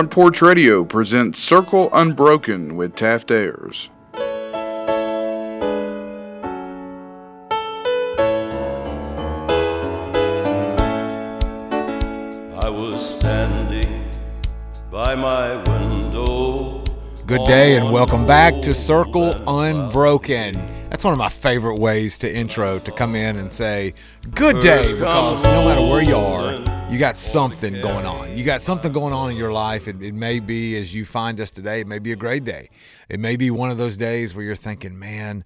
Front 0.00 0.12
Porch 0.12 0.40
Radio 0.40 0.82
presents 0.82 1.38
Circle 1.38 1.90
Unbroken 1.92 2.74
with 2.74 2.94
Taft 2.94 3.30
Ayers. 3.30 3.90
I 12.54 12.70
was 12.70 13.18
standing 13.18 14.08
by 14.90 15.14
my 15.14 15.56
window. 15.64 16.82
Good 17.26 17.46
day 17.46 17.76
and 17.76 17.92
welcome 17.92 18.26
back 18.26 18.62
to 18.62 18.74
Circle 18.74 19.34
Unbroken. 19.46 20.54
That's 20.88 21.04
one 21.04 21.12
of 21.12 21.18
my 21.18 21.28
favorite 21.28 21.78
ways 21.78 22.16
to 22.20 22.34
intro 22.34 22.78
to 22.78 22.90
come 22.90 23.14
in 23.14 23.36
and 23.36 23.52
say 23.52 23.92
good 24.34 24.62
day 24.62 24.80
because 24.80 25.44
no 25.44 25.66
matter 25.66 25.82
where 25.82 26.02
you 26.02 26.16
are, 26.16 26.69
you 26.90 26.98
got 26.98 27.16
something 27.16 27.74
going 27.74 28.04
on. 28.04 28.36
You 28.36 28.42
got 28.42 28.62
something 28.62 28.90
going 28.90 29.12
on 29.12 29.30
in 29.30 29.36
your 29.36 29.52
life. 29.52 29.86
It, 29.86 30.02
it 30.02 30.12
may 30.12 30.40
be 30.40 30.76
as 30.76 30.92
you 30.92 31.04
find 31.04 31.40
us 31.40 31.52
today, 31.52 31.80
it 31.80 31.86
may 31.86 32.00
be 32.00 32.10
a 32.10 32.16
great 32.16 32.42
day. 32.42 32.68
It 33.08 33.20
may 33.20 33.36
be 33.36 33.48
one 33.52 33.70
of 33.70 33.78
those 33.78 33.96
days 33.96 34.34
where 34.34 34.44
you're 34.44 34.56
thinking, 34.56 34.98
man, 34.98 35.44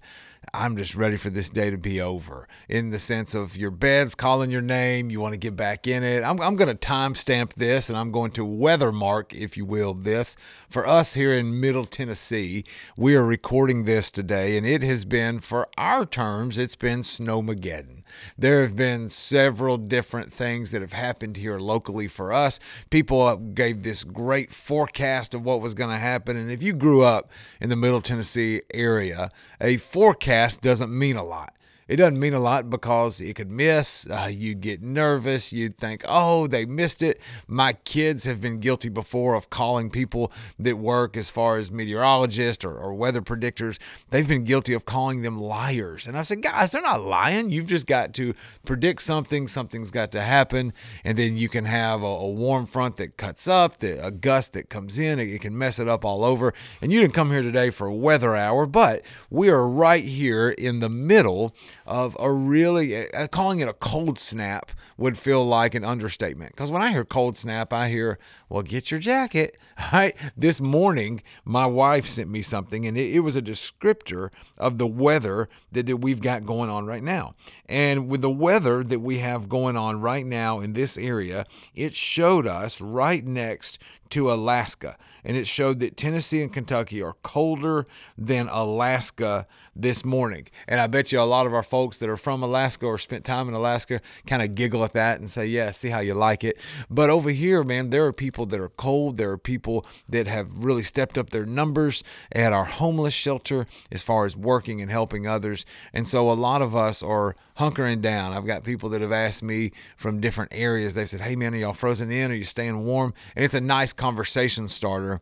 I'm 0.53 0.75
just 0.77 0.95
ready 0.95 1.17
for 1.17 1.29
this 1.29 1.49
day 1.49 1.69
to 1.69 1.77
be 1.77 2.01
over 2.01 2.47
in 2.67 2.89
the 2.89 2.97
sense 2.97 3.35
of 3.35 3.57
your 3.57 3.71
bed's 3.71 4.15
calling 4.15 4.49
your 4.49 4.61
name. 4.61 5.11
You 5.11 5.19
want 5.21 5.33
to 5.33 5.37
get 5.37 5.55
back 5.55 5.85
in 5.85 6.03
it. 6.03 6.23
I'm, 6.23 6.41
I'm 6.41 6.55
going 6.55 6.75
to 6.75 6.87
timestamp 6.87 7.53
this 7.53 7.89
and 7.89 7.97
I'm 7.97 8.11
going 8.11 8.31
to 8.31 8.45
weather 8.45 8.91
mark, 8.91 9.33
if 9.33 9.55
you 9.55 9.65
will, 9.65 9.93
this. 9.93 10.35
For 10.69 10.87
us 10.87 11.13
here 11.13 11.33
in 11.33 11.59
Middle 11.59 11.85
Tennessee, 11.85 12.63
we 12.97 13.15
are 13.15 13.25
recording 13.25 13.85
this 13.85 14.09
today 14.09 14.57
and 14.57 14.65
it 14.65 14.81
has 14.81 15.05
been, 15.05 15.39
for 15.39 15.67
our 15.77 16.05
terms, 16.05 16.57
it's 16.57 16.75
been 16.75 17.01
Snowmageddon. 17.01 18.03
There 18.37 18.61
have 18.61 18.75
been 18.75 19.09
several 19.09 19.77
different 19.77 20.31
things 20.31 20.71
that 20.71 20.81
have 20.81 20.93
happened 20.93 21.37
here 21.37 21.59
locally 21.59 22.07
for 22.07 22.31
us. 22.33 22.59
People 22.89 23.35
gave 23.35 23.83
this 23.83 24.03
great 24.03 24.53
forecast 24.53 25.33
of 25.33 25.43
what 25.43 25.61
was 25.61 25.73
going 25.73 25.89
to 25.89 25.97
happen. 25.97 26.37
And 26.37 26.51
if 26.51 26.61
you 26.61 26.73
grew 26.73 27.03
up 27.03 27.31
in 27.59 27.69
the 27.69 27.75
Middle 27.75 28.01
Tennessee 28.01 28.61
area, 28.73 29.29
a 29.59 29.77
forecast 29.77 30.61
doesn't 30.61 30.95
mean 30.95 31.15
a 31.15 31.23
lot. 31.23 31.54
It 31.87 31.97
doesn't 31.97 32.19
mean 32.19 32.33
a 32.33 32.39
lot 32.39 32.71
because 32.71 33.21
it 33.21 33.35
could 33.35 33.51
miss. 33.51 34.07
Uh, 34.09 34.27
you'd 34.31 34.61
get 34.61 34.81
nervous. 34.81 35.53
You'd 35.53 35.77
think, 35.77 36.03
oh, 36.07 36.47
they 36.47 36.65
missed 36.65 37.03
it. 37.03 37.21
My 37.47 37.73
kids 37.73 38.23
have 38.25 38.41
been 38.41 38.59
guilty 38.59 38.89
before 38.89 39.35
of 39.35 39.51
calling 39.51 39.91
people 39.91 40.31
that 40.57 40.79
work 40.79 41.15
as 41.15 41.29
far 41.29 41.57
as 41.57 41.69
meteorologists 41.69 42.65
or, 42.65 42.75
or 42.75 42.95
weather 42.95 43.21
predictors. 43.21 43.77
They've 44.09 44.27
been 44.27 44.45
guilty 44.45 44.73
of 44.73 44.85
calling 44.85 45.21
them 45.21 45.39
liars. 45.39 46.07
And 46.07 46.17
I 46.17 46.23
said, 46.23 46.41
guys, 46.41 46.71
they're 46.71 46.81
not 46.81 47.03
lying. 47.03 47.51
You've 47.51 47.67
just 47.67 47.85
got 47.85 48.15
to 48.15 48.33
predict 48.65 49.03
something. 49.03 49.47
Something's 49.47 49.91
got 49.91 50.11
to 50.13 50.21
happen. 50.21 50.73
And 51.03 51.19
then 51.19 51.37
you 51.37 51.49
can 51.49 51.65
have 51.65 52.01
a, 52.01 52.07
a 52.07 52.29
warm 52.29 52.65
front 52.65 52.97
that 52.97 53.15
cuts 53.17 53.47
up, 53.47 53.83
a 53.83 54.09
gust 54.09 54.53
that 54.53 54.69
comes 54.69 54.97
in. 54.97 55.19
It, 55.19 55.29
it 55.29 55.41
can 55.41 55.55
mess 55.55 55.77
it 55.77 55.87
up 55.87 56.03
all 56.03 56.25
over. 56.25 56.51
And 56.81 56.91
you 56.91 56.99
didn't 56.99 57.13
come 57.13 57.29
here 57.29 57.43
today 57.43 57.69
for 57.69 57.85
a 57.85 57.93
weather 57.93 58.35
hour, 58.35 58.65
but 58.65 59.03
we 59.29 59.49
are 59.49 59.67
right 59.67 60.03
here 60.03 60.49
in 60.49 60.79
the 60.79 60.89
middle 60.89 61.53
of 61.85 62.17
a 62.19 62.31
really 62.31 63.07
uh, 63.13 63.27
calling 63.27 63.59
it 63.59 63.67
a 63.67 63.73
cold 63.73 64.17
snap 64.17 64.71
would 64.97 65.17
feel 65.17 65.45
like 65.45 65.75
an 65.75 65.83
understatement. 65.83 66.51
Because 66.51 66.71
when 66.71 66.81
i 66.81 66.91
hear 66.91 67.05
cold 67.05 67.37
snap 67.37 67.71
i 67.73 67.89
hear 67.89 68.17
well 68.49 68.63
get 68.63 68.91
your 68.91 68.99
jacket. 68.99 69.57
Right? 69.91 70.15
This 70.37 70.61
morning 70.61 71.21
my 71.43 71.65
wife 71.65 72.05
sent 72.05 72.29
me 72.29 72.41
something 72.41 72.87
and 72.87 72.97
it, 72.97 73.11
it 73.11 73.19
was 73.19 73.35
a 73.35 73.41
descriptor 73.41 74.31
of 74.57 74.77
the 74.77 74.87
weather 74.87 75.49
that, 75.73 75.85
that 75.87 75.97
we've 75.97 76.21
got 76.21 76.45
going 76.45 76.69
on 76.69 76.85
right 76.85 77.03
now. 77.03 77.35
And 77.67 78.07
with 78.07 78.21
the 78.21 78.29
weather 78.29 78.85
that 78.85 78.99
we 78.99 79.17
have 79.17 79.49
going 79.49 79.75
on 79.75 79.99
right 79.99 80.25
now 80.25 80.61
in 80.61 80.73
this 80.73 80.97
area 80.97 81.45
it 81.73 81.93
showed 81.93 82.47
us 82.47 82.79
right 82.79 83.25
next 83.25 83.77
to 84.09 84.31
Alaska. 84.31 84.97
And 85.23 85.35
it 85.35 85.47
showed 85.47 85.79
that 85.79 85.97
Tennessee 85.97 86.41
and 86.41 86.53
Kentucky 86.53 87.01
are 87.01 87.15
colder 87.23 87.85
than 88.17 88.47
Alaska 88.47 89.45
this 89.75 90.05
morning. 90.05 90.47
And 90.67 90.79
I 90.79 90.87
bet 90.87 91.11
you 91.11 91.19
a 91.19 91.23
lot 91.23 91.45
of 91.45 91.53
our 91.53 91.63
folks 91.63 91.97
that 91.97 92.09
are 92.09 92.17
from 92.17 92.41
Alaska 92.43 92.85
or 92.85 92.97
spent 92.97 93.25
time 93.25 93.47
in 93.49 93.53
Alaska 93.53 94.01
kind 94.25 94.41
of 94.41 94.55
giggle 94.55 94.83
at 94.83 94.93
that 94.93 95.19
and 95.19 95.29
say, 95.29 95.45
yeah, 95.45 95.71
see 95.71 95.89
how 95.89 95.99
you 95.99 96.13
like 96.13 96.43
it. 96.43 96.59
But 96.89 97.09
over 97.09 97.29
here, 97.29 97.63
man, 97.63 97.89
there 97.89 98.05
are 98.05 98.13
people 98.13 98.45
that 98.47 98.59
are 98.59 98.69
cold. 98.69 99.17
There 99.17 99.31
are 99.31 99.37
people 99.37 99.85
that 100.07 100.27
have 100.27 100.47
really 100.63 100.83
stepped 100.83 101.17
up 101.17 101.31
their 101.31 101.45
numbers 101.45 102.03
at 102.31 102.53
our 102.53 102.65
homeless 102.65 103.13
shelter 103.13 103.65
as 103.91 104.01
far 104.01 104.25
as 104.25 104.37
working 104.37 104.81
and 104.81 104.89
helping 104.89 105.27
others. 105.27 105.65
And 105.93 106.07
so 106.07 106.29
a 106.29 106.33
lot 106.33 106.61
of 106.61 106.75
us 106.75 107.03
are 107.03 107.35
hunkering 107.59 108.01
down. 108.01 108.33
I've 108.33 108.45
got 108.45 108.63
people 108.63 108.89
that 108.89 109.01
have 109.01 109.11
asked 109.11 109.43
me 109.43 109.71
from 109.97 110.21
different 110.21 110.51
areas. 110.53 110.93
They've 110.93 111.09
said, 111.09 111.21
hey, 111.21 111.35
man, 111.35 111.53
are 111.53 111.57
y'all 111.57 111.73
frozen 111.73 112.11
in? 112.11 112.31
Are 112.31 112.35
you 112.35 112.43
staying 112.43 112.85
warm? 112.85 113.13
And 113.35 113.43
it's 113.43 113.53
a 113.53 113.61
nice 113.61 113.93
conversation 113.93 114.67
starter 114.67 115.21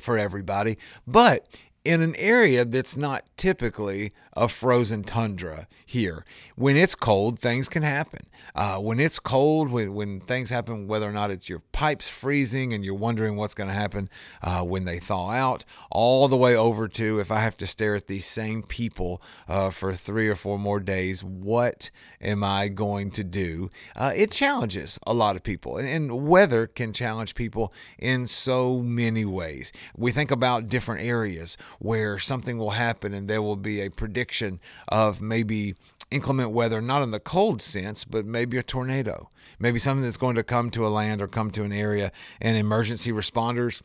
for 0.00 0.18
everybody. 0.18 0.78
But 1.06 1.46
in 1.84 2.00
an 2.00 2.16
area 2.16 2.64
that's 2.64 2.96
not 2.96 3.24
typically 3.36 4.12
a 4.36 4.48
frozen 4.48 5.04
tundra 5.04 5.66
here. 5.84 6.24
When 6.56 6.76
it's 6.76 6.94
cold, 6.94 7.38
things 7.38 7.68
can 7.68 7.82
happen. 7.82 8.26
Uh, 8.54 8.76
when 8.78 9.00
it's 9.00 9.18
cold, 9.18 9.70
when, 9.70 9.94
when 9.94 10.20
things 10.20 10.50
happen, 10.50 10.86
whether 10.86 11.08
or 11.08 11.12
not 11.12 11.30
it's 11.30 11.48
your 11.48 11.60
pipes 11.72 12.08
freezing 12.08 12.72
and 12.72 12.84
you're 12.84 12.94
wondering 12.94 13.36
what's 13.36 13.54
going 13.54 13.68
to 13.68 13.74
happen 13.74 14.08
uh, 14.42 14.62
when 14.62 14.84
they 14.84 14.98
thaw 14.98 15.30
out, 15.30 15.64
all 15.90 16.28
the 16.28 16.36
way 16.36 16.56
over 16.56 16.88
to 16.88 17.20
if 17.20 17.30
I 17.30 17.40
have 17.40 17.56
to 17.58 17.66
stare 17.66 17.94
at 17.94 18.06
these 18.06 18.26
same 18.26 18.62
people 18.62 19.22
uh, 19.48 19.70
for 19.70 19.94
three 19.94 20.28
or 20.28 20.36
four 20.36 20.58
more 20.58 20.80
days, 20.80 21.22
what 21.22 21.90
am 22.20 22.42
I 22.44 22.68
going 22.68 23.10
to 23.12 23.24
do? 23.24 23.70
Uh, 23.96 24.12
it 24.14 24.30
challenges 24.30 24.98
a 25.06 25.14
lot 25.14 25.36
of 25.36 25.42
people, 25.42 25.76
and, 25.76 25.88
and 25.88 26.26
weather 26.26 26.66
can 26.66 26.92
challenge 26.92 27.34
people 27.34 27.72
in 27.98 28.26
so 28.26 28.78
many 28.80 29.24
ways. 29.24 29.72
We 29.96 30.12
think 30.12 30.30
about 30.30 30.68
different 30.68 31.02
areas 31.02 31.56
where 31.78 32.18
something 32.18 32.58
will 32.58 32.70
happen 32.70 33.14
and 33.14 33.28
there 33.28 33.42
will 33.42 33.56
be 33.56 33.80
a 33.80 33.90
prediction 33.90 34.23
of 34.88 35.20
maybe 35.20 35.74
inclement 36.10 36.50
weather, 36.50 36.80
not 36.80 37.02
in 37.02 37.10
the 37.10 37.20
cold 37.20 37.60
sense, 37.60 38.04
but 38.04 38.24
maybe 38.24 38.56
a 38.56 38.62
tornado, 38.62 39.28
maybe 39.58 39.78
something 39.78 40.02
that's 40.02 40.16
going 40.16 40.36
to 40.36 40.44
come 40.44 40.70
to 40.70 40.86
a 40.86 40.88
land 40.88 41.20
or 41.20 41.28
come 41.28 41.50
to 41.50 41.64
an 41.64 41.72
area, 41.72 42.12
and 42.40 42.56
emergency 42.56 43.10
responders 43.10 43.82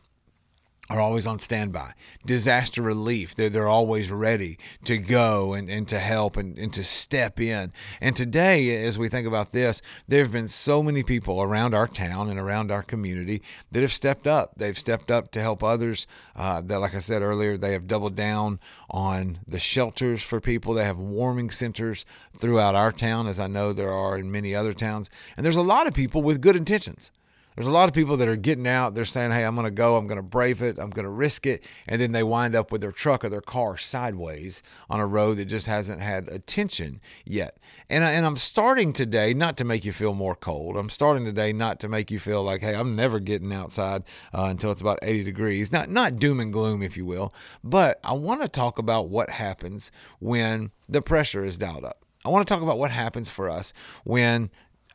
are 0.89 0.99
always 0.99 1.27
on 1.27 1.37
standby. 1.37 1.93
Disaster 2.25 2.81
relief, 2.81 3.35
they're, 3.35 3.49
they're 3.49 3.67
always 3.67 4.11
ready 4.11 4.57
to 4.85 4.97
go 4.97 5.53
and, 5.53 5.69
and 5.69 5.87
to 5.87 5.99
help 5.99 6.35
and, 6.35 6.57
and 6.57 6.73
to 6.73 6.83
step 6.83 7.39
in. 7.39 7.71
And 8.01 8.15
today, 8.15 8.83
as 8.83 8.97
we 8.97 9.07
think 9.07 9.27
about 9.27 9.51
this, 9.51 9.81
there 10.07 10.23
have 10.23 10.31
been 10.31 10.47
so 10.47 10.81
many 10.81 11.03
people 11.03 11.41
around 11.41 11.75
our 11.75 11.87
town 11.87 12.29
and 12.29 12.39
around 12.39 12.71
our 12.71 12.81
community 12.81 13.43
that 13.71 13.81
have 13.81 13.93
stepped 13.93 14.25
up. 14.25 14.53
They've 14.57 14.77
stepped 14.77 15.11
up 15.11 15.31
to 15.31 15.41
help 15.41 15.63
others. 15.63 16.07
Uh, 16.35 16.61
that, 16.61 16.79
like 16.79 16.95
I 16.95 16.99
said 16.99 17.21
earlier, 17.21 17.55
they 17.55 17.73
have 17.73 17.87
doubled 17.87 18.15
down 18.15 18.59
on 18.89 19.39
the 19.47 19.59
shelters 19.59 20.23
for 20.23 20.39
people. 20.39 20.73
They 20.73 20.85
have 20.85 20.97
warming 20.97 21.51
centers 21.51 22.05
throughout 22.35 22.73
our 22.73 22.91
town, 22.91 23.27
as 23.27 23.39
I 23.39 23.47
know 23.47 23.73
there 23.73 23.93
are 23.93 24.17
in 24.17 24.31
many 24.31 24.55
other 24.55 24.73
towns. 24.73 25.09
And 25.37 25.45
there's 25.45 25.57
a 25.57 25.61
lot 25.61 25.85
of 25.85 25.93
people 25.93 26.23
with 26.23 26.41
good 26.41 26.55
intentions. 26.55 27.11
There's 27.59 27.67
a 27.67 27.71
lot 27.71 27.89
of 27.89 27.93
people 27.93 28.15
that 28.15 28.29
are 28.29 28.37
getting 28.37 28.67
out. 28.67 28.95
They're 28.95 29.03
saying, 29.03 29.31
hey, 29.31 29.43
I'm 29.43 29.53
going 29.53 29.65
to 29.65 29.71
go. 29.71 29.97
I'm 29.97 30.07
going 30.07 30.15
to 30.15 30.23
brave 30.23 30.61
it. 30.61 30.79
I'm 30.79 30.91
going 30.91 31.03
to 31.03 31.11
risk 31.11 31.45
it. 31.45 31.65
And 31.89 31.99
then 31.99 32.13
they 32.13 32.23
wind 32.23 32.55
up 32.55 32.71
with 32.71 32.79
their 32.79 32.93
truck 32.93 33.25
or 33.25 33.27
their 33.27 33.41
car 33.41 33.75
sideways 33.75 34.63
on 34.89 35.01
a 35.01 35.05
road 35.05 35.35
that 35.39 35.45
just 35.45 35.67
hasn't 35.67 35.99
had 35.99 36.29
attention 36.29 37.01
yet. 37.25 37.57
And, 37.89 38.05
I, 38.05 38.11
and 38.11 38.25
I'm 38.25 38.37
starting 38.37 38.93
today 38.93 39.33
not 39.33 39.57
to 39.57 39.65
make 39.65 39.83
you 39.83 39.91
feel 39.91 40.13
more 40.13 40.35
cold. 40.35 40.77
I'm 40.77 40.89
starting 40.89 41.25
today 41.25 41.51
not 41.51 41.81
to 41.81 41.89
make 41.89 42.09
you 42.09 42.17
feel 42.17 42.43
like, 42.43 42.61
hey, 42.61 42.73
I'm 42.73 42.95
never 42.95 43.19
getting 43.19 43.51
outside 43.51 44.03
uh, 44.33 44.43
until 44.43 44.71
it's 44.71 44.79
about 44.79 44.99
80 45.01 45.25
degrees. 45.25 45.69
Not, 45.69 45.89
not 45.89 46.17
doom 46.17 46.39
and 46.39 46.53
gloom, 46.53 46.81
if 46.81 46.95
you 46.95 47.05
will. 47.05 47.33
But 47.61 47.99
I 48.05 48.13
want 48.13 48.41
to 48.41 48.47
talk 48.47 48.79
about 48.79 49.09
what 49.09 49.29
happens 49.29 49.91
when 50.19 50.71
the 50.87 51.01
pressure 51.01 51.43
is 51.43 51.57
dialed 51.57 51.83
up. 51.83 52.05
I 52.23 52.29
want 52.29 52.47
to 52.47 52.53
talk 52.53 52.63
about 52.63 52.79
what 52.79 52.91
happens 52.91 53.29
for 53.29 53.49
us 53.49 53.73
when 54.05 54.49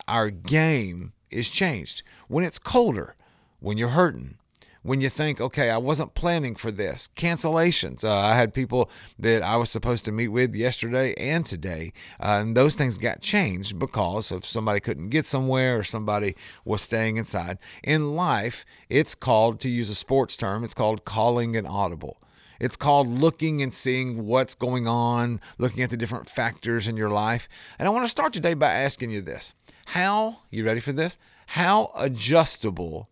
our 0.09 0.31
game 0.31 1.13
is 1.35 1.49
changed. 1.49 2.03
When 2.29 2.45
it's 2.45 2.59
colder, 2.59 3.17
when 3.61 3.77
you're 3.77 3.91
hurting, 3.91 4.39
when 4.85 5.01
you 5.01 5.09
think, 5.09 5.41
okay, 5.41 5.71
I 5.71 5.79
wasn't 5.79 6.15
planning 6.15 6.55
for 6.55 6.71
this, 6.71 7.09
cancellations. 7.17 8.05
Uh, 8.05 8.15
I 8.15 8.35
had 8.35 8.53
people 8.53 8.91
that 9.19 9.43
I 9.43 9.57
was 9.57 9.71
supposed 9.71 10.05
to 10.05 10.13
meet 10.13 10.29
with 10.29 10.55
yesterday 10.55 11.15
and 11.15 11.45
today, 11.45 11.95
uh, 12.21 12.41
and 12.43 12.55
those 12.55 12.77
things 12.77 12.99
got 12.99 13.23
changed 13.23 13.79
because 13.79 14.31
of 14.31 14.45
somebody 14.45 14.81
couldn't 14.81 15.09
get 15.09 15.25
somewhere 15.25 15.79
or 15.79 15.83
somebody 15.83 16.37
was 16.67 16.83
staying 16.83 17.17
inside. 17.17 17.59
In 17.83 18.15
life, 18.15 18.67
it's 18.91 19.15
called, 19.15 19.59
to 19.61 19.71
use 19.71 19.89
a 19.89 19.95
sports 19.95 20.37
term, 20.37 20.63
it's 20.63 20.75
called 20.75 21.07
calling 21.07 21.57
an 21.57 21.67
audible. 21.67 22.21
It's 22.61 22.77
called 22.77 23.09
looking 23.09 23.63
and 23.63 23.73
seeing 23.73 24.27
what's 24.27 24.55
going 24.55 24.87
on, 24.87 25.41
looking 25.59 25.83
at 25.83 25.91
the 25.91 25.97
different 25.97 26.29
factors 26.29 26.87
in 26.87 26.97
your 26.97 27.11
life. 27.11 27.49
And 27.79 27.89
I 27.89 27.91
want 27.91 28.05
to 28.05 28.11
start 28.11 28.33
today 28.35 28.55
by 28.55 28.73
asking 28.73 29.11
you 29.11 29.23
this 29.23 29.55
How, 29.87 30.41
you 30.51 30.65
ready 30.65 30.81
for 30.81 30.93
this? 30.93 31.19
How 31.47 31.93
adjustable 31.97 33.09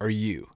are 0.00 0.10
you? 0.10 0.50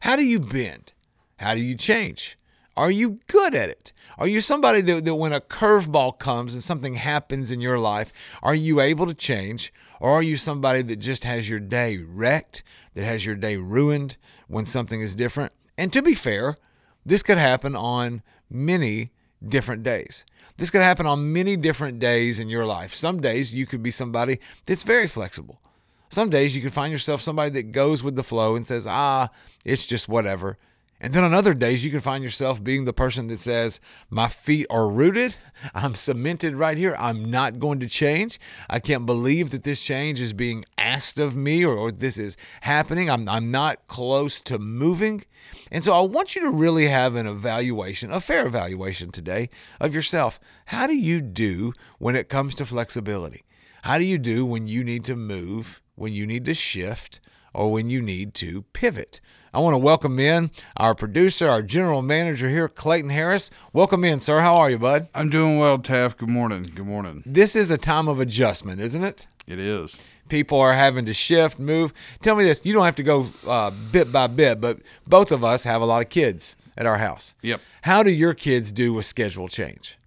How 0.00 0.16
do 0.16 0.24
you 0.24 0.40
bend? 0.40 0.92
How 1.36 1.54
do 1.54 1.60
you 1.60 1.74
change? 1.74 2.38
Are 2.76 2.90
you 2.90 3.18
good 3.26 3.54
at 3.54 3.70
it? 3.70 3.92
Are 4.18 4.28
you 4.28 4.40
somebody 4.40 4.80
that, 4.82 5.04
that 5.04 5.14
when 5.14 5.32
a 5.32 5.40
curveball 5.40 6.18
comes 6.18 6.54
and 6.54 6.62
something 6.62 6.94
happens 6.94 7.50
in 7.50 7.60
your 7.60 7.78
life, 7.78 8.12
are 8.42 8.54
you 8.54 8.80
able 8.80 9.06
to 9.06 9.14
change? 9.14 9.72
Or 10.00 10.10
are 10.12 10.22
you 10.22 10.36
somebody 10.36 10.82
that 10.82 10.96
just 10.96 11.24
has 11.24 11.50
your 11.50 11.58
day 11.58 11.96
wrecked, 11.98 12.62
that 12.94 13.04
has 13.04 13.26
your 13.26 13.34
day 13.34 13.56
ruined 13.56 14.16
when 14.46 14.64
something 14.64 15.00
is 15.00 15.16
different? 15.16 15.52
And 15.76 15.92
to 15.92 16.02
be 16.02 16.14
fair, 16.14 16.56
this 17.04 17.22
could 17.22 17.38
happen 17.38 17.74
on 17.74 18.22
many 18.48 19.10
different 19.46 19.82
days. 19.82 20.24
This 20.56 20.70
could 20.70 20.80
happen 20.80 21.06
on 21.06 21.32
many 21.32 21.56
different 21.56 21.98
days 21.98 22.40
in 22.40 22.48
your 22.48 22.66
life. 22.66 22.94
Some 22.94 23.20
days 23.20 23.54
you 23.54 23.66
could 23.66 23.82
be 23.82 23.90
somebody 23.90 24.40
that's 24.66 24.82
very 24.82 25.06
flexible. 25.06 25.60
Some 26.08 26.30
days 26.30 26.56
you 26.56 26.62
could 26.62 26.72
find 26.72 26.90
yourself 26.90 27.20
somebody 27.20 27.50
that 27.50 27.72
goes 27.72 28.02
with 28.02 28.16
the 28.16 28.22
flow 28.22 28.56
and 28.56 28.66
says, 28.66 28.86
ah, 28.86 29.28
it's 29.64 29.86
just 29.86 30.08
whatever. 30.08 30.58
And 31.00 31.12
then 31.12 31.22
on 31.22 31.32
other 31.32 31.54
days, 31.54 31.84
you 31.84 31.92
can 31.92 32.00
find 32.00 32.24
yourself 32.24 32.62
being 32.62 32.84
the 32.84 32.92
person 32.92 33.28
that 33.28 33.38
says, 33.38 33.80
My 34.10 34.28
feet 34.28 34.66
are 34.68 34.88
rooted. 34.88 35.36
I'm 35.74 35.94
cemented 35.94 36.56
right 36.56 36.76
here. 36.76 36.96
I'm 36.98 37.30
not 37.30 37.60
going 37.60 37.78
to 37.80 37.86
change. 37.86 38.40
I 38.68 38.80
can't 38.80 39.06
believe 39.06 39.50
that 39.50 39.62
this 39.62 39.80
change 39.80 40.20
is 40.20 40.32
being 40.32 40.64
asked 40.98 41.20
of 41.20 41.36
me 41.36 41.64
or, 41.64 41.76
or, 41.76 41.92
this 41.92 42.18
is 42.18 42.36
happening. 42.62 43.08
I'm, 43.08 43.28
I'm 43.28 43.52
not 43.52 43.86
close 43.86 44.40
to 44.40 44.58
moving. 44.58 45.22
And 45.70 45.84
so 45.84 45.92
I 45.92 46.00
want 46.00 46.34
you 46.34 46.42
to 46.42 46.50
really 46.50 46.88
have 46.88 47.14
an 47.14 47.28
evaluation, 47.28 48.10
a 48.10 48.18
fair 48.18 48.48
evaluation 48.48 49.12
today 49.12 49.48
of 49.78 49.94
yourself. 49.94 50.40
How 50.66 50.88
do 50.88 50.96
you 50.96 51.20
do 51.20 51.72
when 52.00 52.16
it 52.16 52.28
comes 52.28 52.56
to 52.56 52.66
flexibility? 52.66 53.44
How 53.82 53.96
do 53.98 54.04
you 54.04 54.18
do 54.18 54.44
when 54.44 54.66
you 54.66 54.82
need 54.82 55.04
to 55.04 55.14
move, 55.14 55.80
when 55.94 56.12
you 56.12 56.26
need 56.26 56.44
to 56.46 56.54
shift, 56.54 57.20
or 57.54 57.70
when 57.70 57.88
you 57.90 58.02
need 58.02 58.34
to 58.34 58.62
pivot? 58.72 59.20
I 59.54 59.60
want 59.60 59.74
to 59.74 59.78
welcome 59.78 60.18
in 60.18 60.50
our 60.78 60.96
producer, 60.96 61.48
our 61.48 61.62
general 61.62 62.02
manager 62.02 62.50
here, 62.50 62.68
Clayton 62.68 63.10
Harris. 63.10 63.52
Welcome 63.72 64.02
in, 64.02 64.18
sir. 64.18 64.40
How 64.40 64.56
are 64.56 64.68
you, 64.68 64.80
bud? 64.80 65.06
I'm 65.14 65.30
doing 65.30 65.60
well, 65.60 65.78
Taft. 65.78 66.18
Good 66.18 66.28
morning. 66.28 66.72
Good 66.74 66.86
morning. 66.86 67.22
This 67.24 67.54
is 67.54 67.70
a 67.70 67.78
time 67.78 68.08
of 68.08 68.18
adjustment, 68.18 68.80
isn't 68.80 69.04
it? 69.04 69.28
It 69.46 69.58
is. 69.60 69.96
People 70.28 70.60
are 70.60 70.74
having 70.74 71.06
to 71.06 71.12
shift, 71.12 71.58
move. 71.58 71.92
Tell 72.22 72.36
me 72.36 72.44
this: 72.44 72.60
you 72.64 72.72
don't 72.72 72.84
have 72.84 72.96
to 72.96 73.02
go 73.02 73.26
uh, 73.46 73.70
bit 73.92 74.12
by 74.12 74.26
bit, 74.26 74.60
but 74.60 74.78
both 75.06 75.32
of 75.32 75.44
us 75.44 75.64
have 75.64 75.82
a 75.82 75.86
lot 75.86 76.02
of 76.02 76.08
kids 76.08 76.56
at 76.76 76.86
our 76.86 76.98
house. 76.98 77.34
Yep. 77.42 77.60
How 77.82 78.02
do 78.02 78.10
your 78.10 78.34
kids 78.34 78.70
do 78.72 78.94
with 78.94 79.06
schedule 79.06 79.48
change? 79.48 79.98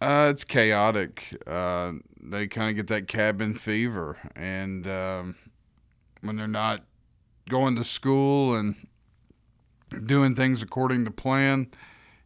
Uh, 0.00 0.28
it's 0.30 0.44
chaotic. 0.44 1.22
Uh, 1.46 1.92
they 2.20 2.46
kind 2.46 2.70
of 2.70 2.76
get 2.76 2.88
that 2.88 3.08
cabin 3.08 3.54
fever, 3.54 4.18
and 4.34 4.86
um, 4.86 5.36
when 6.20 6.36
they're 6.36 6.46
not 6.46 6.82
going 7.48 7.76
to 7.76 7.84
school 7.84 8.54
and 8.56 8.74
doing 10.06 10.34
things 10.34 10.62
according 10.62 11.04
to 11.04 11.10
plan, 11.10 11.68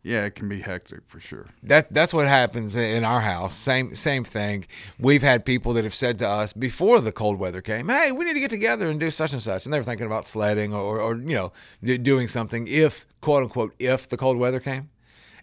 yeah, 0.02 0.24
it 0.24 0.34
can 0.36 0.48
be 0.48 0.60
hectic 0.60 1.00
for 1.06 1.18
sure. 1.20 1.46
That 1.62 1.92
that's 1.92 2.14
what 2.14 2.28
happens 2.28 2.76
in 2.76 3.04
our 3.04 3.20
house. 3.20 3.54
Same 3.56 3.94
same 3.94 4.24
thing. 4.24 4.66
We've 4.98 5.22
had 5.22 5.44
people 5.44 5.72
that 5.74 5.84
have 5.84 5.94
said 5.94 6.18
to 6.20 6.28
us 6.28 6.52
before 6.52 7.00
the 7.00 7.12
cold 7.12 7.38
weather 7.38 7.60
came, 7.60 7.88
"Hey, 7.88 8.12
we 8.12 8.24
need 8.24 8.34
to 8.34 8.40
get 8.40 8.50
together 8.50 8.88
and 8.88 9.00
do 9.00 9.10
such 9.10 9.32
and 9.32 9.42
such," 9.42 9.64
and 9.64 9.72
they 9.72 9.78
were 9.78 9.84
thinking 9.84 10.06
about 10.06 10.26
sledding 10.26 10.72
or, 10.72 11.00
or 11.00 11.16
you 11.16 11.34
know 11.34 11.52
doing 11.82 12.28
something 12.28 12.68
if 12.68 13.06
quote 13.20 13.42
unquote 13.42 13.74
if 13.78 14.08
the 14.08 14.16
cold 14.16 14.36
weather 14.36 14.60
came. 14.60 14.88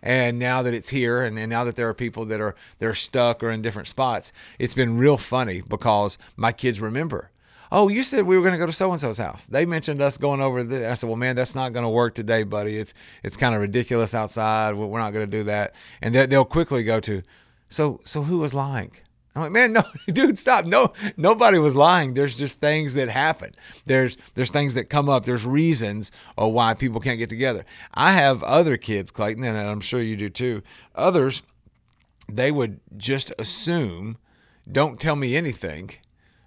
And 0.02 0.38
now 0.38 0.62
that 0.62 0.74
it's 0.74 0.90
here, 0.90 1.24
and, 1.24 1.38
and 1.40 1.50
now 1.50 1.64
that 1.64 1.76
there 1.76 1.90
are 1.90 1.94
people 1.94 2.26
that 2.26 2.40
are 2.40 2.56
they're 2.80 2.94
stuck 2.94 3.44
or 3.44 3.52
in 3.52 3.62
different 3.62 3.88
spots, 3.88 4.32
it's 4.60 4.76
been 4.76 4.98
real 4.98 5.18
funny 5.18 5.62
because 5.68 6.18
my 6.38 6.52
kids 6.52 6.80
remember 6.80 7.32
oh, 7.72 7.88
you 7.88 8.04
said 8.04 8.26
we 8.26 8.36
were 8.36 8.42
going 8.42 8.54
to 8.54 8.58
go 8.58 8.66
to 8.66 8.72
so 8.72 8.92
and 8.92 9.00
so's 9.00 9.18
house. 9.18 9.46
They 9.46 9.66
mentioned 9.66 10.02
us 10.02 10.18
going 10.18 10.42
over 10.42 10.64
there. 10.64 10.90
I 10.90 10.94
said, 10.94 11.08
well, 11.08 11.18
man, 11.18 11.36
that's 11.36 11.56
not 11.56 11.74
going 11.74 11.84
to 11.84 11.90
work 11.90 12.16
today, 12.16 12.44
buddy. 12.44 12.78
It's 12.78 12.94
it's 13.24 13.38
kind 13.38 13.56
of 13.56 13.62
ridiculous 13.62 14.14
outside. 14.14 14.76
We're 14.76 15.00
not 15.00 15.14
going 15.14 15.30
to 15.30 15.38
do 15.38 15.44
that. 15.46 15.76
And 16.02 16.14
they'll 16.16 16.46
quickly 16.46 16.84
go 16.84 17.00
to, 17.02 17.22
so 17.70 18.02
so 18.06 18.24
who 18.24 18.40
was 18.40 18.54
lying? 18.54 18.92
I'm 19.36 19.42
like, 19.42 19.52
man, 19.52 19.74
no, 19.74 19.84
dude, 20.08 20.38
stop. 20.38 20.66
No, 20.66 20.94
nobody 21.18 21.60
was 21.60 21.76
lying. 21.76 22.14
There's 22.14 22.38
just 22.38 22.62
things 22.62 22.94
that 22.94 23.10
happen. 23.10 23.52
There's 23.86 24.18
there's 24.36 24.52
things 24.52 24.76
that 24.76 24.86
come 24.86 25.10
up. 25.10 25.26
There's 25.26 25.46
reasons 25.46 26.12
of 26.38 26.54
why 26.54 26.74
people 26.74 27.02
can't 27.02 27.20
get 27.20 27.30
together. 27.30 27.66
I 27.94 28.14
have 28.14 28.44
other 28.44 28.78
kids, 28.78 29.12
Clayton, 29.12 29.44
and 29.44 29.58
I'm 29.58 29.82
sure 29.82 30.02
you 30.02 30.16
do 30.16 30.30
too. 30.30 30.62
Others, 30.96 31.42
they 32.30 32.52
would 32.52 32.80
just 32.96 33.34
assume, 33.38 34.18
don't 34.72 35.00
tell 35.00 35.16
me 35.16 35.36
anything 35.36 35.92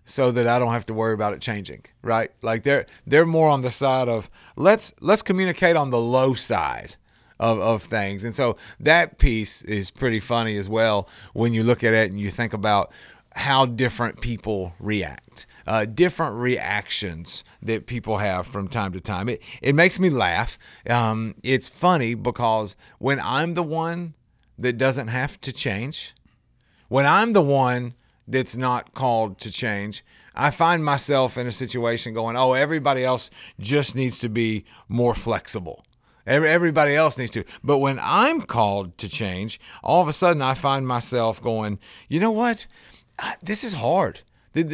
so 0.08 0.30
that 0.30 0.46
I 0.46 0.58
don't 0.58 0.72
have 0.72 0.86
to 0.86 0.94
worry 0.94 1.12
about 1.12 1.34
it 1.34 1.40
changing, 1.40 1.84
right? 2.02 2.30
Like 2.42 2.62
they're 2.62 2.86
they're 3.06 3.26
more 3.26 3.48
on 3.48 3.60
the 3.60 3.70
side 3.70 4.08
of 4.08 4.30
let's 4.56 4.94
let's 5.00 5.22
communicate 5.22 5.76
on 5.76 5.90
the 5.90 6.00
low 6.00 6.34
side 6.34 6.96
of, 7.38 7.60
of 7.60 7.82
things. 7.82 8.24
And 8.24 8.34
so 8.34 8.56
that 8.80 9.18
piece 9.18 9.62
is 9.62 9.90
pretty 9.90 10.18
funny 10.18 10.56
as 10.56 10.68
well 10.68 11.08
when 11.34 11.52
you 11.52 11.62
look 11.62 11.84
at 11.84 11.92
it 11.92 12.10
and 12.10 12.18
you 12.18 12.30
think 12.30 12.54
about 12.54 12.90
how 13.34 13.66
different 13.66 14.20
people 14.20 14.72
react. 14.80 15.46
Uh, 15.66 15.84
different 15.84 16.34
reactions 16.36 17.44
that 17.62 17.86
people 17.86 18.16
have 18.16 18.46
from 18.46 18.66
time 18.66 18.92
to 18.94 19.00
time. 19.00 19.28
It, 19.28 19.42
it 19.60 19.74
makes 19.74 20.00
me 20.00 20.08
laugh. 20.08 20.58
Um, 20.88 21.34
it's 21.42 21.68
funny 21.68 22.14
because 22.14 22.74
when 22.98 23.20
I'm 23.20 23.52
the 23.52 23.62
one 23.62 24.14
that 24.58 24.78
doesn't 24.78 25.08
have 25.08 25.38
to 25.42 25.52
change, 25.52 26.14
when 26.88 27.04
I'm 27.04 27.34
the 27.34 27.42
one 27.42 27.92
that's 28.28 28.56
not 28.56 28.94
called 28.94 29.38
to 29.40 29.50
change, 29.50 30.04
I 30.34 30.50
find 30.50 30.84
myself 30.84 31.36
in 31.36 31.48
a 31.48 31.52
situation 31.52 32.14
going, 32.14 32.36
oh, 32.36 32.52
everybody 32.52 33.04
else 33.04 33.30
just 33.58 33.96
needs 33.96 34.20
to 34.20 34.28
be 34.28 34.64
more 34.88 35.14
flexible. 35.14 35.84
Everybody 36.26 36.94
else 36.94 37.16
needs 37.16 37.30
to. 37.32 37.44
But 37.64 37.78
when 37.78 37.98
I'm 38.02 38.42
called 38.42 38.98
to 38.98 39.08
change, 39.08 39.58
all 39.82 40.02
of 40.02 40.08
a 40.08 40.12
sudden 40.12 40.42
I 40.42 40.54
find 40.54 40.86
myself 40.86 41.42
going, 41.42 41.78
you 42.08 42.20
know 42.20 42.30
what? 42.30 42.66
This 43.42 43.64
is 43.64 43.72
hard. 43.72 44.20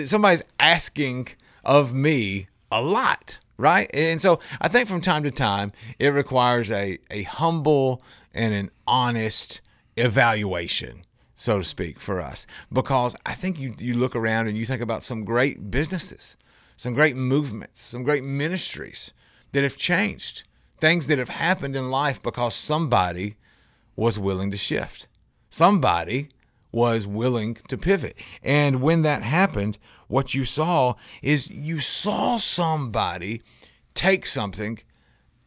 Somebody's 0.05 0.43
asking 0.59 1.29
of 1.65 1.95
me 1.95 2.49
a 2.73 2.83
lot, 2.83 3.39
right? 3.57 3.89
And 3.95 4.21
so 4.21 4.41
I 4.61 4.69
think 4.69 4.89
from 4.89 5.01
time 5.01 5.23
to 5.23 5.31
time, 5.31 5.73
it 5.99 6.09
requires 6.09 6.71
a, 6.73 6.99
a 7.11 7.23
humble 7.23 8.03
and 8.35 8.53
an 8.53 8.71
honest 8.87 9.61
evaluation 9.97 11.04
so 11.35 11.59
to 11.59 11.65
speak, 11.65 12.01
for 12.01 12.21
us. 12.21 12.47
Because 12.73 13.17
I 13.27 13.35
think 13.35 13.59
you, 13.59 13.75
you 13.79 13.95
look 13.95 14.15
around 14.15 14.49
and 14.49 14.57
you 14.57 14.65
think 14.65 14.83
about 14.83 15.03
some 15.03 15.25
great 15.25 15.71
businesses, 15.71 16.37
some 16.77 16.95
great 16.95 17.17
movements, 17.17 17.83
some 17.83 18.03
great 18.03 18.25
ministries 18.25 19.13
that 19.53 19.63
have 19.63 19.77
changed, 19.77 20.45
things 20.81 21.07
that 21.07 21.19
have 21.19 21.29
happened 21.29 21.77
in 21.77 21.91
life 21.91 22.23
because 22.23 22.55
somebody 22.55 23.37
was 23.97 24.19
willing 24.19 24.51
to 24.51 24.57
shift. 24.57 25.07
Somebody 25.49 26.29
was 26.73 27.07
willing 27.07 27.55
to 27.69 27.79
pivot. 27.79 28.17
And 28.43 28.83
when 28.83 29.03
that 29.03 29.23
happened, 29.23 29.79
what 30.09 30.35
you 30.35 30.45
saw 30.45 30.95
is 31.23 31.49
you 31.49 31.79
saw 31.79 32.37
somebody 32.37 33.43
take 33.95 34.27
something 34.27 34.81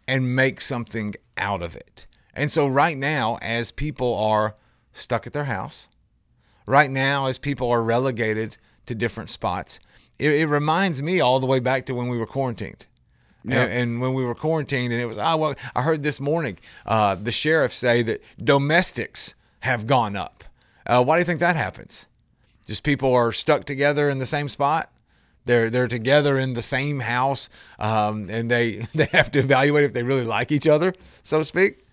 and 0.07 0.35
make 0.35 0.61
something 0.61 1.13
out 1.37 1.61
of 1.61 1.75
it. 1.75 2.07
And 2.33 2.51
so, 2.51 2.67
right 2.67 2.97
now, 2.97 3.37
as 3.41 3.71
people 3.71 4.15
are 4.15 4.55
stuck 4.97 5.27
at 5.27 5.33
their 5.33 5.45
house. 5.45 5.89
Right 6.65 6.91
now, 6.91 7.27
as 7.27 7.37
people 7.37 7.69
are 7.69 7.81
relegated 7.81 8.57
to 8.87 8.95
different 8.95 9.29
spots, 9.29 9.79
it, 10.19 10.31
it 10.31 10.47
reminds 10.47 11.01
me 11.01 11.19
all 11.19 11.39
the 11.39 11.47
way 11.47 11.59
back 11.59 11.85
to 11.85 11.95
when 11.95 12.07
we 12.07 12.17
were 12.17 12.25
quarantined. 12.25 12.85
Yep. 13.43 13.69
And, 13.69 13.71
and, 13.71 14.01
when 14.01 14.13
we 14.13 14.25
were 14.25 14.35
quarantined, 14.35 14.91
and 14.91 15.01
it 15.01 15.05
was, 15.05 15.17
oh, 15.17 15.37
well, 15.37 15.55
I 15.73 15.81
heard 15.81 16.03
this 16.03 16.19
morning 16.19 16.57
uh, 16.85 17.15
the 17.15 17.31
sheriff 17.31 17.71
say 17.71 18.01
that 18.03 18.21
domestics 18.43 19.35
have 19.61 19.87
gone 19.87 20.17
up. 20.17 20.43
Uh, 20.85 21.03
why 21.03 21.15
do 21.15 21.19
you 21.19 21.25
think 21.25 21.39
that 21.39 21.55
happens? 21.55 22.07
Just 22.65 22.83
people 22.83 23.13
are 23.13 23.31
stuck 23.31 23.63
together 23.63 24.09
in 24.09 24.17
the 24.17 24.25
same 24.25 24.49
spot. 24.49 24.91
They're 25.45 25.69
they're 25.69 25.87
together 25.87 26.37
in 26.37 26.53
the 26.53 26.61
same 26.61 26.99
house, 26.99 27.49
um, 27.79 28.29
and 28.29 28.51
they 28.51 28.85
they 28.95 29.05
have 29.13 29.31
to 29.31 29.39
evaluate 29.39 29.85
if 29.85 29.93
they 29.93 30.03
really 30.03 30.25
like 30.25 30.51
each 30.51 30.67
other, 30.67 30.93
so 31.23 31.39
to 31.39 31.45
speak. 31.45 31.86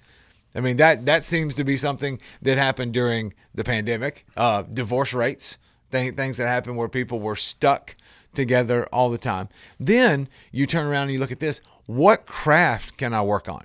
I 0.55 0.61
mean 0.61 0.77
that 0.77 1.07
that 1.07 1.25
seems 1.25 1.55
to 1.57 1.65
be 1.65 1.77
something 1.77 2.21
that 2.43 2.59
happened 2.59 2.95
during 2.95 3.35
the 3.55 3.65
pandemic. 3.65 4.27
Uh, 4.37 4.63
divorce 4.63 5.13
rates, 5.13 5.59
th- 5.91 6.15
things 6.15 6.37
that 6.37 6.49
happened 6.49 6.77
where 6.77 6.89
people 6.89 7.21
were 7.21 7.37
stuck 7.37 7.97
together 8.35 8.87
all 8.93 9.11
the 9.11 9.19
time. 9.19 9.49
Then 9.79 10.29
you 10.53 10.67
turn 10.67 10.87
around 10.87 11.05
and 11.05 11.13
you 11.13 11.19
look 11.19 11.33
at 11.33 11.41
this. 11.41 11.61
What 11.87 12.27
craft 12.27 12.97
can 12.97 13.13
I 13.13 13.23
work 13.23 13.49
on? 13.49 13.65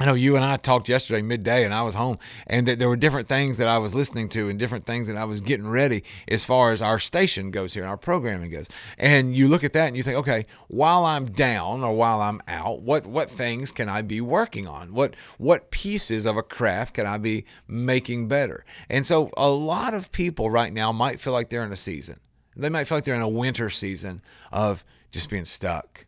I 0.00 0.06
know 0.06 0.14
you 0.14 0.34
and 0.34 0.42
I 0.42 0.56
talked 0.56 0.88
yesterday 0.88 1.20
midday, 1.20 1.62
and 1.62 1.74
I 1.74 1.82
was 1.82 1.94
home, 1.94 2.18
and 2.46 2.66
that 2.66 2.78
there 2.78 2.88
were 2.88 2.96
different 2.96 3.28
things 3.28 3.58
that 3.58 3.68
I 3.68 3.76
was 3.76 3.94
listening 3.94 4.30
to, 4.30 4.48
and 4.48 4.58
different 4.58 4.86
things 4.86 5.08
that 5.08 5.16
I 5.18 5.24
was 5.24 5.42
getting 5.42 5.68
ready 5.68 6.04
as 6.26 6.42
far 6.42 6.72
as 6.72 6.80
our 6.80 6.98
station 6.98 7.50
goes 7.50 7.74
here, 7.74 7.82
and 7.82 7.90
our 7.90 7.98
programming 7.98 8.50
goes. 8.50 8.66
And 8.96 9.36
you 9.36 9.46
look 9.46 9.62
at 9.62 9.74
that 9.74 9.88
and 9.88 9.96
you 9.98 10.02
think, 10.02 10.16
okay, 10.16 10.46
while 10.68 11.04
I'm 11.04 11.26
down 11.26 11.84
or 11.84 11.92
while 11.92 12.22
I'm 12.22 12.40
out, 12.48 12.80
what 12.80 13.04
what 13.04 13.28
things 13.28 13.72
can 13.72 13.90
I 13.90 14.00
be 14.00 14.22
working 14.22 14.66
on? 14.66 14.94
What 14.94 15.16
what 15.36 15.70
pieces 15.70 16.24
of 16.24 16.38
a 16.38 16.42
craft 16.42 16.94
can 16.94 17.04
I 17.04 17.18
be 17.18 17.44
making 17.68 18.26
better? 18.26 18.64
And 18.88 19.04
so 19.04 19.30
a 19.36 19.50
lot 19.50 19.92
of 19.92 20.10
people 20.12 20.48
right 20.48 20.72
now 20.72 20.92
might 20.92 21.20
feel 21.20 21.34
like 21.34 21.50
they're 21.50 21.64
in 21.64 21.72
a 21.72 21.76
season. 21.76 22.20
They 22.56 22.70
might 22.70 22.84
feel 22.84 22.96
like 22.96 23.04
they're 23.04 23.14
in 23.14 23.20
a 23.20 23.28
winter 23.28 23.68
season 23.68 24.22
of 24.50 24.82
just 25.10 25.28
being 25.28 25.44
stuck, 25.44 26.06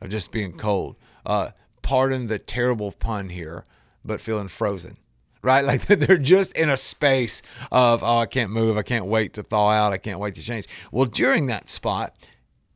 of 0.00 0.08
just 0.08 0.32
being 0.32 0.54
cold. 0.54 0.96
Uh, 1.26 1.50
pardon 1.88 2.26
the 2.26 2.38
terrible 2.38 2.92
pun 2.92 3.30
here, 3.30 3.64
but 4.04 4.20
feeling 4.20 4.46
frozen. 4.48 4.98
Right? 5.40 5.64
Like 5.64 5.86
they're 5.86 6.18
just 6.18 6.52
in 6.52 6.68
a 6.68 6.76
space 6.76 7.40
of, 7.72 8.02
oh, 8.02 8.18
I 8.18 8.26
can't 8.26 8.50
move. 8.50 8.76
I 8.76 8.82
can't 8.82 9.06
wait 9.06 9.32
to 9.34 9.42
thaw 9.42 9.70
out. 9.70 9.94
I 9.94 9.96
can't 9.96 10.18
wait 10.18 10.34
to 10.34 10.42
change. 10.42 10.66
Well, 10.92 11.06
during 11.06 11.46
that 11.46 11.70
spot, 11.70 12.14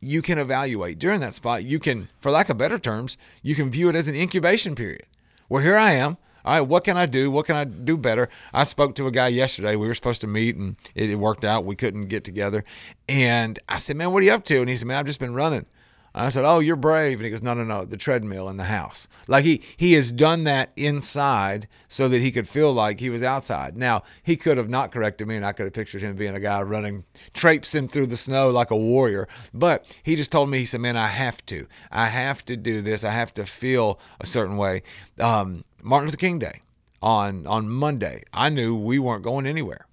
you 0.00 0.22
can 0.22 0.38
evaluate. 0.38 0.98
During 0.98 1.20
that 1.20 1.34
spot, 1.34 1.62
you 1.62 1.78
can, 1.78 2.08
for 2.20 2.30
lack 2.30 2.48
of 2.48 2.56
better 2.56 2.78
terms, 2.78 3.18
you 3.42 3.54
can 3.54 3.70
view 3.70 3.90
it 3.90 3.94
as 3.94 4.08
an 4.08 4.14
incubation 4.14 4.74
period. 4.74 5.04
Well, 5.50 5.62
here 5.62 5.76
I 5.76 5.92
am. 5.92 6.16
All 6.46 6.54
right, 6.54 6.62
what 6.62 6.82
can 6.82 6.96
I 6.96 7.04
do? 7.04 7.30
What 7.30 7.44
can 7.44 7.56
I 7.56 7.64
do 7.64 7.98
better? 7.98 8.30
I 8.54 8.64
spoke 8.64 8.94
to 8.94 9.06
a 9.06 9.10
guy 9.10 9.28
yesterday. 9.28 9.76
We 9.76 9.86
were 9.86 9.94
supposed 9.94 10.22
to 10.22 10.26
meet 10.26 10.56
and 10.56 10.76
it, 10.94 11.10
it 11.10 11.16
worked 11.16 11.44
out. 11.44 11.66
We 11.66 11.76
couldn't 11.76 12.06
get 12.06 12.24
together. 12.24 12.64
And 13.10 13.58
I 13.68 13.76
said, 13.76 13.96
Man, 13.96 14.10
what 14.10 14.22
are 14.22 14.26
you 14.26 14.32
up 14.32 14.44
to? 14.44 14.60
And 14.60 14.70
he 14.70 14.76
said, 14.76 14.88
Man, 14.88 14.96
I've 14.96 15.06
just 15.06 15.20
been 15.20 15.34
running. 15.34 15.66
I 16.14 16.28
said, 16.28 16.44
"Oh, 16.44 16.58
you're 16.58 16.76
brave." 16.76 17.18
And 17.18 17.24
he 17.24 17.30
goes, 17.30 17.42
"No, 17.42 17.54
no, 17.54 17.64
no, 17.64 17.84
the 17.84 17.96
treadmill 17.96 18.48
in 18.48 18.56
the 18.56 18.64
house." 18.64 19.08
Like 19.28 19.44
he 19.44 19.62
he 19.76 19.94
has 19.94 20.12
done 20.12 20.44
that 20.44 20.72
inside 20.76 21.68
so 21.88 22.08
that 22.08 22.20
he 22.20 22.30
could 22.30 22.48
feel 22.48 22.72
like 22.72 23.00
he 23.00 23.10
was 23.10 23.22
outside. 23.22 23.76
Now 23.76 24.02
he 24.22 24.36
could 24.36 24.56
have 24.56 24.68
not 24.68 24.92
corrected 24.92 25.26
me, 25.26 25.36
and 25.36 25.46
I 25.46 25.52
could 25.52 25.64
have 25.64 25.72
pictured 25.72 26.02
him 26.02 26.16
being 26.16 26.34
a 26.34 26.40
guy 26.40 26.60
running, 26.62 27.04
traipsing 27.32 27.88
through 27.88 28.06
the 28.06 28.16
snow 28.16 28.50
like 28.50 28.70
a 28.70 28.76
warrior. 28.76 29.26
But 29.54 29.84
he 30.02 30.16
just 30.16 30.32
told 30.32 30.50
me, 30.50 30.58
he 30.58 30.64
said, 30.64 30.80
"Man, 30.80 30.96
I 30.96 31.08
have 31.08 31.44
to, 31.46 31.66
I 31.90 32.06
have 32.06 32.44
to 32.46 32.56
do 32.56 32.82
this. 32.82 33.04
I 33.04 33.10
have 33.10 33.32
to 33.34 33.46
feel 33.46 33.98
a 34.20 34.26
certain 34.26 34.56
way." 34.56 34.82
Um, 35.18 35.64
Martin 35.82 36.08
Luther 36.08 36.18
King 36.18 36.38
Day 36.38 36.60
on 37.00 37.46
on 37.46 37.68
Monday, 37.68 38.22
I 38.32 38.48
knew 38.48 38.76
we 38.76 38.98
weren't 38.98 39.24
going 39.24 39.46
anywhere 39.46 39.86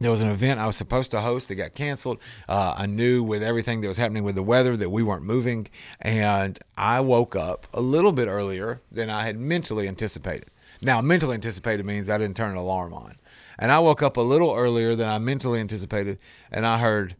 there 0.00 0.10
was 0.10 0.22
an 0.22 0.30
event 0.30 0.58
I 0.58 0.66
was 0.66 0.76
supposed 0.76 1.10
to 1.10 1.20
host 1.20 1.48
that 1.48 1.56
got 1.56 1.74
canceled. 1.74 2.20
Uh, 2.48 2.74
I 2.76 2.86
knew 2.86 3.22
with 3.22 3.42
everything 3.42 3.82
that 3.82 3.88
was 3.88 3.98
happening 3.98 4.24
with 4.24 4.34
the 4.34 4.42
weather 4.42 4.76
that 4.76 4.88
we 4.88 5.02
weren't 5.02 5.24
moving, 5.24 5.68
and 6.00 6.58
I 6.76 7.00
woke 7.00 7.36
up 7.36 7.66
a 7.74 7.82
little 7.82 8.12
bit 8.12 8.26
earlier 8.26 8.80
than 8.90 9.10
I 9.10 9.24
had 9.24 9.38
mentally 9.38 9.86
anticipated. 9.86 10.50
Now, 10.80 11.02
mentally 11.02 11.34
anticipated 11.34 11.84
means 11.84 12.08
I 12.08 12.16
didn't 12.16 12.36
turn 12.36 12.52
an 12.52 12.56
alarm 12.56 12.94
on, 12.94 13.16
and 13.58 13.70
I 13.70 13.78
woke 13.80 14.02
up 14.02 14.16
a 14.16 14.22
little 14.22 14.54
earlier 14.54 14.96
than 14.96 15.08
I 15.08 15.18
mentally 15.18 15.60
anticipated, 15.60 16.18
and 16.50 16.64
I 16.64 16.78
heard 16.78 17.14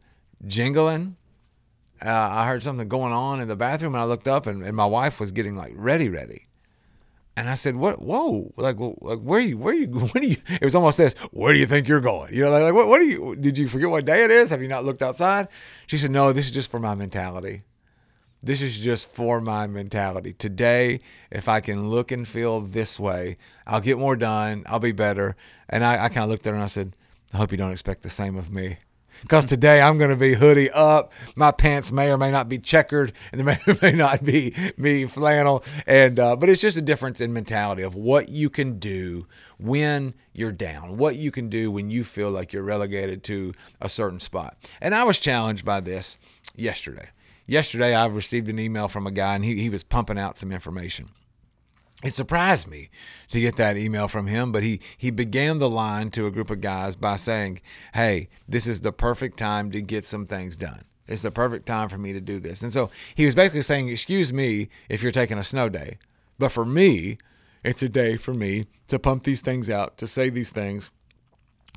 jingling. 0.47 1.17
Uh, 2.03 2.09
I 2.09 2.47
heard 2.47 2.63
something 2.63 2.89
going 2.89 3.13
on 3.13 3.41
in 3.41 3.49
the 3.49 3.57
bathroom, 3.57 3.95
and 3.95 4.03
I 4.03 4.07
looked 4.07 4.27
up, 4.27 4.47
and, 4.47 4.65
and 4.65 4.75
my 4.75 4.87
wife 4.87 5.21
was 5.21 5.33
getting 5.33 5.55
like 5.55 5.75
ready, 5.77 6.09
ready. 6.09 6.47
And 7.41 7.49
I 7.49 7.55
said, 7.55 7.75
"What? 7.75 8.03
Whoa! 8.03 8.53
Like, 8.59 8.77
like 8.79 9.21
where 9.21 9.39
are 9.39 9.43
you? 9.43 9.57
Where 9.57 9.73
are 9.73 9.77
you? 9.79 9.87
What 9.89 10.17
are 10.17 10.27
you?" 10.27 10.37
It 10.47 10.63
was 10.63 10.75
almost 10.75 10.99
this. 10.99 11.15
Where 11.31 11.55
do 11.55 11.59
you 11.59 11.65
think 11.65 11.89
you're 11.89 12.03
going? 12.03 12.35
You 12.35 12.45
know, 12.45 12.51
like, 12.51 12.75
what? 12.75 12.87
What 12.87 13.01
are 13.01 13.05
you? 13.05 13.35
Did 13.35 13.57
you 13.57 13.67
forget 13.67 13.89
what 13.89 14.05
day 14.05 14.25
it 14.25 14.31
is? 14.31 14.51
Have 14.51 14.61
you 14.61 14.69
not 14.69 14.85
looked 14.85 15.01
outside? 15.01 15.49
She 15.87 15.97
said, 15.97 16.11
"No, 16.11 16.35
this 16.35 16.45
is 16.45 16.53
just 16.53 16.71
for 16.71 16.79
my 16.79 16.95
mentality. 16.95 17.63
This 18.43 18.61
is 18.61 18.79
just 18.79 19.11
for 19.11 19.41
my 19.41 19.67
mentality. 19.67 20.35
Today, 20.35 21.01
if 21.31 21.49
I 21.49 21.61
can 21.61 21.89
look 21.89 22.13
and 22.13 22.29
feel 22.29 22.61
this 22.61 23.01
way, 23.01 23.39
I'll 23.67 23.81
get 23.81 23.97
more 23.97 24.17
done. 24.17 24.65
I'll 24.67 24.79
be 24.79 24.93
better." 24.93 25.35
And 25.67 25.83
I, 25.83 26.05
I 26.05 26.09
kind 26.11 26.25
of 26.25 26.29
looked 26.29 26.47
at 26.47 26.51
her 26.51 26.57
and 26.57 26.65
I 26.65 26.67
said, 26.67 26.95
"I 27.33 27.39
hope 27.39 27.53
you 27.53 27.59
don't 27.59 27.73
expect 27.73 28.03
the 28.03 28.11
same 28.11 28.37
of 28.37 28.51
me." 28.51 28.77
Because 29.23 29.45
today 29.45 29.81
I'm 29.81 29.99
going 29.99 30.11
to 30.11 30.17
be 30.17 30.35
hoodie 30.35 30.71
up. 30.71 31.13
My 31.37 31.53
pants 31.53 31.93
may 31.93 32.11
or 32.11 32.19
may 32.19 32.31
not 32.31 32.49
be 32.49 32.59
checkered, 32.59 33.13
and 33.33 33.41
they 33.41 33.45
may 33.45 33.59
or 33.67 33.77
may 33.83 33.93
not 33.93 34.25
be 34.25 34.55
be 34.81 35.07
flannel. 35.07 35.65
And 35.87 36.19
uh, 36.19 36.37
but 36.37 36.49
it's 36.49 36.61
just 36.61 36.77
a 36.77 36.83
difference 36.83 37.21
in 37.21 37.33
mentality 37.33 37.83
of 37.83 37.95
what 37.95 38.29
you 38.29 38.51
can 38.51 38.79
do 38.79 39.27
when 39.59 40.15
you're 40.33 40.53
down, 40.53 40.97
what 40.97 41.17
you 41.17 41.31
can 41.31 41.49
do 41.49 41.71
when 41.71 41.91
you 41.91 42.05
feel 42.05 42.31
like 42.31 42.53
you're 42.53 42.63
relegated 42.63 43.23
to 43.25 43.53
a 43.81 43.89
certain 43.89 44.21
spot. 44.21 44.57
And 44.81 44.95
I 44.95 45.05
was 45.05 45.19
challenged 45.19 45.65
by 45.65 45.81
this 45.81 46.19
yesterday. 46.57 47.11
Yesterday, 47.47 47.95
I 47.95 48.07
received 48.07 48.49
an 48.49 48.61
email 48.61 48.87
from 48.87 49.07
a 49.07 49.11
guy, 49.11 49.35
and 49.35 49.45
he, 49.45 49.57
he 49.57 49.71
was 49.71 49.83
pumping 49.83 50.19
out 50.19 50.39
some 50.39 50.53
information 50.53 51.09
it 52.03 52.13
surprised 52.13 52.67
me 52.67 52.89
to 53.29 53.41
get 53.41 53.57
that 53.57 53.77
email 53.77 54.09
from 54.09 54.27
him, 54.27 54.53
but 54.53 54.63
he 54.63 54.81
he 54.97 55.11
began 55.11 55.59
the 55.59 55.69
line 55.69 56.11
to 56.13 56.27
a 56.27 56.31
group 56.31 56.51
of 56.51 56.61
guys 56.61 56.97
by 56.97 57.17
saying, 57.17 57.61
"Hey, 57.93 58.29
this 58.49 58.67
is 58.67 58.81
the 58.81 58.93
perfect 58.93 59.37
time 59.37 59.71
to 59.73 59.83
get 59.83 60.07
some 60.07 60.27
things 60.27 60.57
done. 60.57 60.85
It's 61.07 61.23
the 61.23 61.31
perfect 61.31 61.67
time 61.67 61.89
for 61.89 61.99
me 61.99 62.13
to 62.13 62.21
do 62.21 62.41
this." 62.41 62.63
And 62.63 62.73
so 62.73 62.91
he 63.15 63.27
was 63.27 63.35
basically 63.35 63.63
saying, 63.63 63.89
"Excuse 63.89 64.33
me 64.33 64.69
if 64.89 65.03
you're 65.03 65.13
taking 65.13 65.39
a 65.39 65.45
snow 65.45 65.69
day, 65.69 65.99
but 66.39 66.51
for 66.51 66.65
me, 66.65 67.19
it's 67.63 67.83
a 67.83 67.89
day 67.89 68.17
for 68.17 68.33
me 68.33 68.67
to 68.89 68.99
pump 68.99 69.25
these 69.25 69.43
things 69.43 69.69
out, 69.69 69.99
to 69.99 70.07
say 70.07 70.31
these 70.31 70.51
things." 70.51 70.91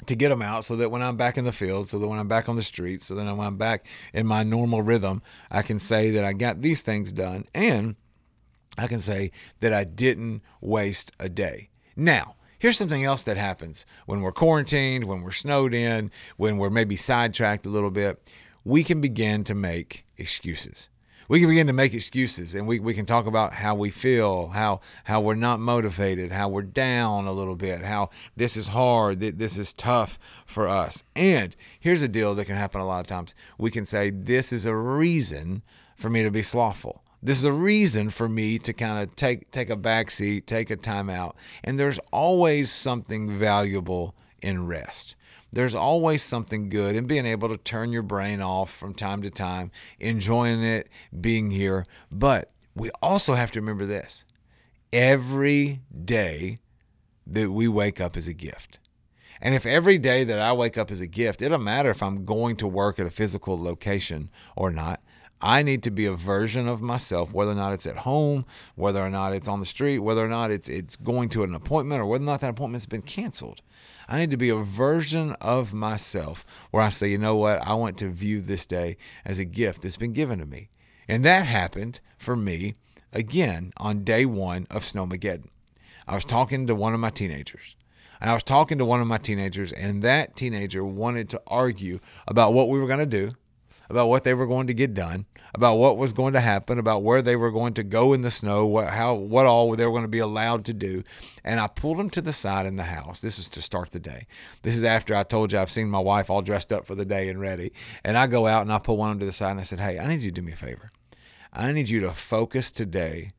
to 0.08 0.16
get 0.16 0.30
them 0.30 0.42
out 0.42 0.66
so 0.66 0.76
that 0.76 0.90
when 0.90 1.04
I'm 1.04 1.16
back 1.18 1.38
in 1.38 1.46
the 1.46 1.52
field, 1.52 1.88
so 1.88 2.00
that 2.00 2.08
when 2.08 2.20
I'm 2.20 2.28
back 2.28 2.50
on 2.50 2.56
the 2.56 2.64
street, 2.64 3.02
so 3.02 3.14
that 3.16 3.24
when 3.24 3.46
I'm 3.46 3.58
back 3.58 3.86
in 4.12 4.26
my 4.26 4.42
normal 4.44 4.82
rhythm, 4.82 5.22
I 5.52 5.62
can 5.62 5.80
say 5.80 6.10
that 6.10 6.26
I 6.26 6.34
got 6.34 6.62
these 6.62 6.82
things 6.82 7.14
done 7.14 7.46
and 7.54 7.96
I 8.78 8.88
can 8.88 9.00
say 9.00 9.32
that 9.60 9.74
I 9.74 9.84
didn't 9.84 10.42
waste 10.62 11.12
a 11.20 11.30
day. 11.30 11.70
Now, 11.96 12.36
here's 12.58 12.78
something 12.78 13.04
else 13.04 13.24
that 13.24 13.38
happens 13.38 13.86
when 14.06 14.22
we're 14.22 14.32
quarantined, 14.32 15.04
when 15.04 15.22
we're 15.22 15.32
snowed 15.32 15.74
in, 15.74 16.12
when 16.38 16.58
we're 16.58 16.70
maybe 16.70 16.96
sidetracked 16.96 17.66
a 17.66 17.70
little 17.70 17.92
bit. 17.92 18.28
We 18.64 18.84
can 18.84 19.02
begin 19.02 19.44
to 19.46 19.54
make 19.54 20.06
excuses. 20.18 20.90
We 21.30 21.40
can 21.40 21.50
begin 21.50 21.68
to 21.68 21.74
make 21.74 21.94
excuses 21.94 22.54
and 22.54 22.68
we, 22.68 22.80
we 22.80 22.94
can 22.94 23.06
talk 23.06 23.28
about 23.28 23.54
how 23.54 23.76
we 23.76 23.92
feel, 23.92 24.48
how 24.48 24.82
how 25.06 25.22
we're 25.22 25.36
not 25.36 25.60
motivated, 25.60 26.32
how 26.32 26.50
we're 26.50 26.64
down 26.64 27.28
a 27.28 27.32
little 27.32 27.56
bit, 27.56 27.82
how 27.82 28.10
this 28.36 28.58
is 28.58 28.70
hard, 28.70 29.20
that 29.22 29.40
this 29.40 29.58
is 29.58 29.74
tough 29.74 30.20
for 30.46 30.68
us. 30.68 31.04
And 31.16 31.56
here's 31.80 32.02
a 32.02 32.08
deal 32.08 32.36
that 32.36 32.46
can 32.46 32.58
happen 32.58 32.82
a 32.82 32.86
lot 32.86 33.00
of 33.00 33.08
times. 33.08 33.36
We 33.58 33.72
can 33.72 33.86
say 33.86 34.10
this 34.10 34.52
is 34.52 34.66
a 34.66 34.76
reason 34.76 35.64
for 35.96 36.10
me 36.10 36.24
to 36.24 36.32
be 36.32 36.42
slothful 36.42 37.03
this 37.24 37.38
is 37.38 37.46
a 37.46 37.54
reason 37.54 38.10
for 38.10 38.28
me 38.28 38.60
to 38.60 38.74
kind 38.74 39.02
of 39.02 39.16
take 39.16 39.50
take 39.52 39.70
a 39.70 39.78
back 39.78 40.12
seat, 40.12 40.46
take 40.46 40.70
a 40.70 40.76
timeout. 40.76 41.36
And 41.64 41.80
there's 41.80 42.00
always 42.12 42.72
something 42.72 43.38
valuable 43.38 44.14
in 44.42 44.68
rest. 44.68 45.16
There's 45.52 45.76
always 45.76 46.22
something 46.22 46.68
good 46.68 46.96
in 46.96 47.06
being 47.06 47.26
able 47.26 47.48
to 47.48 47.58
turn 47.58 47.92
your 47.92 48.02
brain 48.02 48.42
off 48.42 48.72
from 48.72 48.94
time 48.94 49.22
to 49.22 49.30
time, 49.30 49.72
enjoying 50.00 50.64
it, 50.64 50.90
being 51.22 51.52
here. 51.52 51.86
But 52.12 52.52
we 52.76 52.90
also 53.02 53.36
have 53.36 53.52
to 53.52 53.62
remember 53.62 53.86
this 53.86 54.26
every 54.92 55.82
day 56.04 56.58
that 57.26 57.52
we 57.52 57.68
wake 57.68 58.02
up 58.02 58.18
is 58.18 58.28
a 58.28 58.34
gift. 58.34 58.80
And 59.42 59.56
if 59.56 59.66
every 59.66 59.98
day 59.98 60.24
that 60.24 60.40
I 60.40 60.54
wake 60.54 60.78
up 60.78 60.90
is 60.90 61.02
a 61.02 61.08
gift, 61.08 61.42
it 61.42 61.50
doesn't 61.50 61.64
matter 61.64 61.90
if 61.90 62.02
I'm 62.02 62.26
going 62.26 62.56
to 62.58 62.68
work 62.68 63.00
at 63.00 63.06
a 63.06 63.12
physical 63.12 63.62
location 63.62 64.30
or 64.56 64.72
not. 64.72 65.02
I 65.44 65.62
need 65.62 65.84
to 65.84 65.92
be 65.92 66.06
a 66.06 66.14
version 66.14 66.70
of 66.70 66.82
myself, 66.82 67.34
whether 67.34 67.52
or 67.52 67.56
not 67.56 67.74
it's 67.74 67.86
at 67.86 67.98
home, 67.98 68.46
whether 68.76 69.02
or 69.02 69.10
not 69.10 69.34
it's 69.34 69.50
on 69.50 69.60
the 69.60 69.66
street, 69.66 70.00
whether 70.00 70.24
or 70.24 70.30
not 70.30 70.52
it's 70.52 70.70
it's 70.70 70.96
going 70.96 71.28
to 71.30 71.44
an 71.44 71.54
appointment, 71.54 72.02
or 72.02 72.06
whether 72.06 72.24
or 72.24 72.28
not 72.28 72.40
that 72.40 72.52
appointment's 72.52 72.86
been 72.86 73.02
canceled. 73.02 73.62
I 74.08 74.20
need 74.20 74.32
to 74.32 74.38
be 74.38 74.48
a 74.48 74.56
version 74.56 75.34
of 75.42 75.74
myself 75.74 76.46
where 76.72 76.82
I 76.82 76.88
say, 76.88 77.10
you 77.10 77.18
know 77.18 77.36
what, 77.36 77.62
I 77.68 77.74
want 77.74 77.98
to 77.98 78.10
view 78.10 78.40
this 78.40 78.66
day 78.66 78.96
as 79.26 79.38
a 79.38 79.44
gift 79.44 79.82
that's 79.82 79.98
been 79.98 80.14
given 80.14 80.40
to 80.40 80.46
me. 80.46 80.70
And 81.10 81.26
that 81.26 81.46
happened 81.46 82.00
for 82.18 82.38
me 82.38 82.76
again 83.12 83.74
on 83.76 84.06
day 84.06 84.26
one 84.26 84.66
of 84.72 84.84
Snowmageddon. 84.84 85.50
I 86.08 86.16
was 86.16 86.24
talking 86.24 86.68
to 86.68 86.76
one 86.76 86.94
of 86.94 87.02
my 87.02 87.10
teenagers. 87.10 87.76
And 88.22 88.30
I 88.30 88.34
was 88.34 88.44
talking 88.44 88.78
to 88.78 88.86
one 88.86 89.02
of 89.02 89.08
my 89.08 89.18
teenagers, 89.18 89.74
and 89.74 90.02
that 90.04 90.38
teenager 90.38 90.86
wanted 90.86 91.28
to 91.32 91.42
argue 91.46 92.00
about 92.26 92.54
what 92.54 92.70
we 92.70 92.80
were 92.80 92.88
going 92.88 93.00
to 93.00 93.06
do 93.06 93.34
about 93.90 94.08
what 94.08 94.24
they 94.24 94.34
were 94.34 94.48
going 94.48 94.68
to 94.68 94.74
get 94.74 94.94
done, 94.94 95.26
about 95.54 95.76
what 95.76 95.98
was 95.98 96.14
going 96.14 96.34
to 96.34 96.40
happen, 96.40 96.80
about 96.80 97.04
where 97.04 97.22
they 97.22 97.36
were 97.36 97.52
going 97.52 97.74
to 97.76 97.84
go 97.84 98.14
in 98.14 98.22
the 98.22 98.32
snow, 98.32 98.66
what 98.66 98.90
how 98.90 99.14
what 99.14 99.46
all 99.46 99.76
they 99.76 99.86
were 99.86 99.92
going 99.92 100.04
to 100.04 100.08
be 100.08 100.20
allowed 100.20 100.66
to 100.66 100.74
do. 100.74 101.04
And 101.44 101.60
I 101.60 101.68
pulled 101.68 101.98
them 101.98 102.10
to 102.12 102.22
the 102.22 102.34
side 102.34 102.66
in 102.66 102.76
the 102.76 102.84
house. 102.84 103.22
This 103.22 103.38
is 103.38 103.50
to 103.50 103.62
start 103.62 103.92
the 103.92 104.00
day. 104.00 104.28
This 104.62 104.76
is 104.76 104.84
after 104.84 105.16
I 105.16 105.24
told 105.24 105.52
you 105.52 105.60
I've 105.60 105.70
seen 105.70 105.90
my 105.90 106.00
wife 106.00 106.30
all 106.30 106.42
dressed 106.42 106.72
up 106.72 106.86
for 106.86 106.96
the 106.96 107.06
day 107.06 107.30
and 107.30 107.40
ready. 107.40 107.74
And 108.04 108.18
I 108.18 108.28
go 108.28 108.48
out 108.48 108.64
and 108.64 108.72
I 108.72 108.80
pull 108.80 108.98
one 108.98 109.12
of 109.12 109.16
them 109.16 109.20
to 109.22 109.26
the 109.26 109.32
side 109.32 109.52
and 109.52 109.60
I 109.60 109.64
said, 109.64 109.80
"Hey, 109.80 110.00
I 110.00 110.08
need 110.08 110.22
you 110.22 110.32
to 110.32 110.42
do 110.42 110.42
me 110.42 110.54
a 110.54 110.56
favor. 110.56 110.92
I 111.52 111.72
need 111.72 111.90
you 111.90 112.00
to 112.02 112.14
focus 112.14 112.72
today 112.72 113.30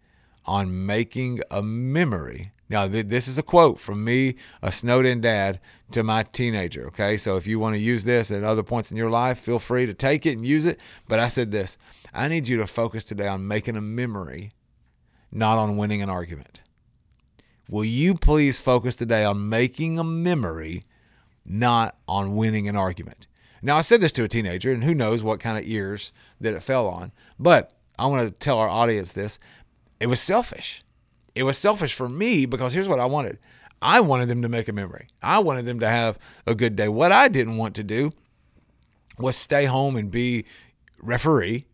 on 0.44 0.86
making 0.86 1.40
a 1.50 1.62
memory 1.62 2.52
now, 2.68 2.88
th- 2.88 3.06
this 3.06 3.28
is 3.28 3.38
a 3.38 3.42
quote 3.42 3.78
from 3.78 4.04
me, 4.04 4.37
a 4.62 4.73
Snowden 4.73 5.21
dad, 5.21 5.61
to 5.90 6.02
my 6.02 6.23
teenager. 6.23 6.87
Okay. 6.88 7.16
So 7.16 7.37
if 7.37 7.47
you 7.47 7.59
want 7.59 7.75
to 7.75 7.80
use 7.80 8.04
this 8.04 8.30
at 8.30 8.42
other 8.42 8.62
points 8.62 8.90
in 8.90 8.97
your 8.97 9.11
life, 9.11 9.38
feel 9.38 9.59
free 9.59 9.87
to 9.87 9.94
take 9.94 10.26
it 10.26 10.33
and 10.33 10.47
use 10.47 10.64
it. 10.64 10.80
But 11.09 11.18
I 11.18 11.28
said 11.28 11.50
this 11.50 11.78
I 12.12 12.28
need 12.28 12.49
you 12.49 12.56
to 12.59 12.66
focus 12.66 13.04
today 13.04 13.28
on 13.28 13.47
making 13.47 13.76
a 13.76 13.80
memory, 13.80 14.50
not 15.30 15.59
on 15.59 15.76
winning 15.76 16.02
an 16.02 16.11
argument. 16.11 16.62
Will 17.71 17.85
you 17.85 18.14
please 18.14 18.61
focus 18.61 18.94
today 18.94 19.25
on 19.25 19.49
making 19.49 19.99
a 19.99 20.04
memory, 20.04 20.83
not 21.44 21.97
on 22.06 22.37
winning 22.37 22.68
an 22.68 22.76
argument? 22.76 23.26
Now, 23.62 23.78
I 23.78 23.80
said 23.80 24.02
this 24.02 24.12
to 24.12 24.25
a 24.25 24.28
teenager, 24.28 24.73
and 24.73 24.85
who 24.85 24.94
knows 24.94 25.25
what 25.25 25.40
kind 25.40 25.56
of 25.56 25.64
ears 25.64 26.12
that 26.38 26.52
it 26.52 26.62
fell 26.62 26.87
on, 26.87 27.12
but 27.38 27.73
I 27.99 28.04
want 28.06 28.28
to 28.28 28.38
tell 28.38 28.59
our 28.59 28.68
audience 28.68 29.14
this. 29.14 29.38
It 30.00 30.09
was 30.09 30.21
selfish 30.21 30.83
it 31.34 31.42
was 31.42 31.58
selfish 31.58 31.94
for 31.94 32.08
me 32.08 32.46
because 32.46 32.72
here's 32.72 32.88
what 32.88 33.00
I 33.00 33.06
wanted. 33.06 33.38
I 33.82 34.00
wanted 34.00 34.28
them 34.28 34.42
to 34.42 34.48
make 34.48 34.68
a 34.68 34.72
memory. 34.72 35.08
I 35.22 35.40
wanted 35.40 35.66
them 35.66 35.80
to 35.80 35.88
have 35.88 36.18
a 36.46 36.54
good 36.54 36.76
day. 36.76 36.88
What 36.88 37.12
I 37.12 37.28
didn't 37.28 37.56
want 37.56 37.74
to 37.76 37.84
do 37.84 38.12
was 39.18 39.36
stay 39.36 39.66
home 39.66 39.96
and 39.96 40.10
be 40.10 40.44
referee, 41.02 41.66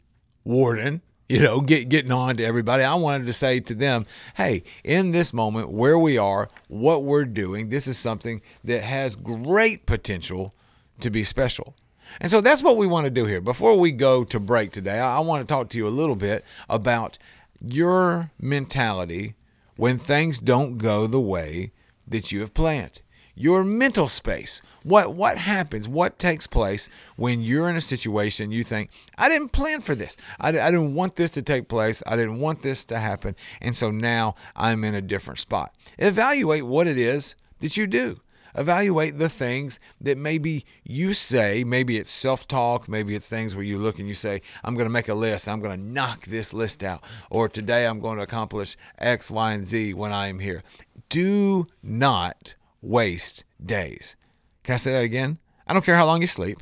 warden, 0.45 1.02
you 1.29 1.38
know, 1.38 1.61
get, 1.61 1.88
getting 1.88 2.11
on 2.11 2.37
to 2.37 2.45
everybody. 2.45 2.83
I 2.83 2.95
wanted 2.95 3.26
to 3.29 3.33
say 3.33 3.61
to 3.61 3.75
them, 3.75 4.07
hey, 4.35 4.64
in 4.83 5.12
this 5.12 5.33
moment, 5.33 5.71
where 5.71 5.99
we 5.99 6.19
are, 6.19 6.49
what 6.67 7.05
we're 7.05 7.25
doing, 7.25 7.69
this 7.69 7.87
is 7.87 7.97
something 7.97 8.43
that 8.64 8.83
has 8.83 9.14
great 9.14 9.87
potential 9.87 10.52
to 10.99 11.11
be 11.11 11.23
special. 11.23 11.76
And 12.21 12.31
so 12.31 12.40
that's 12.40 12.62
what 12.62 12.76
we 12.76 12.88
want 12.88 13.05
to 13.05 13.11
do 13.11 13.26
here. 13.26 13.40
Before 13.40 13.79
we 13.79 13.93
go 13.93 14.25
to 14.25 14.40
break 14.40 14.73
today, 14.73 14.99
I, 14.99 15.19
I 15.19 15.21
want 15.21 15.47
to 15.47 15.55
talk 15.55 15.69
to 15.71 15.79
you 15.79 15.87
a 15.87 15.88
little 15.90 16.17
bit 16.17 16.45
about 16.69 17.19
your 17.64 18.33
mentality 18.40 19.35
when 19.81 19.97
things 19.97 20.39
don't 20.39 20.77
go 20.77 21.07
the 21.07 21.19
way 21.19 21.73
that 22.07 22.31
you 22.31 22.41
have 22.41 22.53
planned 22.53 23.01
your 23.35 23.65
mental 23.65 24.07
space. 24.07 24.61
What 24.83 25.15
what 25.15 25.39
happens? 25.39 25.89
What 25.89 26.19
takes 26.19 26.47
place 26.47 26.91
when 27.17 27.41
you're 27.41 27.71
in 27.71 27.77
a 27.77 27.81
situation 27.81 28.51
you 28.51 28.63
think 28.63 28.91
I 29.17 29.31
didn't 29.31 29.53
plan 29.53 29.81
for 29.81 29.95
this. 29.95 30.19
I, 30.39 30.49
I 30.49 30.71
didn't 30.71 30.95
want 30.95 31.17
this 31.17 31.31
to 31.33 31.43
take 31.43 31.69
place. 31.69 32.03
I 32.07 32.17
didn't 32.17 32.41
want 32.41 32.61
this 32.61 32.85
to 32.87 32.99
happen, 32.99 33.35
and 33.63 33.75
so 33.75 33.91
now 33.91 34.35
I'm 34.55 34.85
in 34.85 34.95
a 34.95 35.01
different 35.01 35.39
spot. 35.39 35.75
Evaluate 35.99 36.67
what 36.67 36.87
it 36.87 36.99
is 36.99 37.35
that 37.61 37.79
you 37.79 37.87
do. 37.87 38.21
Evaluate 38.54 39.19
the 39.19 39.28
things 39.28 39.80
that 40.00 40.19
maybe 40.19 40.64
you 40.85 41.14
say, 41.14 41.64
maybe 41.64 41.99
it's 41.99 42.11
self 42.11 42.49
talk, 42.49 42.88
maybe 42.88 43.14
it's 43.14 43.28
things 43.28 43.54
where 43.54 43.64
you 43.64 43.78
look 43.78 43.99
and 43.99 44.09
you 44.09 44.14
say, 44.14 44.42
I'm 44.64 44.75
going 44.75 44.87
to 44.87 44.90
make 44.90 45.09
a 45.09 45.14
list, 45.14 45.49
I'm 45.49 45.61
going 45.61 45.78
to 45.78 45.87
knock 45.87 46.25
this 46.26 46.52
list 46.52 46.83
out, 46.83 47.02
or 47.30 47.49
today 47.49 47.87
I'm 47.87 48.00
going 48.00 48.16
to 48.19 48.25
accomplish 48.25 48.76
X, 48.99 49.30
Y, 49.30 49.52
and 49.52 49.64
Z 49.64 49.95
when 49.95 50.12
I 50.12 50.28
am 50.28 50.38
here. 50.38 50.62
Do 51.09 51.66
not 51.83 52.54
waste 52.83 53.45
days. 53.64 54.16
Can 54.62 54.75
I 54.75 54.78
say 54.78 54.92
that 54.92 55.04
again? 55.04 55.38
I 55.66 55.73
don't 55.73 55.85
care 55.85 55.97
how 55.97 56.07
long 56.07 56.21
you 56.21 56.26
sleep. 56.26 56.61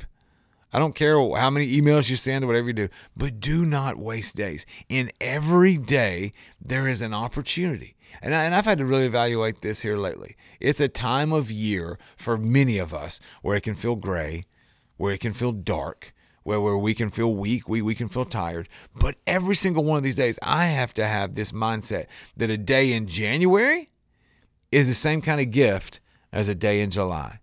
I 0.71 0.77
don't 0.77 0.93
care 0.93 1.15
how 1.35 1.49
many 1.49 1.79
emails 1.79 2.09
you 2.09 2.15
send 2.15 2.43
or 2.43 2.47
whatever 2.47 2.67
you 2.67 2.73
do, 2.73 2.89
but 3.17 3.39
do 3.39 3.65
not 3.65 3.97
waste 3.97 4.35
days. 4.35 4.65
In 4.87 5.11
every 5.19 5.77
day, 5.77 6.31
there 6.61 6.87
is 6.87 7.01
an 7.01 7.13
opportunity. 7.13 7.95
And, 8.21 8.35
I, 8.35 8.43
and 8.43 8.53
I've 8.53 8.65
had 8.65 8.77
to 8.77 8.85
really 8.85 9.05
evaluate 9.05 9.61
this 9.61 9.81
here 9.81 9.97
lately. 9.97 10.35
It's 10.59 10.81
a 10.81 10.87
time 10.87 11.31
of 11.31 11.51
year 11.51 11.97
for 12.17 12.37
many 12.37 12.77
of 12.77 12.93
us 12.93 13.19
where 13.41 13.55
it 13.55 13.61
can 13.61 13.75
feel 13.75 13.95
gray, 13.95 14.43
where 14.97 15.13
it 15.13 15.19
can 15.19 15.33
feel 15.33 15.51
dark, 15.51 16.13
where, 16.43 16.59
where 16.59 16.77
we 16.77 16.93
can 16.93 17.09
feel 17.09 17.33
weak, 17.33 17.69
we, 17.69 17.81
we 17.81 17.95
can 17.95 18.09
feel 18.09 18.25
tired. 18.25 18.67
But 18.95 19.15
every 19.25 19.55
single 19.55 19.83
one 19.83 19.97
of 19.97 20.03
these 20.03 20.15
days, 20.15 20.39
I 20.41 20.65
have 20.65 20.93
to 20.95 21.07
have 21.07 21.35
this 21.35 21.51
mindset 21.51 22.07
that 22.37 22.49
a 22.49 22.57
day 22.57 22.91
in 22.91 23.07
January 23.07 23.89
is 24.71 24.87
the 24.87 24.93
same 24.93 25.21
kind 25.21 25.39
of 25.41 25.51
gift 25.51 25.99
as 26.31 26.47
a 26.47 26.55
day 26.55 26.81
in 26.81 26.91
July. 26.91 27.39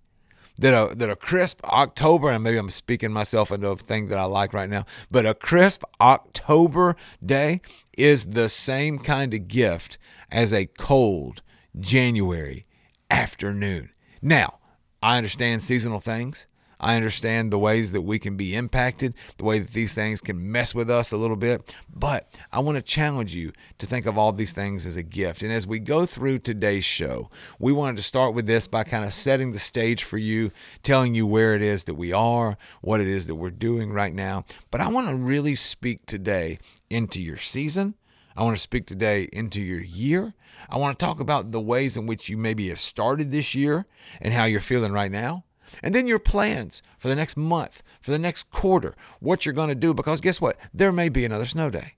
That 0.58 0.72
a, 0.72 0.94
that 0.94 1.10
a 1.10 1.16
crisp 1.16 1.62
October, 1.64 2.30
and 2.30 2.42
maybe 2.42 2.56
I'm 2.56 2.70
speaking 2.70 3.12
myself 3.12 3.50
into 3.50 3.68
a 3.68 3.76
thing 3.76 4.08
that 4.08 4.18
I 4.18 4.24
like 4.24 4.54
right 4.54 4.70
now, 4.70 4.86
but 5.10 5.26
a 5.26 5.34
crisp 5.34 5.84
October 6.00 6.96
day 7.24 7.60
is 7.96 8.26
the 8.26 8.48
same 8.48 8.98
kind 8.98 9.34
of 9.34 9.48
gift 9.48 9.98
as 10.30 10.52
a 10.52 10.66
cold 10.66 11.42
January 11.78 12.65
afternoon. 13.10 13.90
Now, 14.22 14.58
I 15.02 15.16
understand 15.16 15.62
seasonal 15.62 16.00
things. 16.00 16.46
I 16.78 16.96
understand 16.96 17.50
the 17.50 17.58
ways 17.58 17.92
that 17.92 18.02
we 18.02 18.18
can 18.18 18.36
be 18.36 18.54
impacted, 18.54 19.14
the 19.38 19.44
way 19.44 19.58
that 19.58 19.72
these 19.72 19.94
things 19.94 20.20
can 20.20 20.52
mess 20.52 20.74
with 20.74 20.90
us 20.90 21.10
a 21.10 21.16
little 21.16 21.36
bit. 21.36 21.74
But 21.88 22.30
I 22.52 22.58
want 22.58 22.76
to 22.76 22.82
challenge 22.82 23.34
you 23.34 23.52
to 23.78 23.86
think 23.86 24.04
of 24.04 24.18
all 24.18 24.32
these 24.32 24.52
things 24.52 24.84
as 24.84 24.96
a 24.96 25.02
gift. 25.02 25.42
And 25.42 25.52
as 25.52 25.66
we 25.66 25.78
go 25.78 26.04
through 26.04 26.40
today's 26.40 26.84
show, 26.84 27.30
we 27.58 27.72
wanted 27.72 27.96
to 27.96 28.02
start 28.02 28.34
with 28.34 28.46
this 28.46 28.68
by 28.68 28.84
kind 28.84 29.04
of 29.04 29.12
setting 29.12 29.52
the 29.52 29.58
stage 29.58 30.04
for 30.04 30.18
you, 30.18 30.50
telling 30.82 31.14
you 31.14 31.26
where 31.26 31.54
it 31.54 31.62
is 31.62 31.84
that 31.84 31.94
we 31.94 32.12
are, 32.12 32.58
what 32.82 33.00
it 33.00 33.08
is 33.08 33.26
that 33.26 33.36
we're 33.36 33.50
doing 33.50 33.90
right 33.92 34.14
now. 34.14 34.44
But 34.70 34.82
I 34.82 34.88
want 34.88 35.08
to 35.08 35.14
really 35.14 35.54
speak 35.54 36.04
today 36.04 36.58
into 36.90 37.22
your 37.22 37.38
season. 37.38 37.94
I 38.36 38.42
want 38.42 38.56
to 38.56 38.62
speak 38.62 38.86
today 38.86 39.28
into 39.32 39.60
your 39.62 39.80
year. 39.80 40.34
I 40.68 40.76
want 40.76 40.98
to 40.98 41.04
talk 41.04 41.20
about 41.20 41.52
the 41.52 41.60
ways 41.60 41.96
in 41.96 42.06
which 42.06 42.28
you 42.28 42.36
maybe 42.36 42.68
have 42.68 42.80
started 42.80 43.30
this 43.30 43.54
year 43.54 43.86
and 44.20 44.34
how 44.34 44.44
you're 44.44 44.60
feeling 44.60 44.92
right 44.92 45.10
now. 45.10 45.44
And 45.82 45.94
then 45.94 46.06
your 46.06 46.18
plans 46.18 46.82
for 46.98 47.08
the 47.08 47.16
next 47.16 47.36
month, 47.36 47.82
for 48.00 48.10
the 48.10 48.18
next 48.18 48.50
quarter, 48.50 48.94
what 49.20 49.44
you're 49.44 49.54
going 49.54 49.68
to 49.68 49.74
do. 49.74 49.94
Because 49.94 50.20
guess 50.20 50.40
what? 50.40 50.56
There 50.72 50.92
may 50.92 51.08
be 51.08 51.24
another 51.24 51.46
snow 51.46 51.70
day. 51.70 51.94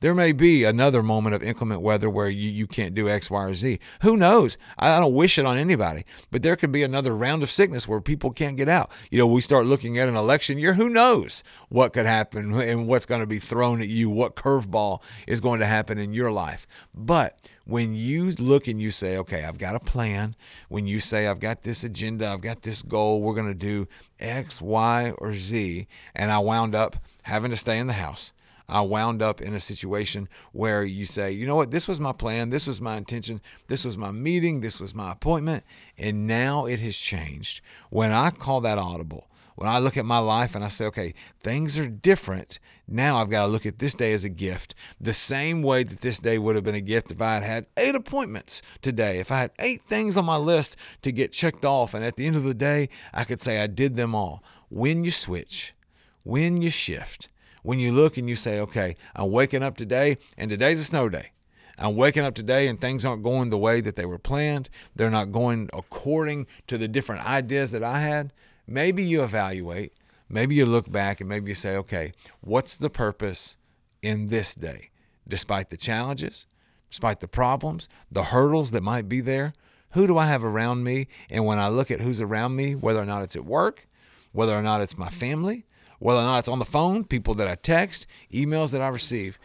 There 0.00 0.14
may 0.14 0.32
be 0.32 0.64
another 0.64 1.02
moment 1.02 1.34
of 1.34 1.42
inclement 1.42 1.80
weather 1.80 2.08
where 2.08 2.28
you, 2.28 2.48
you 2.48 2.66
can't 2.66 2.94
do 2.94 3.08
X, 3.08 3.30
Y, 3.30 3.44
or 3.44 3.54
Z. 3.54 3.80
Who 4.02 4.16
knows? 4.16 4.56
I 4.78 4.98
don't 4.98 5.12
wish 5.12 5.38
it 5.38 5.46
on 5.46 5.56
anybody, 5.56 6.04
but 6.30 6.42
there 6.42 6.56
could 6.56 6.70
be 6.70 6.82
another 6.82 7.14
round 7.14 7.42
of 7.42 7.50
sickness 7.50 7.88
where 7.88 8.00
people 8.00 8.30
can't 8.30 8.56
get 8.56 8.68
out. 8.68 8.90
You 9.10 9.18
know, 9.18 9.26
we 9.26 9.40
start 9.40 9.66
looking 9.66 9.98
at 9.98 10.08
an 10.08 10.16
election 10.16 10.58
year. 10.58 10.74
Who 10.74 10.88
knows 10.88 11.42
what 11.68 11.92
could 11.92 12.06
happen 12.06 12.54
and 12.54 12.86
what's 12.86 13.06
going 13.06 13.22
to 13.22 13.26
be 13.26 13.40
thrown 13.40 13.80
at 13.80 13.88
you, 13.88 14.08
what 14.08 14.36
curveball 14.36 15.02
is 15.26 15.40
going 15.40 15.60
to 15.60 15.66
happen 15.66 15.98
in 15.98 16.12
your 16.12 16.30
life. 16.30 16.66
But 16.94 17.40
when 17.64 17.94
you 17.94 18.30
look 18.38 18.66
and 18.66 18.80
you 18.80 18.90
say, 18.90 19.18
okay, 19.18 19.44
I've 19.44 19.58
got 19.58 19.74
a 19.74 19.80
plan, 19.80 20.36
when 20.68 20.86
you 20.86 21.00
say, 21.00 21.26
I've 21.26 21.40
got 21.40 21.62
this 21.62 21.84
agenda, 21.84 22.28
I've 22.28 22.40
got 22.40 22.62
this 22.62 22.82
goal, 22.82 23.20
we're 23.20 23.34
going 23.34 23.48
to 23.48 23.54
do 23.54 23.88
X, 24.18 24.62
Y, 24.62 25.12
or 25.18 25.32
Z, 25.32 25.86
and 26.14 26.30
I 26.30 26.38
wound 26.38 26.74
up 26.74 26.96
having 27.22 27.50
to 27.50 27.56
stay 27.56 27.78
in 27.78 27.86
the 27.86 27.92
house. 27.92 28.32
I 28.68 28.82
wound 28.82 29.22
up 29.22 29.40
in 29.40 29.54
a 29.54 29.60
situation 29.60 30.28
where 30.52 30.84
you 30.84 31.06
say, 31.06 31.32
you 31.32 31.46
know 31.46 31.56
what, 31.56 31.70
this 31.70 31.88
was 31.88 32.00
my 32.00 32.12
plan, 32.12 32.50
this 32.50 32.66
was 32.66 32.80
my 32.80 32.96
intention, 32.96 33.40
this 33.66 33.84
was 33.84 33.96
my 33.96 34.10
meeting, 34.10 34.60
this 34.60 34.78
was 34.78 34.94
my 34.94 35.12
appointment, 35.12 35.64
and 35.96 36.26
now 36.26 36.66
it 36.66 36.80
has 36.80 36.96
changed. 36.96 37.62
When 37.90 38.12
I 38.12 38.30
call 38.30 38.60
that 38.60 38.76
audible, 38.76 39.28
when 39.56 39.68
I 39.68 39.78
look 39.78 39.96
at 39.96 40.04
my 40.04 40.18
life 40.18 40.54
and 40.54 40.64
I 40.64 40.68
say, 40.68 40.84
okay, 40.84 41.14
things 41.42 41.78
are 41.78 41.88
different, 41.88 42.60
now 42.86 43.16
I've 43.16 43.30
got 43.30 43.46
to 43.46 43.50
look 43.50 43.66
at 43.66 43.80
this 43.80 43.94
day 43.94 44.12
as 44.12 44.24
a 44.24 44.28
gift. 44.28 44.74
The 45.00 45.14
same 45.14 45.62
way 45.62 45.82
that 45.82 46.00
this 46.00 46.20
day 46.20 46.38
would 46.38 46.54
have 46.54 46.62
been 46.62 46.76
a 46.76 46.80
gift 46.80 47.10
if 47.10 47.20
I 47.20 47.34
had 47.34 47.42
had 47.42 47.66
eight 47.76 47.94
appointments 47.94 48.62
today, 48.82 49.18
if 49.18 49.32
I 49.32 49.40
had 49.40 49.50
eight 49.58 49.82
things 49.88 50.16
on 50.16 50.26
my 50.26 50.36
list 50.36 50.76
to 51.02 51.10
get 51.10 51.32
checked 51.32 51.64
off, 51.64 51.94
and 51.94 52.04
at 52.04 52.16
the 52.16 52.26
end 52.26 52.36
of 52.36 52.44
the 52.44 52.54
day, 52.54 52.90
I 53.12 53.24
could 53.24 53.40
say 53.40 53.60
I 53.60 53.66
did 53.66 53.96
them 53.96 54.14
all. 54.14 54.44
When 54.68 55.04
you 55.04 55.10
switch, 55.10 55.74
when 56.22 56.60
you 56.60 56.70
shift, 56.70 57.28
when 57.68 57.78
you 57.78 57.92
look 57.92 58.16
and 58.16 58.30
you 58.30 58.34
say, 58.34 58.60
okay, 58.60 58.96
I'm 59.14 59.30
waking 59.30 59.62
up 59.62 59.76
today, 59.76 60.16
and 60.38 60.48
today's 60.48 60.80
a 60.80 60.84
snow 60.84 61.10
day. 61.10 61.32
I'm 61.76 61.96
waking 61.96 62.24
up 62.24 62.34
today 62.34 62.66
and 62.66 62.80
things 62.80 63.04
aren't 63.04 63.22
going 63.22 63.50
the 63.50 63.58
way 63.58 63.82
that 63.82 63.94
they 63.94 64.06
were 64.06 64.16
planned. 64.16 64.70
They're 64.96 65.10
not 65.10 65.32
going 65.32 65.68
according 65.74 66.46
to 66.68 66.78
the 66.78 66.88
different 66.88 67.26
ideas 67.26 67.70
that 67.72 67.84
I 67.84 67.98
had 67.98 68.32
maybe 68.66 69.02
you 69.02 69.22
evaluate, 69.22 69.92
maybe 70.30 70.54
you 70.54 70.64
look 70.64 70.90
back 70.90 71.20
and 71.20 71.28
maybe 71.28 71.50
you 71.50 71.54
say, 71.54 71.76
okay, 71.76 72.12
what's 72.40 72.74
the 72.74 72.88
purpose 72.88 73.58
in 74.00 74.28
this 74.28 74.54
day? 74.54 74.88
Despite 75.28 75.68
the 75.68 75.76
challenges, 75.76 76.46
despite 76.88 77.20
the 77.20 77.28
problems, 77.28 77.86
the 78.10 78.24
hurdles 78.24 78.70
that 78.70 78.82
might 78.82 79.10
be 79.10 79.20
there, 79.20 79.52
who 79.90 80.06
do 80.06 80.16
I 80.16 80.26
have 80.26 80.42
around 80.42 80.84
me? 80.84 81.06
And 81.28 81.44
when 81.44 81.58
I 81.58 81.68
look 81.68 81.90
at 81.90 82.00
who's 82.00 82.22
around 82.22 82.56
me, 82.56 82.74
whether 82.74 83.02
or 83.02 83.06
not 83.06 83.24
it's 83.24 83.36
at 83.36 83.44
work, 83.44 83.86
whether 84.32 84.56
or 84.56 84.62
not 84.62 84.80
it's 84.80 84.96
my 84.96 85.10
family, 85.10 85.66
whether 85.98 86.20
or 86.20 86.24
not 86.24 86.40
it's 86.40 86.48
on 86.48 86.58
the 86.58 86.64
phone, 86.64 87.04
people 87.04 87.34
that 87.34 87.48
I 87.48 87.54
text, 87.54 88.06
emails 88.32 88.72
that 88.72 88.80
I 88.80 88.88
receive, 88.88 89.38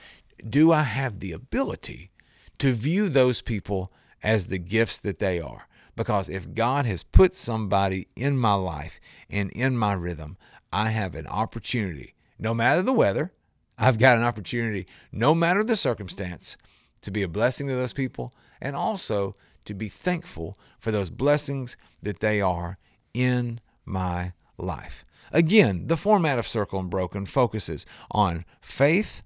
do 0.48 0.72
I 0.72 0.84
have 0.84 1.20
the 1.20 1.32
ability 1.32 2.12
to 2.60 2.74
view 2.74 3.10
those 3.10 3.42
people 3.42 3.92
as 4.22 4.48
the 4.48 4.60
gifts 4.60 5.00
that 5.00 5.20
they 5.20 5.40
are? 5.40 5.68
Because 5.96 6.30
if 6.30 6.54
God 6.54 6.86
has 6.86 7.04
put 7.04 7.36
somebody 7.36 8.08
in 8.16 8.38
my 8.38 8.54
life 8.54 9.00
and 9.30 9.52
in 9.52 9.78
my 9.78 9.94
rhythm, 9.94 10.38
I 10.72 10.90
have 10.90 11.16
an 11.16 11.28
opportunity, 11.28 12.16
no 12.40 12.54
matter 12.54 12.82
the 12.82 12.94
weather, 12.94 13.32
I've 13.78 14.00
got 14.00 14.18
an 14.18 14.24
opportunity, 14.24 14.88
no 15.12 15.36
matter 15.36 15.64
the 15.64 15.76
circumstance, 15.76 16.58
to 17.02 17.12
be 17.12 17.22
a 17.22 17.28
blessing 17.28 17.68
to 17.68 17.76
those 17.76 17.94
people 17.94 18.34
and 18.62 18.76
also 18.76 19.36
to 19.66 19.74
be 19.74 19.90
thankful 19.90 20.58
for 20.80 20.92
those 20.92 21.10
blessings 21.10 21.78
that 22.02 22.20
they 22.20 22.42
are 22.42 22.78
in 23.14 23.60
my 23.86 24.34
life. 24.58 25.06
Again, 25.34 25.88
the 25.88 25.98
format 25.98 26.40
of 26.40 26.48
Circle 26.48 26.80
Unbroken 26.80 27.26
focuses 27.26 27.86
on 28.12 28.46
faith, 28.62 29.24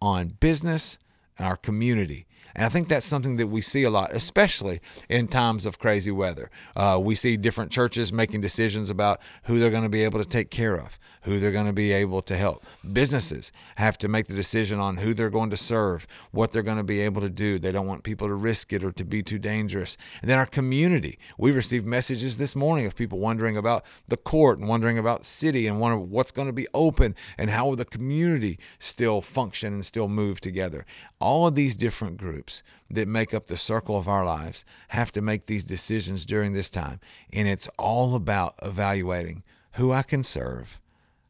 on 0.00 0.36
business, 0.40 0.98
and 1.36 1.46
our 1.46 1.56
community. 1.56 2.26
And 2.54 2.66
I 2.66 2.68
think 2.68 2.88
that's 2.88 3.06
something 3.06 3.36
that 3.36 3.46
we 3.46 3.62
see 3.62 3.84
a 3.84 3.90
lot, 3.90 4.12
especially 4.12 4.80
in 5.08 5.28
times 5.28 5.64
of 5.64 5.78
crazy 5.78 6.10
weather. 6.10 6.50
Uh, 6.76 6.98
we 7.00 7.14
see 7.14 7.36
different 7.36 7.70
churches 7.70 8.12
making 8.12 8.40
decisions 8.40 8.90
about 8.90 9.20
who 9.44 9.58
they're 9.58 9.70
going 9.70 9.82
to 9.84 9.88
be 9.88 10.04
able 10.04 10.18
to 10.18 10.28
take 10.28 10.50
care 10.50 10.78
of, 10.78 10.98
who 11.22 11.38
they're 11.38 11.52
going 11.52 11.66
to 11.66 11.72
be 11.72 11.92
able 11.92 12.20
to 12.22 12.36
help. 12.36 12.64
Businesses 12.92 13.52
have 13.76 13.96
to 13.98 14.08
make 14.08 14.26
the 14.26 14.34
decision 14.34 14.80
on 14.80 14.96
who 14.96 15.14
they're 15.14 15.30
going 15.30 15.50
to 15.50 15.56
serve, 15.56 16.06
what 16.32 16.52
they're 16.52 16.62
going 16.62 16.76
to 16.76 16.82
be 16.82 17.00
able 17.00 17.20
to 17.20 17.30
do. 17.30 17.58
They 17.58 17.72
don't 17.72 17.86
want 17.86 18.02
people 18.02 18.28
to 18.28 18.34
risk 18.34 18.72
it 18.72 18.82
or 18.82 18.92
to 18.92 19.04
be 19.04 19.22
too 19.22 19.38
dangerous. 19.38 19.96
And 20.20 20.30
then 20.30 20.38
our 20.38 20.46
community. 20.46 21.18
We 21.38 21.52
received 21.52 21.86
messages 21.86 22.36
this 22.36 22.56
morning 22.56 22.86
of 22.86 22.96
people 22.96 23.18
wondering 23.18 23.56
about 23.56 23.84
the 24.08 24.16
court 24.16 24.58
and 24.58 24.68
wondering 24.68 24.98
about 24.98 25.24
city 25.24 25.66
and 25.66 25.80
wondering 25.80 26.10
what's 26.10 26.32
going 26.32 26.48
to 26.48 26.52
be 26.52 26.66
open 26.74 27.14
and 27.38 27.50
how 27.50 27.68
will 27.68 27.76
the 27.76 27.84
community 27.84 28.58
still 28.78 29.20
function 29.20 29.74
and 29.74 29.86
still 29.86 30.08
move 30.08 30.40
together. 30.40 30.84
All 31.20 31.46
of 31.46 31.54
these 31.54 31.76
different 31.76 32.16
groups 32.16 32.62
that 32.90 33.08
make 33.08 33.32
up 33.32 33.46
the 33.46 33.56
circle 33.56 33.96
of 33.96 34.08
our 34.08 34.24
lives 34.24 34.64
have 34.88 35.12
to 35.12 35.22
make 35.22 35.46
these 35.46 35.64
decisions 35.64 36.26
during 36.26 36.52
this 36.52 36.68
time. 36.68 37.00
And 37.32 37.48
it's 37.48 37.68
all 37.78 38.14
about 38.14 38.54
evaluating 38.62 39.44
who 39.72 39.92
I 39.92 40.02
can 40.02 40.22
serve 40.22 40.80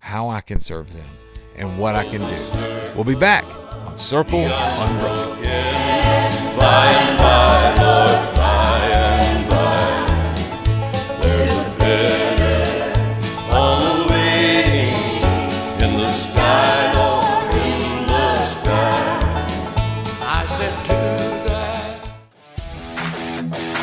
how 0.03 0.29
I 0.29 0.41
can 0.41 0.59
serve 0.59 0.93
them, 0.93 1.07
and 1.55 1.79
what 1.79 1.95
I 1.95 2.03
can 2.03 2.21
do. 2.21 2.93
We'll 2.97 3.05
be 3.05 3.15
back 3.15 3.45
on 3.87 3.97
Circle 3.97 4.41
Unbroken. 4.41 5.23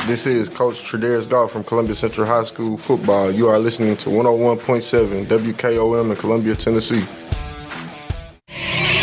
This 0.10 0.26
is 0.26 0.50
Coach 0.50 0.78
Tredaris 0.82 1.30
Goff 1.30 1.52
from 1.52 1.63
Columbia 1.63 1.93
Central 1.93 2.26
High 2.26 2.43
School 2.43 2.78
football. 2.80 3.32
You 3.32 3.48
are 3.48 3.60
listening 3.60 3.95
to 3.98 4.10
101.7 4.10 5.28
WKOM 5.28 6.10
in 6.10 6.17
Columbia, 6.17 6.56
Tennessee. 6.56 7.06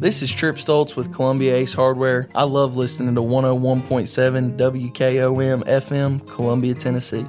This 0.00 0.22
is 0.22 0.32
Trip 0.32 0.56
Stoltz 0.56 0.96
with 0.96 1.12
Columbia 1.12 1.54
Ace 1.56 1.74
Hardware. 1.74 2.30
I 2.34 2.44
love 2.44 2.74
listening 2.74 3.14
to 3.16 3.20
101.7 3.20 4.56
WKOM 4.56 5.62
FM, 5.64 6.26
Columbia, 6.26 6.72
Tennessee. 6.72 7.26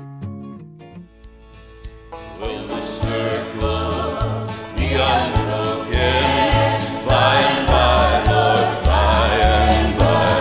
Will 2.40 2.68
the 2.68 2.80
circle 2.80 4.48
be 4.78 4.94
unbroken? 4.94 6.24
By 7.06 7.36
and 7.44 7.68
by, 7.68 8.24
Lord, 8.32 8.86
by 8.86 9.28
and 9.44 10.00
by, 10.00 10.32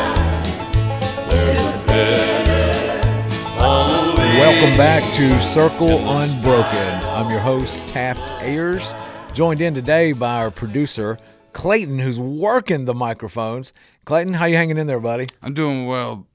there's 1.31 1.75
a 1.75 1.87
better 1.89 3.59
always. 3.59 4.39
Welcome 4.39 4.77
back 4.77 5.03
to 5.15 5.43
Circle 5.43 5.99
Unbroken. 6.09 7.09
I'm 7.09 7.29
your 7.29 7.41
host, 7.41 7.85
Taft 7.89 8.21
Ayers, 8.41 8.95
joined 9.35 9.61
in 9.61 9.75
today 9.75 10.13
by 10.13 10.37
our 10.37 10.53
producer, 10.53 11.19
Clayton, 11.53 11.99
who's 11.99 12.19
working 12.19 12.85
the 12.85 12.95
microphones. 12.95 13.73
Clayton, 14.05 14.35
how 14.35 14.45
you 14.47 14.57
hanging 14.57 14.79
in 14.79 14.87
there, 14.87 15.01
buddy? 15.01 15.29
I'm 15.43 15.55
doing 15.55 15.87
well, 15.87 16.27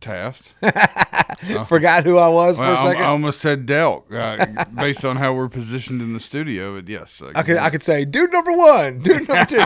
Taft. 0.00 0.52
Forgot 1.66 2.04
who 2.04 2.18
I 2.18 2.28
was 2.28 2.58
Well, 2.58 2.76
for 2.76 2.80
a 2.82 2.90
second. 2.90 3.02
I 3.02 3.06
almost 3.08 3.40
said 3.40 3.66
Delk, 3.66 4.04
uh, 4.12 4.64
based 4.74 5.04
on 5.04 5.16
how 5.16 5.34
we're 5.34 5.48
positioned 5.48 6.00
in 6.00 6.12
the 6.12 6.20
studio. 6.20 6.74
But 6.76 6.88
yes, 6.88 7.22
I 7.34 7.42
could 7.42 7.56
I 7.58 7.70
could 7.70 7.82
say 7.82 8.04
dude 8.04 8.32
number 8.32 8.52
one, 8.52 9.00
dude 9.00 9.28
number 9.28 9.44
two. 9.44 9.64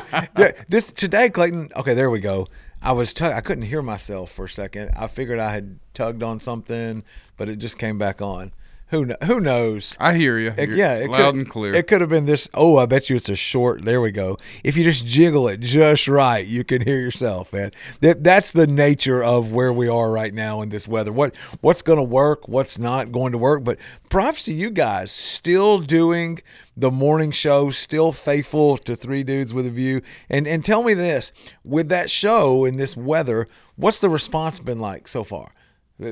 This 0.69 0.91
today, 0.93 1.29
Clayton. 1.31 1.71
Okay, 1.77 1.95
there 1.95 2.11
we 2.11 2.21
go. 2.21 2.47
I 2.83 2.93
was 2.93 3.15
tug- 3.15 3.33
I 3.33 3.41
couldn't 3.41 3.65
hear 3.65 3.81
myself 3.83 4.33
for 4.33 4.47
a 4.47 4.49
second. 4.49 4.91
I 4.97 5.07
figured 5.07 5.38
I 5.38 5.53
had 5.53 5.79
tugged 5.95 6.23
on 6.23 6.41
something, 6.41 7.05
but 7.37 7.49
it 7.49 7.57
just 7.57 7.79
came 7.79 7.97
back 7.97 8.21
on. 8.21 8.53
Who 8.93 9.07
kn- 9.07 9.17
who 9.25 9.41
knows? 9.41 9.97
I 9.99 10.15
hear 10.15 10.39
you. 10.39 10.53
It- 10.57 10.71
yeah, 10.71 10.95
it 10.97 11.09
loud 11.11 11.17
could- 11.17 11.35
and 11.35 11.49
clear. 11.51 11.75
It 11.75 11.87
could 11.87 12.01
have 12.03 12.11
been 12.11 12.27
this. 12.27 12.49
Oh, 12.55 12.77
I 12.77 12.85
bet 12.87 13.09
you 13.11 13.17
it's 13.17 13.29
a 13.31 13.35
short. 13.35 13.85
There 13.85 14.01
we 14.01 14.11
go. 14.13 14.37
If 14.63 14.77
you 14.77 14.85
just 14.85 15.07
jiggle 15.07 15.49
it 15.49 15.61
just 15.61 16.07
right, 16.07 16.47
you 16.47 16.63
can 16.63 16.83
hear 16.83 17.01
yourself, 17.01 17.53
man. 17.55 17.71
That 18.01 18.23
that's 18.23 18.53
the 18.53 18.67
nature 18.67 19.25
of 19.25 19.51
where 19.51 19.73
we 19.73 19.89
are 19.89 20.11
right 20.11 20.33
now 20.35 20.61
in 20.61 20.69
this 20.69 20.87
weather. 20.87 21.11
What 21.11 21.35
what's 21.63 21.81
going 21.81 21.97
to 21.97 22.03
work? 22.03 22.47
What's 22.49 22.79
not 22.79 23.11
going 23.11 23.33
to 23.33 23.39
work? 23.39 23.65
But 23.65 23.79
props 24.11 24.45
to 24.45 24.53
you 24.53 24.71
guys, 24.71 25.11
still 25.11 25.79
doing 25.81 26.41
the 26.77 26.91
morning 26.91 27.31
show, 27.31 27.71
still 27.71 28.13
faithful 28.13 28.77
to 28.77 28.95
Three 28.95 29.23
Dudes 29.23 29.55
with 29.55 29.67
a 29.67 29.71
View. 29.71 30.03
And 30.29 30.47
and 30.47 30.63
tell 30.65 30.83
me 30.83 30.93
this: 30.93 31.33
with 31.65 31.89
that 31.89 32.11
show 32.11 32.67
in 32.67 32.77
this 32.77 32.95
weather, 32.95 33.49
what's 33.77 33.99
the 34.01 34.11
response 34.11 34.59
been 34.61 34.79
like 34.81 35.09
so 35.09 35.25
far? 35.25 35.53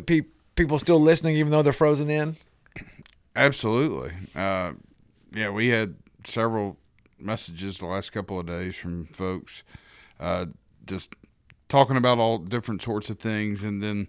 Pe- 0.07 0.23
People 0.57 0.79
still 0.79 1.01
listening, 1.01 1.37
even 1.37 1.53
though 1.53 1.63
they're 1.63 1.73
frozen 1.73 2.11
in. 2.11 2.37
Absolutely. 3.37 4.13
Uh, 4.35 4.73
yeah, 5.33 5.51
we 5.51 5.69
had 5.69 5.95
several 6.25 6.77
messages 7.19 7.79
the 7.79 7.87
last 7.87 8.11
couple 8.11 8.39
of 8.39 8.47
days 8.47 8.77
from 8.77 9.07
folks 9.07 9.63
uh, 10.19 10.47
just 10.87 11.15
talking 11.69 11.97
about 11.97 12.19
all 12.19 12.39
different 12.39 12.83
sorts 12.83 13.11
of 13.11 13.19
things. 13.19 13.63
And 13.65 13.83
then 13.83 14.09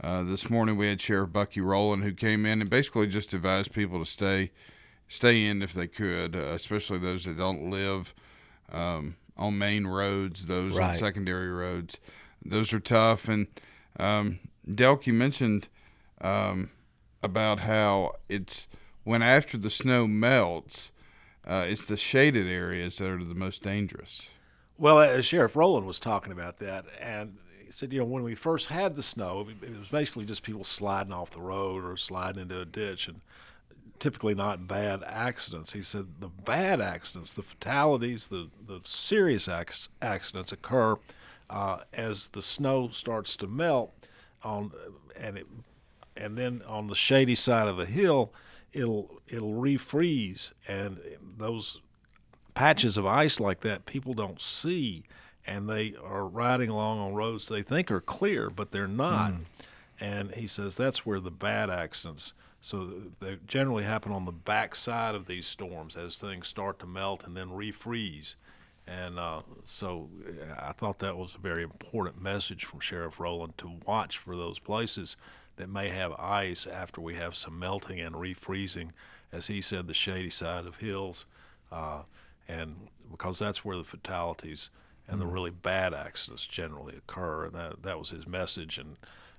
uh, 0.00 0.22
this 0.22 0.50
morning 0.50 0.76
we 0.76 0.88
had 0.88 1.00
Sheriff 1.00 1.32
Bucky 1.32 1.60
Rowland 1.60 2.02
who 2.02 2.12
came 2.12 2.46
in 2.46 2.60
and 2.60 2.70
basically 2.70 3.06
just 3.06 3.34
advised 3.34 3.72
people 3.72 3.98
to 3.98 4.10
stay 4.10 4.50
stay 5.06 5.44
in 5.44 5.62
if 5.62 5.74
they 5.74 5.86
could, 5.86 6.34
uh, 6.34 6.54
especially 6.54 6.98
those 6.98 7.24
that 7.26 7.36
don't 7.36 7.70
live 7.70 8.14
um, 8.72 9.16
on 9.36 9.56
main 9.58 9.86
roads, 9.86 10.46
those 10.46 10.76
on 10.78 10.94
secondary 10.94 11.50
roads. 11.50 11.98
Those 12.44 12.72
are 12.72 12.80
tough. 12.80 13.28
And 13.28 13.46
um, 13.98 14.40
Delk, 14.68 15.06
you 15.06 15.12
mentioned 15.12 15.68
um, 16.22 16.70
about 17.24 17.60
how 17.60 18.16
it's 18.28 18.68
when 19.04 19.22
after 19.22 19.56
the 19.58 19.70
snow 19.70 20.06
melts, 20.06 20.92
uh, 21.46 21.66
it's 21.68 21.84
the 21.84 21.96
shaded 21.96 22.46
areas 22.46 22.98
that 22.98 23.08
are 23.08 23.22
the 23.22 23.34
most 23.34 23.62
dangerous. 23.62 24.28
Well, 24.78 24.98
uh, 24.98 25.20
Sheriff 25.20 25.56
Rowland 25.56 25.86
was 25.86 26.00
talking 26.00 26.32
about 26.32 26.58
that, 26.58 26.86
and 27.00 27.38
he 27.64 27.70
said, 27.70 27.92
you 27.92 28.00
know, 28.00 28.04
when 28.04 28.22
we 28.22 28.34
first 28.34 28.68
had 28.68 28.96
the 28.96 29.02
snow, 29.02 29.46
it 29.62 29.78
was 29.78 29.88
basically 29.88 30.24
just 30.24 30.42
people 30.42 30.64
sliding 30.64 31.12
off 31.12 31.30
the 31.30 31.40
road 31.40 31.84
or 31.84 31.96
sliding 31.96 32.42
into 32.42 32.60
a 32.60 32.64
ditch, 32.64 33.08
and 33.08 33.20
typically 33.98 34.34
not 34.34 34.66
bad 34.66 35.02
accidents. 35.06 35.72
He 35.72 35.82
said 35.82 36.06
the 36.20 36.28
bad 36.28 36.80
accidents, 36.80 37.32
the 37.32 37.42
fatalities, 37.42 38.28
the 38.28 38.50
the 38.66 38.80
serious 38.84 39.48
ac- 39.48 39.88
accidents 40.02 40.52
occur 40.52 40.96
uh, 41.50 41.78
as 41.92 42.28
the 42.28 42.42
snow 42.42 42.88
starts 42.88 43.36
to 43.36 43.46
melt 43.46 43.92
on, 44.42 44.72
and 45.16 45.38
it, 45.38 45.46
and 46.16 46.36
then 46.36 46.62
on 46.66 46.86
the 46.86 46.94
shady 46.94 47.34
side 47.34 47.68
of 47.68 47.78
a 47.78 47.86
hill, 47.86 48.32
it'll 48.72 49.20
it'll 49.28 49.54
refreeze, 49.54 50.52
and 50.68 50.98
those 51.38 51.80
patches 52.54 52.96
of 52.96 53.04
ice 53.04 53.40
like 53.40 53.60
that 53.60 53.84
people 53.84 54.14
don't 54.14 54.40
see 54.40 55.02
and 55.46 55.68
they 55.68 55.94
are 56.02 56.26
riding 56.26 56.70
along 56.70 57.00
on 57.00 57.12
roads 57.12 57.48
they 57.48 57.62
think 57.62 57.90
are 57.90 58.00
clear 58.00 58.48
but 58.48 58.70
they're 58.70 58.86
not. 58.86 59.32
Mm. 59.32 59.40
And 60.00 60.34
he 60.34 60.46
says 60.46 60.76
that's 60.76 61.04
where 61.04 61.20
the 61.20 61.30
bad 61.30 61.70
accidents 61.70 62.32
so 62.60 62.88
they 63.20 63.38
generally 63.46 63.84
happen 63.84 64.10
on 64.12 64.24
the 64.24 64.32
back 64.32 64.74
side 64.74 65.14
of 65.14 65.26
these 65.26 65.46
storms 65.46 65.96
as 65.96 66.16
things 66.16 66.48
start 66.48 66.78
to 66.78 66.86
melt 66.86 67.26
and 67.26 67.36
then 67.36 67.50
refreeze 67.50 68.36
and 68.86 69.18
uh, 69.18 69.42
so 69.64 70.08
I 70.58 70.72
thought 70.72 70.98
that 71.00 71.16
was 71.16 71.34
a 71.34 71.38
very 71.38 71.62
important 71.62 72.20
message 72.20 72.64
from 72.64 72.80
Sheriff 72.80 73.18
Rowland 73.18 73.56
to 73.58 73.70
watch 73.86 74.18
for 74.18 74.36
those 74.36 74.58
places 74.58 75.16
that 75.56 75.68
may 75.68 75.88
have 75.88 76.12
ice 76.12 76.66
after 76.66 77.00
we 77.00 77.14
have 77.14 77.34
some 77.36 77.58
melting 77.58 78.00
and 78.00 78.14
refreezing, 78.16 78.90
as 79.32 79.46
he 79.46 79.60
said, 79.60 79.86
the 79.86 79.94
shady 79.94 80.30
side 80.30 80.66
of 80.66 80.76
hills, 80.78 81.26
uh, 81.72 82.02
and 82.48 82.88
because 83.10 83.38
that's 83.38 83.64
where 83.64 83.76
the 83.76 83.84
fatalities 83.84 84.70
and 85.08 85.20
the 85.20 85.24
Mhm. 85.24 85.32
really 85.32 85.50
bad 85.50 85.94
accidents 85.94 86.44
generally 86.46 86.96
occur, 86.96 87.44
and 87.46 87.54
that 87.54 87.82
that 87.82 87.98
was 87.98 88.10
his 88.10 88.26
message, 88.26 88.78
and 88.78 88.96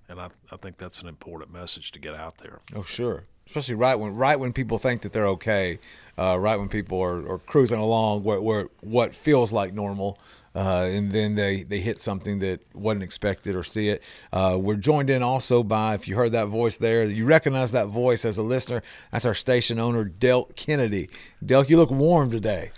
and 0.07 0.21
I, 0.21 0.29
I 0.51 0.57
think 0.57 0.77
that's 0.77 1.01
an 1.01 1.07
important 1.07 1.51
message 1.51 1.91
to 1.93 1.99
get 1.99 2.13
out 2.13 2.37
there. 2.37 2.61
Oh, 2.75 2.83
sure. 2.83 3.23
Especially 3.47 3.75
right 3.75 3.95
when 3.95 4.15
right 4.15 4.39
when 4.39 4.53
people 4.53 4.77
think 4.79 5.01
that 5.01 5.13
they're 5.13 5.27
okay, 5.27 5.79
uh, 6.17 6.37
right 6.37 6.57
when 6.57 6.67
people 6.67 6.99
are, 7.01 7.33
are 7.33 7.39
cruising 7.39 7.79
along 7.79 8.23
where, 8.23 8.41
where 8.41 8.69
what 8.81 9.13
feels 9.13 9.53
like 9.53 9.73
normal, 9.73 10.19
uh, 10.55 10.87
and 10.89 11.11
then 11.11 11.35
they, 11.35 11.63
they 11.63 11.79
hit 11.79 12.01
something 12.01 12.39
that 12.39 12.61
wasn't 12.73 13.03
expected 13.03 13.55
or 13.55 13.63
see 13.63 13.89
it. 13.89 14.01
Uh, 14.31 14.57
we're 14.59 14.75
joined 14.75 15.09
in 15.09 15.21
also 15.21 15.63
by, 15.63 15.93
if 15.93 16.07
you 16.07 16.15
heard 16.15 16.31
that 16.31 16.47
voice 16.47 16.77
there, 16.77 17.03
you 17.03 17.25
recognize 17.25 17.73
that 17.73 17.87
voice 17.87 18.23
as 18.23 18.37
a 18.37 18.41
listener. 18.41 18.81
That's 19.11 19.25
our 19.25 19.33
station 19.33 19.79
owner, 19.79 20.05
Delk 20.05 20.55
Kennedy. 20.55 21.09
Delk, 21.43 21.69
you 21.69 21.75
look 21.77 21.91
warm 21.91 22.31
today. 22.31 22.71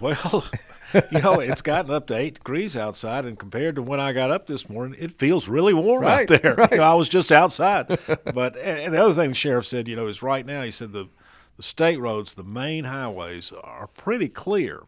Well, 0.00 0.44
you 1.10 1.20
know, 1.20 1.40
it's 1.40 1.62
gotten 1.62 1.90
up 1.90 2.06
to 2.08 2.14
eight 2.16 2.34
degrees 2.34 2.76
outside, 2.76 3.24
and 3.24 3.38
compared 3.38 3.76
to 3.76 3.82
when 3.82 4.00
I 4.00 4.12
got 4.12 4.30
up 4.30 4.46
this 4.46 4.68
morning, 4.68 4.96
it 5.00 5.12
feels 5.12 5.48
really 5.48 5.74
warm 5.74 6.02
Right, 6.02 6.30
out 6.30 6.42
there. 6.42 6.54
right. 6.58 6.70
You 6.70 6.76
know, 6.78 6.82
I 6.84 6.94
was 6.94 7.08
just 7.08 7.32
outside. 7.32 7.86
but 8.34 8.56
and, 8.56 8.94
the 8.94 9.02
other 9.02 9.14
thing 9.14 9.30
the 9.30 9.34
sheriff 9.34 9.66
said, 9.66 9.88
you 9.88 9.96
know, 9.96 10.06
is 10.06 10.22
right 10.22 10.44
now 10.46 10.62
he 10.62 10.70
said 10.70 10.92
the 10.92 11.08
the 11.56 11.62
state 11.62 11.98
roads, 11.98 12.34
the 12.34 12.44
main 12.44 12.84
highways, 12.84 13.50
are 13.62 13.86
pretty 13.86 14.28
clear, 14.28 14.82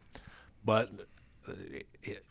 but 0.64 0.90
uh, 1.48 1.52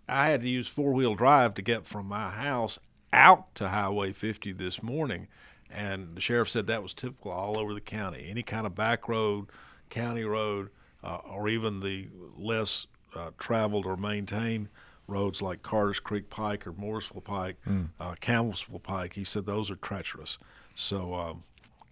I 0.08 0.28
had 0.28 0.44
to 0.44 0.50
use 0.50 0.68
four 0.68 0.94
wheel 0.94 1.16
drive 1.16 1.56
to 1.56 1.62
get 1.62 1.86
from 1.88 2.08
my 2.08 2.30
house 2.30 2.78
out 3.12 3.54
to 3.56 3.70
Highway 3.70 4.14
50 4.14 4.52
this 4.54 4.84
morning. 4.84 5.28
And 5.70 6.16
the 6.16 6.22
sheriff 6.22 6.50
said 6.50 6.68
that 6.68 6.84
was 6.84 6.94
typical 6.94 7.32
all 7.32 7.58
over 7.58 7.74
the 7.74 7.82
county. 7.82 8.28
Any 8.30 8.44
kind 8.44 8.66
of 8.66 8.76
back 8.76 9.10
road, 9.10 9.48
county 9.90 10.24
road, 10.24 10.70
uh, 11.04 11.18
or 11.30 11.50
even 11.50 11.80
the 11.82 12.08
less 12.38 12.86
uh, 13.16 13.32
traveled 13.38 13.86
or 13.86 13.98
maintained 13.98 14.70
roads 15.08 15.42
like 15.42 15.62
Carter's 15.64 16.00
Creek 16.00 16.30
Pike 16.30 16.68
or 16.68 16.74
Mooresville 16.74 17.24
Pike, 17.24 17.56
Mm. 17.66 17.90
uh, 18.00 18.16
Campbellsville 18.22 18.84
Pike. 18.84 19.14
He 19.14 19.24
said 19.24 19.46
those 19.46 19.72
are 19.72 19.76
treacherous. 19.78 20.38
So 20.76 21.14
um, 21.16 21.44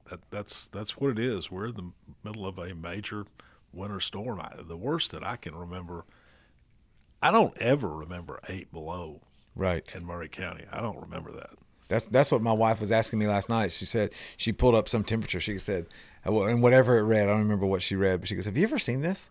that, 0.09 0.19
that's 0.29 0.67
that's 0.67 0.97
what 0.97 1.11
it 1.11 1.19
is. 1.19 1.49
We're 1.49 1.67
in 1.67 1.75
the 1.75 1.91
middle 2.23 2.45
of 2.45 2.57
a 2.59 2.75
major 2.75 3.25
winter 3.73 3.99
storm. 3.99 4.39
I, 4.41 4.51
the 4.61 4.77
worst 4.77 5.11
that 5.11 5.23
I 5.23 5.35
can 5.37 5.55
remember. 5.55 6.05
I 7.21 7.31
don't 7.31 7.57
ever 7.57 7.89
remember 7.89 8.39
eight 8.49 8.71
below 8.71 9.21
Right. 9.55 9.89
in 9.95 10.05
Maury 10.05 10.29
County. 10.29 10.65
I 10.71 10.81
don't 10.81 10.99
remember 10.99 11.31
that. 11.31 11.51
That's 11.87 12.05
that's 12.07 12.31
what 12.31 12.41
my 12.41 12.51
wife 12.51 12.81
was 12.81 12.91
asking 12.91 13.19
me 13.19 13.27
last 13.27 13.47
night. 13.47 13.71
She 13.71 13.85
said 13.85 14.11
she 14.37 14.51
pulled 14.51 14.75
up 14.75 14.89
some 14.89 15.03
temperature. 15.03 15.39
She 15.39 15.57
said, 15.59 15.85
and 16.25 16.61
whatever 16.61 16.97
it 16.97 17.03
read, 17.03 17.23
I 17.23 17.27
don't 17.27 17.39
remember 17.39 17.65
what 17.67 17.81
she 17.83 17.95
read, 17.95 18.19
but 18.19 18.27
she 18.27 18.35
goes, 18.35 18.45
"Have 18.45 18.57
you 18.57 18.63
ever 18.63 18.77
seen 18.79 19.01
this?" 19.01 19.29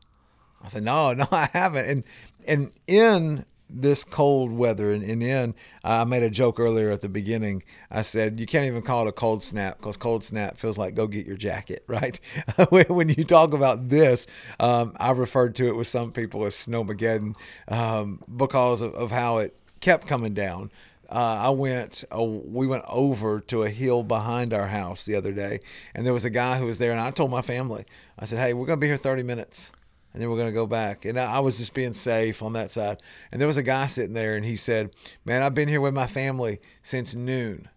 I 0.63 0.69
said, 0.69 0.85
no, 0.85 1.13
no, 1.13 1.27
I 1.33 1.49
haven't. 1.53 1.87
And 1.87 2.05
and 2.47 2.73
in 2.87 3.45
this 3.69 4.05
cold 4.05 4.53
weather 4.53 4.93
and, 4.93 5.03
and 5.03 5.23
in 5.23 5.55
I 5.83 6.05
made 6.05 6.23
a 6.23 6.31
joke 6.31 6.61
earlier 6.61 6.91
at 6.91 7.01
the 7.01 7.09
beginning. 7.09 7.63
I 7.91 8.03
said 8.03 8.39
you 8.39 8.47
can't 8.47 8.67
even 8.67 8.83
call 8.83 9.07
it 9.07 9.09
a 9.09 9.13
cold 9.13 9.43
snap 9.43 9.79
because 9.79 9.97
cold 9.97 10.23
snap 10.23 10.57
feels 10.57 10.79
like 10.79 10.95
go 10.95 11.07
get 11.07 11.27
your 11.27 11.37
jacket, 11.37 11.85
right? 11.89 12.19
when 12.89 13.09
you 13.09 13.25
talk 13.25 13.53
about 13.53 13.89
this, 13.89 14.27
um, 14.61 14.93
I 14.97 15.11
referred 15.13 15.55
to 15.57 15.69
it 15.69 15.77
with 15.77 15.87
some 15.87 16.13
people 16.13 16.45
as 16.45 16.55
snowmageddon 16.55 17.35
um, 17.69 18.23
because 18.35 18.81
of, 18.81 18.95
of 18.95 19.11
how 19.11 19.39
it 19.39 19.57
kept 19.81 20.07
coming 20.07 20.35
down. 20.35 20.71
Uh, 21.11 21.43
I 21.43 21.51
went, 21.51 22.03
uh, 22.17 22.23
we 22.23 22.67
went 22.67 22.85
over 22.89 23.39
to 23.39 23.63
a 23.63 23.71
hill 23.71 24.03
behind 24.03 24.55
our 24.55 24.69
house 24.69 25.05
the 25.05 25.15
other 25.15 25.33
day, 25.33 25.61
and 25.95 26.07
there 26.07 26.15
was 26.15 26.25
a 26.25 26.31
guy 26.31 26.59
who 26.59 26.65
was 26.65 26.79
there, 26.79 26.93
and 26.93 27.01
I 27.01 27.11
told 27.11 27.31
my 27.31 27.43
family, 27.43 27.85
I 28.19 28.25
said, 28.25 28.39
"Hey, 28.39 28.55
we're 28.55 28.67
gonna 28.67 28.79
be 28.79 28.87
here 28.87 28.97
30 28.97 29.23
minutes." 29.23 29.71
And 30.15 30.23
then 30.23 30.31
we're 30.31 30.37
going 30.37 30.49
to 30.49 30.53
go 30.53 30.67
back. 30.67 31.05
And 31.05 31.19
I 31.19 31.41
was 31.41 31.59
just 31.59 31.75
being 31.75 31.93
safe 31.93 32.41
on 32.43 32.53
that 32.53 32.71
side. 32.71 33.03
And 33.33 33.41
there 33.41 33.49
was 33.49 33.57
a 33.57 33.63
guy 33.65 33.89
sitting 33.89 34.15
there, 34.15 34.37
and 34.37 34.45
he 34.45 34.57
said, 34.57 34.95
Man, 35.25 35.43
I've 35.43 35.55
been 35.55 35.69
here 35.69 35.81
with 35.81 35.93
my 35.93 36.07
family 36.07 36.61
since 36.83 37.17
noon. 37.17 37.69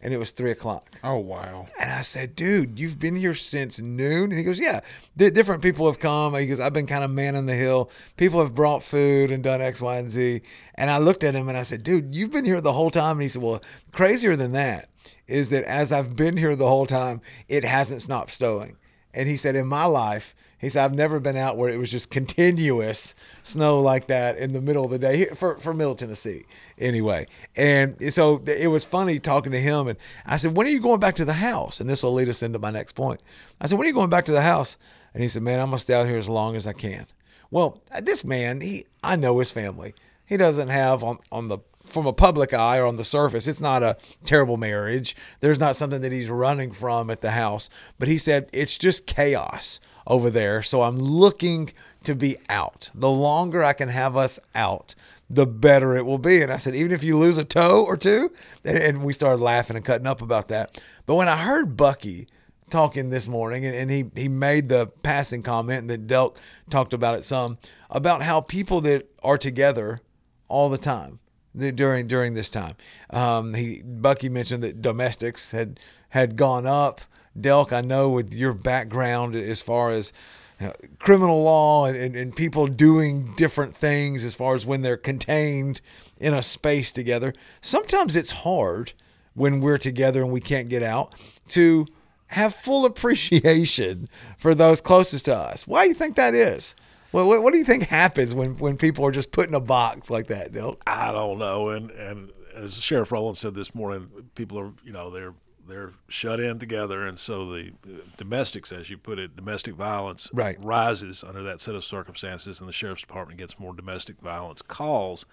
And 0.00 0.14
it 0.14 0.18
was 0.18 0.30
three 0.30 0.52
o'clock. 0.52 1.00
Oh, 1.02 1.16
wow. 1.16 1.66
And 1.80 1.90
I 1.90 2.02
said, 2.02 2.36
Dude, 2.36 2.78
you've 2.78 3.00
been 3.00 3.16
here 3.16 3.34
since 3.34 3.80
noon? 3.80 4.30
And 4.30 4.38
he 4.38 4.44
goes, 4.44 4.60
Yeah. 4.60 4.80
D- 5.16 5.30
different 5.30 5.60
people 5.60 5.86
have 5.86 5.98
come. 5.98 6.36
He 6.36 6.46
goes, 6.46 6.60
I've 6.60 6.72
been 6.72 6.86
kind 6.86 7.02
of 7.02 7.10
manning 7.10 7.46
the 7.46 7.54
hill. 7.54 7.90
People 8.16 8.40
have 8.40 8.54
brought 8.54 8.84
food 8.84 9.32
and 9.32 9.42
done 9.42 9.60
X, 9.60 9.82
Y, 9.82 9.96
and 9.96 10.10
Z. 10.10 10.42
And 10.76 10.88
I 10.88 10.98
looked 10.98 11.24
at 11.24 11.34
him 11.34 11.48
and 11.48 11.58
I 11.58 11.64
said, 11.64 11.82
Dude, 11.82 12.14
you've 12.14 12.30
been 12.30 12.44
here 12.44 12.60
the 12.60 12.74
whole 12.74 12.92
time. 12.92 13.16
And 13.16 13.22
he 13.22 13.28
said, 13.28 13.42
Well, 13.42 13.60
crazier 13.90 14.36
than 14.36 14.52
that 14.52 14.88
is 15.26 15.50
that 15.50 15.64
as 15.64 15.90
I've 15.90 16.14
been 16.14 16.36
here 16.36 16.54
the 16.54 16.68
whole 16.68 16.86
time, 16.86 17.20
it 17.48 17.64
hasn't 17.64 18.02
stopped 18.02 18.30
snowing. 18.30 18.76
And 19.12 19.28
he 19.28 19.36
said, 19.36 19.56
In 19.56 19.66
my 19.66 19.86
life, 19.86 20.36
he 20.58 20.70
said, 20.70 20.84
I've 20.84 20.94
never 20.94 21.20
been 21.20 21.36
out 21.36 21.56
where 21.56 21.68
it 21.68 21.78
was 21.78 21.90
just 21.90 22.10
continuous 22.10 23.14
snow 23.42 23.80
like 23.80 24.06
that 24.06 24.38
in 24.38 24.52
the 24.52 24.60
middle 24.60 24.84
of 24.84 24.90
the 24.90 24.98
day 24.98 25.26
for, 25.26 25.58
for 25.58 25.74
Middle 25.74 25.94
Tennessee, 25.94 26.46
anyway. 26.78 27.26
And 27.56 28.12
so 28.12 28.42
it 28.46 28.68
was 28.68 28.84
funny 28.84 29.18
talking 29.18 29.52
to 29.52 29.60
him. 29.60 29.88
And 29.88 29.98
I 30.24 30.38
said, 30.38 30.56
When 30.56 30.66
are 30.66 30.70
you 30.70 30.80
going 30.80 31.00
back 31.00 31.16
to 31.16 31.24
the 31.24 31.34
house? 31.34 31.80
And 31.80 31.90
this 31.90 32.02
will 32.02 32.14
lead 32.14 32.28
us 32.28 32.42
into 32.42 32.58
my 32.58 32.70
next 32.70 32.92
point. 32.92 33.22
I 33.60 33.66
said, 33.66 33.78
When 33.78 33.86
are 33.86 33.88
you 33.88 33.94
going 33.94 34.10
back 34.10 34.24
to 34.26 34.32
the 34.32 34.42
house? 34.42 34.78
And 35.12 35.22
he 35.22 35.28
said, 35.28 35.42
Man, 35.42 35.60
I'm 35.60 35.68
going 35.68 35.76
to 35.76 35.82
stay 35.82 35.94
out 35.94 36.06
here 36.06 36.16
as 36.16 36.28
long 36.28 36.56
as 36.56 36.66
I 36.66 36.72
can. 36.72 37.06
Well, 37.50 37.82
uh, 37.92 38.00
this 38.00 38.24
man, 38.24 38.60
he 38.60 38.86
I 39.02 39.16
know 39.16 39.38
his 39.38 39.50
family. 39.50 39.94
He 40.24 40.36
doesn't 40.36 40.68
have 40.68 41.04
on, 41.04 41.18
on 41.30 41.48
the 41.48 41.58
from 41.84 42.06
a 42.06 42.12
public 42.12 42.52
eye 42.52 42.78
or 42.78 42.86
on 42.86 42.96
the 42.96 43.04
surface, 43.04 43.46
it's 43.46 43.60
not 43.60 43.82
a 43.82 43.96
terrible 44.24 44.56
marriage. 44.56 45.14
There's 45.38 45.60
not 45.60 45.76
something 45.76 46.00
that 46.00 46.10
he's 46.10 46.28
running 46.28 46.72
from 46.72 47.10
at 47.10 47.20
the 47.20 47.30
house. 47.30 47.70
But 47.98 48.08
he 48.08 48.18
said 48.18 48.48
it's 48.52 48.76
just 48.76 49.06
chaos 49.06 49.80
over 50.06 50.30
there. 50.30 50.62
So 50.62 50.82
I'm 50.82 50.98
looking 50.98 51.72
to 52.04 52.14
be 52.14 52.36
out. 52.48 52.90
The 52.94 53.10
longer 53.10 53.64
I 53.64 53.72
can 53.72 53.88
have 53.88 54.16
us 54.16 54.38
out, 54.54 54.94
the 55.28 55.46
better 55.46 55.96
it 55.96 56.06
will 56.06 56.18
be. 56.18 56.40
And 56.42 56.52
I 56.52 56.56
said, 56.56 56.74
even 56.74 56.92
if 56.92 57.02
you 57.02 57.18
lose 57.18 57.38
a 57.38 57.44
toe 57.44 57.84
or 57.84 57.96
two, 57.96 58.32
and 58.64 59.02
we 59.02 59.12
started 59.12 59.42
laughing 59.42 59.76
and 59.76 59.84
cutting 59.84 60.06
up 60.06 60.22
about 60.22 60.48
that. 60.48 60.80
But 61.04 61.16
when 61.16 61.28
I 61.28 61.36
heard 61.36 61.76
Bucky 61.76 62.28
talking 62.70 63.10
this 63.10 63.28
morning, 63.28 63.64
and 63.64 63.90
he, 63.90 64.10
he 64.14 64.28
made 64.28 64.68
the 64.68 64.86
passing 65.02 65.42
comment 65.42 65.88
that 65.88 66.06
Delk 66.06 66.36
talked 66.70 66.94
about 66.94 67.18
it 67.18 67.24
some 67.24 67.58
about 67.90 68.22
how 68.22 68.40
people 68.40 68.80
that 68.82 69.08
are 69.22 69.38
together 69.38 70.00
all 70.48 70.68
the 70.68 70.78
time 70.78 71.18
during 71.56 72.06
during 72.06 72.34
this 72.34 72.50
time. 72.50 72.76
Um, 73.10 73.54
he 73.54 73.82
Bucky 73.84 74.28
mentioned 74.28 74.62
that 74.62 74.82
domestics 74.82 75.52
had 75.52 75.80
had 76.10 76.36
gone 76.36 76.66
up. 76.66 77.00
Delk, 77.40 77.72
I 77.72 77.80
know 77.80 78.10
with 78.10 78.34
your 78.34 78.52
background 78.52 79.36
as 79.36 79.60
far 79.60 79.90
as 79.90 80.12
you 80.60 80.66
know, 80.66 80.72
criminal 80.98 81.42
law 81.42 81.86
and, 81.86 81.96
and, 81.96 82.16
and 82.16 82.34
people 82.34 82.66
doing 82.66 83.34
different 83.36 83.76
things 83.76 84.24
as 84.24 84.34
far 84.34 84.54
as 84.54 84.64
when 84.64 84.82
they're 84.82 84.96
contained 84.96 85.80
in 86.18 86.32
a 86.32 86.42
space 86.42 86.92
together. 86.92 87.34
Sometimes 87.60 88.16
it's 88.16 88.30
hard 88.30 88.92
when 89.34 89.60
we're 89.60 89.78
together 89.78 90.22
and 90.22 90.32
we 90.32 90.40
can't 90.40 90.68
get 90.68 90.82
out 90.82 91.14
to 91.48 91.86
have 92.28 92.54
full 92.54 92.84
appreciation 92.86 94.08
for 94.38 94.54
those 94.54 94.80
closest 94.80 95.26
to 95.26 95.34
us. 95.34 95.66
Why 95.66 95.84
do 95.84 95.88
you 95.88 95.94
think 95.94 96.16
that 96.16 96.34
is? 96.34 96.74
Well, 97.12 97.26
what, 97.28 97.42
what 97.42 97.52
do 97.52 97.58
you 97.58 97.64
think 97.64 97.84
happens 97.84 98.34
when, 98.34 98.58
when 98.58 98.76
people 98.76 99.04
are 99.04 99.10
just 99.10 99.30
put 99.30 99.48
in 99.48 99.54
a 99.54 99.60
box 99.60 100.10
like 100.10 100.26
that, 100.26 100.52
Dill? 100.52 100.78
I 100.86 101.12
don't 101.12 101.38
know. 101.38 101.68
And 101.68 101.90
and 101.92 102.30
as 102.54 102.78
Sheriff 102.78 103.12
Rowland 103.12 103.36
said 103.36 103.54
this 103.54 103.74
morning, 103.74 104.08
people 104.34 104.58
are 104.58 104.72
you 104.84 104.92
know 104.92 105.10
they're 105.10 105.34
they're 105.68 105.92
shut 106.08 106.40
in 106.40 106.58
together, 106.58 107.06
and 107.06 107.18
so 107.18 107.50
the 107.52 107.72
domestics, 108.16 108.72
as 108.72 108.90
you 108.90 108.98
put 108.98 109.18
it, 109.18 109.36
domestic 109.36 109.74
violence 109.74 110.30
right. 110.32 110.62
rises 110.62 111.24
under 111.24 111.42
that 111.42 111.60
set 111.60 111.74
of 111.74 111.84
circumstances, 111.84 112.60
and 112.60 112.68
the 112.68 112.72
sheriff's 112.72 113.02
department 113.02 113.38
gets 113.38 113.58
more 113.58 113.74
domestic 113.74 114.20
violence 114.20 114.62
calls. 114.62 115.24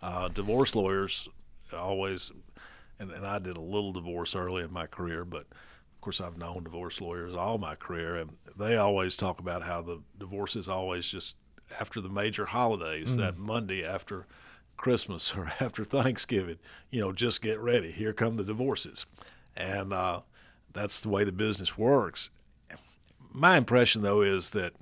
Uh, 0.00 0.28
divorce 0.28 0.74
lawyers 0.74 1.28
always, 1.72 2.32
and, 2.98 3.10
and 3.10 3.26
I 3.26 3.38
did 3.38 3.56
a 3.56 3.60
little 3.60 3.92
divorce 3.92 4.34
early 4.34 4.62
in 4.62 4.72
my 4.72 4.86
career, 4.86 5.24
but 5.24 5.42
of 5.42 6.00
course 6.00 6.20
I've 6.20 6.38
known 6.38 6.64
divorce 6.64 7.00
lawyers 7.00 7.34
all 7.34 7.58
my 7.58 7.74
career, 7.74 8.16
and 8.16 8.30
they 8.58 8.76
always 8.76 9.16
talk 9.16 9.40
about 9.40 9.62
how 9.62 9.82
the 9.82 10.00
divorce 10.18 10.56
is 10.56 10.68
always 10.68 11.06
just 11.06 11.36
after 11.80 12.00
the 12.00 12.08
major 12.08 12.46
holidays, 12.46 13.10
mm. 13.10 13.16
that 13.18 13.38
Monday 13.38 13.84
after 13.84 14.26
Christmas 14.76 15.32
or 15.36 15.52
after 15.60 15.84
Thanksgiving. 15.84 16.58
You 16.90 17.00
know, 17.00 17.12
just 17.12 17.40
get 17.40 17.58
ready. 17.60 17.90
Here 17.90 18.12
come 18.12 18.36
the 18.36 18.44
divorces 18.44 19.06
and 19.56 19.92
uh, 19.92 20.20
that's 20.72 21.00
the 21.00 21.08
way 21.08 21.24
the 21.24 21.32
business 21.32 21.76
works. 21.76 22.30
My 23.32 23.56
impression, 23.56 24.02
though, 24.02 24.20
is 24.20 24.50
that 24.50 24.74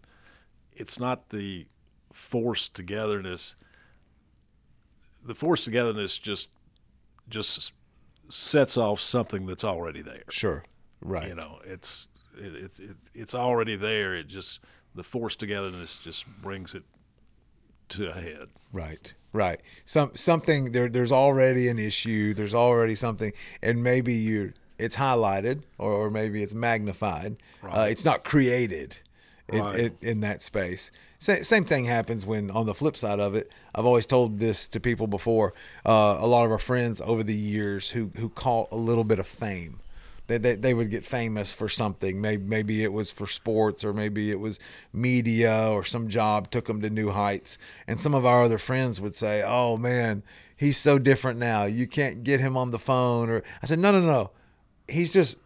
it's 0.72 0.98
not 0.98 1.30
the 1.30 1.66
forced 2.12 2.74
togetherness. 2.74 3.54
The 5.24 5.34
forced 5.34 5.64
togetherness 5.64 6.18
just 6.18 6.48
just 7.28 7.72
sets 8.28 8.76
off 8.76 9.00
something 9.00 9.46
that's 9.46 9.64
already 9.64 10.02
there. 10.02 10.24
Sure, 10.30 10.64
right. 11.00 11.28
You 11.28 11.34
know, 11.34 11.60
it's 11.64 12.08
it, 12.36 12.54
it, 12.54 12.78
it 12.80 12.96
it's 13.14 13.34
already 13.34 13.76
there. 13.76 14.14
It 14.14 14.28
just 14.28 14.60
the 14.94 15.04
forced 15.04 15.38
togetherness 15.38 15.98
just 16.02 16.26
brings 16.40 16.74
it 16.74 16.82
to 17.90 18.10
a 18.10 18.14
head. 18.14 18.48
Right. 18.72 19.12
Right. 19.32 19.60
Some 19.84 20.12
something 20.14 20.72
there. 20.72 20.88
There's 20.88 21.12
already 21.12 21.68
an 21.68 21.78
issue. 21.78 22.34
There's 22.34 22.54
already 22.54 22.96
something, 22.96 23.32
and 23.62 23.82
maybe 23.82 24.14
you 24.14 24.52
it's 24.80 24.96
highlighted 24.96 25.62
or, 25.78 25.92
or 25.92 26.10
maybe 26.10 26.42
it's 26.42 26.54
magnified. 26.54 27.36
Right. 27.62 27.74
Uh, 27.74 27.82
it's 27.82 28.04
not 28.04 28.24
created 28.24 28.98
right. 29.52 29.74
in, 29.74 29.84
in, 29.84 29.96
in, 30.00 30.20
that 30.20 30.42
space. 30.42 30.90
Sa- 31.18 31.42
same 31.42 31.64
thing 31.64 31.84
happens 31.84 32.24
when 32.24 32.50
on 32.50 32.66
the 32.66 32.74
flip 32.74 32.96
side 32.96 33.20
of 33.20 33.34
it. 33.34 33.50
I've 33.74 33.86
always 33.86 34.06
told 34.06 34.38
this 34.38 34.66
to 34.68 34.80
people 34.80 35.06
before. 35.06 35.52
Uh, 35.84 36.16
a 36.18 36.26
lot 36.26 36.44
of 36.44 36.50
our 36.50 36.58
friends 36.58 37.00
over 37.00 37.22
the 37.22 37.34
years 37.34 37.90
who 37.90 38.10
who 38.16 38.28
caught 38.28 38.68
a 38.72 38.76
little 38.76 39.04
bit 39.04 39.18
of 39.18 39.26
fame. 39.26 39.80
They, 40.26 40.38
they, 40.38 40.54
they 40.54 40.74
would 40.74 40.92
get 40.92 41.04
famous 41.04 41.52
for 41.52 41.68
something. 41.68 42.20
Maybe, 42.20 42.44
maybe 42.44 42.84
it 42.84 42.92
was 42.92 43.10
for 43.10 43.26
sports, 43.26 43.82
or 43.82 43.92
maybe 43.92 44.30
it 44.30 44.38
was 44.38 44.60
media, 44.92 45.68
or 45.68 45.82
some 45.82 46.08
job 46.08 46.52
took 46.52 46.66
them 46.66 46.80
to 46.82 46.90
new 46.90 47.10
heights. 47.10 47.58
And 47.88 48.00
some 48.00 48.14
of 48.14 48.24
our 48.24 48.44
other 48.44 48.58
friends 48.58 49.00
would 49.00 49.16
say, 49.16 49.42
"Oh 49.44 49.76
man, 49.76 50.22
he's 50.56 50.76
so 50.76 50.98
different 50.98 51.40
now. 51.40 51.64
You 51.64 51.88
can't 51.88 52.22
get 52.22 52.38
him 52.38 52.56
on 52.56 52.70
the 52.70 52.78
phone." 52.78 53.28
Or 53.28 53.42
I 53.62 53.66
said, 53.66 53.80
"No, 53.80 53.90
no, 53.90 54.00
no 54.00 54.30
he's 54.90 55.12
just 55.12 55.38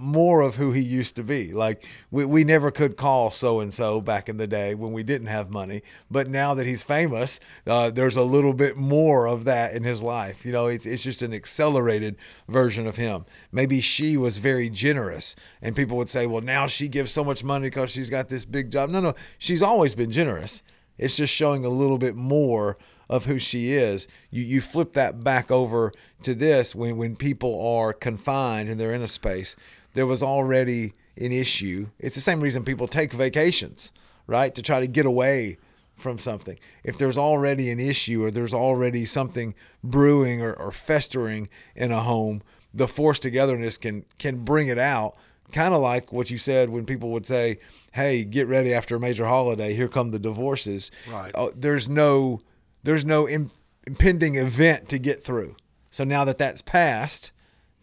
more 0.00 0.40
of 0.40 0.56
who 0.56 0.72
he 0.72 0.80
used 0.80 1.16
to 1.16 1.22
be. 1.22 1.52
Like 1.52 1.84
we, 2.10 2.24
we 2.24 2.44
never 2.44 2.70
could 2.70 2.96
call 2.96 3.30
so 3.30 3.60
and 3.60 3.72
so 3.72 4.00
back 4.00 4.28
in 4.28 4.38
the 4.38 4.46
day 4.46 4.74
when 4.74 4.92
we 4.92 5.02
didn't 5.02 5.28
have 5.28 5.50
money, 5.50 5.82
but 6.10 6.28
now 6.28 6.54
that 6.54 6.66
he's 6.66 6.82
famous, 6.82 7.38
uh, 7.66 7.90
there's 7.90 8.16
a 8.16 8.22
little 8.22 8.54
bit 8.54 8.76
more 8.76 9.26
of 9.26 9.44
that 9.44 9.74
in 9.74 9.84
his 9.84 10.02
life. 10.02 10.44
You 10.44 10.52
know, 10.52 10.66
it's 10.66 10.86
it's 10.86 11.02
just 11.02 11.22
an 11.22 11.34
accelerated 11.34 12.16
version 12.48 12.86
of 12.86 12.96
him. 12.96 13.26
Maybe 13.52 13.80
she 13.80 14.16
was 14.16 14.38
very 14.38 14.70
generous, 14.70 15.36
and 15.60 15.76
people 15.76 15.96
would 15.98 16.08
say, 16.08 16.26
well, 16.26 16.42
now 16.42 16.66
she 16.66 16.88
gives 16.88 17.12
so 17.12 17.22
much 17.22 17.44
money 17.44 17.66
because 17.66 17.90
she's 17.90 18.10
got 18.10 18.28
this 18.28 18.44
big 18.44 18.70
job. 18.70 18.90
No, 18.90 19.00
no, 19.00 19.14
she's 19.38 19.62
always 19.62 19.94
been 19.94 20.10
generous. 20.10 20.62
It's 20.98 21.16
just 21.16 21.32
showing 21.32 21.64
a 21.64 21.70
little 21.70 21.98
bit 21.98 22.14
more 22.14 22.76
of 23.10 23.26
who 23.26 23.38
she 23.38 23.72
is. 23.72 24.06
You 24.30 24.42
you 24.42 24.60
flip 24.62 24.92
that 24.94 25.22
back 25.22 25.50
over 25.50 25.92
to 26.22 26.34
this 26.34 26.74
when 26.74 26.96
when 26.96 27.16
people 27.16 27.60
are 27.66 27.92
confined 27.92 28.70
and 28.70 28.80
they're 28.80 28.94
in 28.94 29.02
a 29.02 29.08
space. 29.08 29.56
There 29.92 30.06
was 30.06 30.22
already 30.22 30.92
an 31.18 31.32
issue. 31.32 31.88
It's 31.98 32.14
the 32.14 32.20
same 32.20 32.40
reason 32.40 32.64
people 32.64 32.86
take 32.86 33.12
vacations, 33.12 33.90
right? 34.28 34.54
To 34.54 34.62
try 34.62 34.78
to 34.78 34.86
get 34.86 35.04
away 35.04 35.58
from 35.96 36.18
something. 36.18 36.56
If 36.84 36.96
there's 36.96 37.18
already 37.18 37.68
an 37.70 37.80
issue 37.80 38.24
or 38.24 38.30
there's 38.30 38.54
already 38.54 39.04
something 39.04 39.54
brewing 39.82 40.40
or, 40.40 40.54
or 40.54 40.70
festering 40.70 41.48
in 41.74 41.90
a 41.90 42.00
home, 42.02 42.42
the 42.72 42.86
forced 42.86 43.22
togetherness 43.22 43.76
can 43.76 44.04
can 44.18 44.44
bring 44.44 44.68
it 44.68 44.78
out. 44.78 45.16
Kind 45.50 45.74
of 45.74 45.82
like 45.82 46.12
what 46.12 46.30
you 46.30 46.38
said 46.38 46.70
when 46.70 46.86
people 46.86 47.10
would 47.10 47.26
say, 47.26 47.58
"Hey, 47.90 48.22
get 48.22 48.46
ready 48.46 48.72
after 48.72 48.94
a 48.94 49.00
major 49.00 49.26
holiday. 49.26 49.74
Here 49.74 49.88
come 49.88 50.10
the 50.10 50.20
divorces." 50.20 50.92
Right. 51.10 51.32
Uh, 51.34 51.48
there's 51.56 51.88
no 51.88 52.40
there's 52.82 53.04
no 53.04 53.28
Im- 53.28 53.50
impending 53.86 54.36
event 54.36 54.88
to 54.88 54.98
get 54.98 55.22
through. 55.22 55.56
So 55.90 56.04
now 56.04 56.24
that 56.24 56.38
that's 56.38 56.62
passed, 56.62 57.32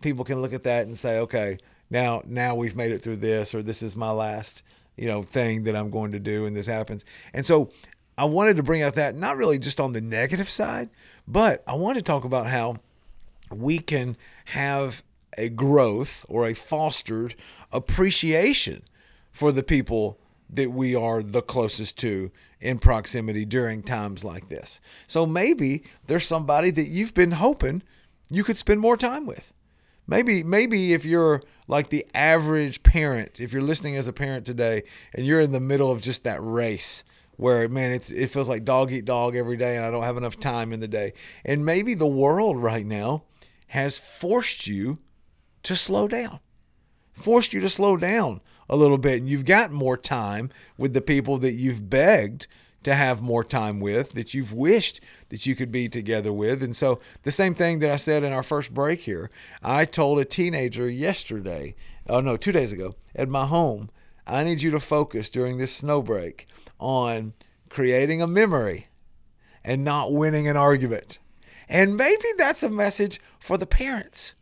people 0.02 0.24
can 0.24 0.41
look 0.41 0.54
at 0.54 0.64
that 0.64 0.88
and 0.88 0.98
say, 0.98 1.20
okay, 1.20 1.58
now 1.89 2.22
now 2.26 2.56
we've 2.56 2.76
made 2.76 2.91
it 2.91 3.02
through 3.02 3.18
this, 3.18 3.54
or 3.54 3.62
this 3.62 3.82
is 3.82 3.95
my 3.95 4.12
last 4.12 4.64
you 4.98 5.08
know, 5.08 5.22
thing 5.22 5.64
that 5.64 5.76
I'm 5.76 5.89
going 5.89 6.12
to 6.12 6.20
do 6.20 6.45
and 6.45 6.56
this 6.56 6.66
happens. 6.66 7.06
And 7.34 7.45
so 7.45 7.70
I 8.18 8.26
wanted 8.26 8.58
to 8.58 8.64
bring 8.64 8.82
out 8.82 8.95
that 8.95 9.16
not 9.16 9.38
really 9.38 9.60
just 9.60 9.80
on 9.80 9.93
the 9.93 10.02
negative 10.02 10.50
side, 10.50 10.89
but 11.28 11.64
I 11.68 11.76
want 11.76 11.98
to 11.98 12.04
talk 12.04 12.26
about 12.26 12.48
how 12.48 12.78
we 13.52 13.78
can 13.78 14.18
have 14.45 15.04
a 15.38 15.50
growth 15.50 16.26
or 16.28 16.48
a 16.48 16.56
fostered 16.56 17.36
appreciation 17.72 18.84
for 19.32 19.52
the 19.52 19.64
people 19.64 20.20
that 20.50 20.72
we 20.72 20.95
are 20.95 21.22
the 21.22 21.41
closest 21.41 21.98
to 22.00 22.32
in 22.60 22.80
proximity 22.80 23.45
during 23.45 23.84
times 23.84 24.24
like 24.24 24.50
this. 24.50 24.80
So 25.06 25.26
maybe 25.26 25.84
there's 26.08 26.26
somebody 26.26 26.72
that 26.72 26.88
you've 26.88 27.14
been 27.14 27.32
hoping 27.32 27.84
you 28.30 28.43
could 28.43 28.58
spend 28.58 28.80
more 28.80 28.98
time 28.98 29.26
with. 29.26 29.54
Maybe 30.08 30.41
maybe 30.41 30.93
if 30.93 31.06
you're 31.06 31.41
like 31.68 31.89
the 31.89 32.06
average 32.16 32.82
parent, 32.82 33.41
if 33.41 33.52
you're 33.52 33.62
listening 33.62 33.98
as 33.98 34.08
a 34.08 34.14
parent 34.14 34.45
today 34.45 34.84
and 35.14 35.26
you're 35.26 35.41
in 35.41 35.52
the 35.52 35.60
middle 35.60 35.91
of 35.91 36.02
just 36.02 36.24
that 36.24 36.41
race 36.41 37.04
where 37.36 37.68
man 37.68 37.91
it's 37.91 38.10
it 38.10 38.28
feels 38.28 38.50
like 38.50 38.64
dog 38.64 38.91
eat 38.91 39.06
dog 39.06 39.36
every 39.36 39.58
day 39.58 39.76
and 39.76 39.86
I 39.86 39.91
don't 39.91 40.04
have 40.04 40.18
enough 40.18 40.39
time 40.39 40.72
in 40.72 40.80
the 40.80 40.88
day. 40.88 41.14
And 41.43 41.66
maybe 41.66 41.93
the 41.93 42.08
world 42.08 42.58
right 42.58 42.86
now 42.86 43.24
has 43.68 43.98
forced 43.98 44.66
you 44.66 45.00
to 45.64 45.76
slow 45.76 46.08
down. 46.08 46.39
Forced 47.12 47.52
you 47.52 47.60
to 47.60 47.70
slow 47.70 47.98
down 47.98 48.41
a 48.70 48.76
little 48.76 48.97
bit 48.97 49.20
and 49.20 49.30
you've 49.30 49.45
got 49.45 49.72
more 49.72 49.97
time 49.97 50.49
with 50.78 50.93
the 50.93 51.01
people 51.01 51.38
that 51.38 51.53
you've 51.53 51.89
begged 51.89 52.47
to 52.84 52.95
have 52.95 53.22
more 53.22 53.43
time 53.43 53.80
with 53.80 54.13
that 54.13 54.34
you've 54.34 54.53
wished 54.53 55.01
that 55.30 55.45
you 55.45 55.55
could 55.55 55.72
be 55.72 55.89
together 55.89 56.32
with. 56.32 56.63
And 56.63 56.76
so, 56.76 57.01
the 57.24 57.32
same 57.32 57.53
thing 57.53 57.80
that 57.80 57.91
I 57.91 57.97
said 57.97 58.24
in 58.24 58.32
our 58.32 58.43
first 58.43 58.74
break 58.74 59.01
here, 59.01 59.30
I 59.61 59.84
told 59.84 60.20
a 60.20 60.26
teenager 60.26 60.89
yesterday, 60.89 61.76
oh 62.07 62.22
no, 62.22 62.38
two 62.38 62.51
days 62.51 62.72
ago, 62.72 62.93
at 63.13 63.28
my 63.28 63.45
home, 63.45 63.89
I 64.26 64.43
need 64.43 64.61
you 64.61 64.72
to 64.72 64.80
focus 64.80 65.30
during 65.30 65.57
this 65.57 65.76
snow 65.76 66.01
break 66.01 66.47
on 66.80 67.34
creating 67.70 68.22
a 68.22 68.28
memory 68.28 68.88
and 69.63 69.84
not 69.84 70.13
winning 70.13 70.47
an 70.47 70.55
argument. 70.55 71.20
And 71.68 71.97
maybe 71.97 72.24
that's 72.38 72.63
a 72.63 72.70
message 72.70 73.20
for 73.39 73.57
the 73.57 73.68
parents. 73.68 74.34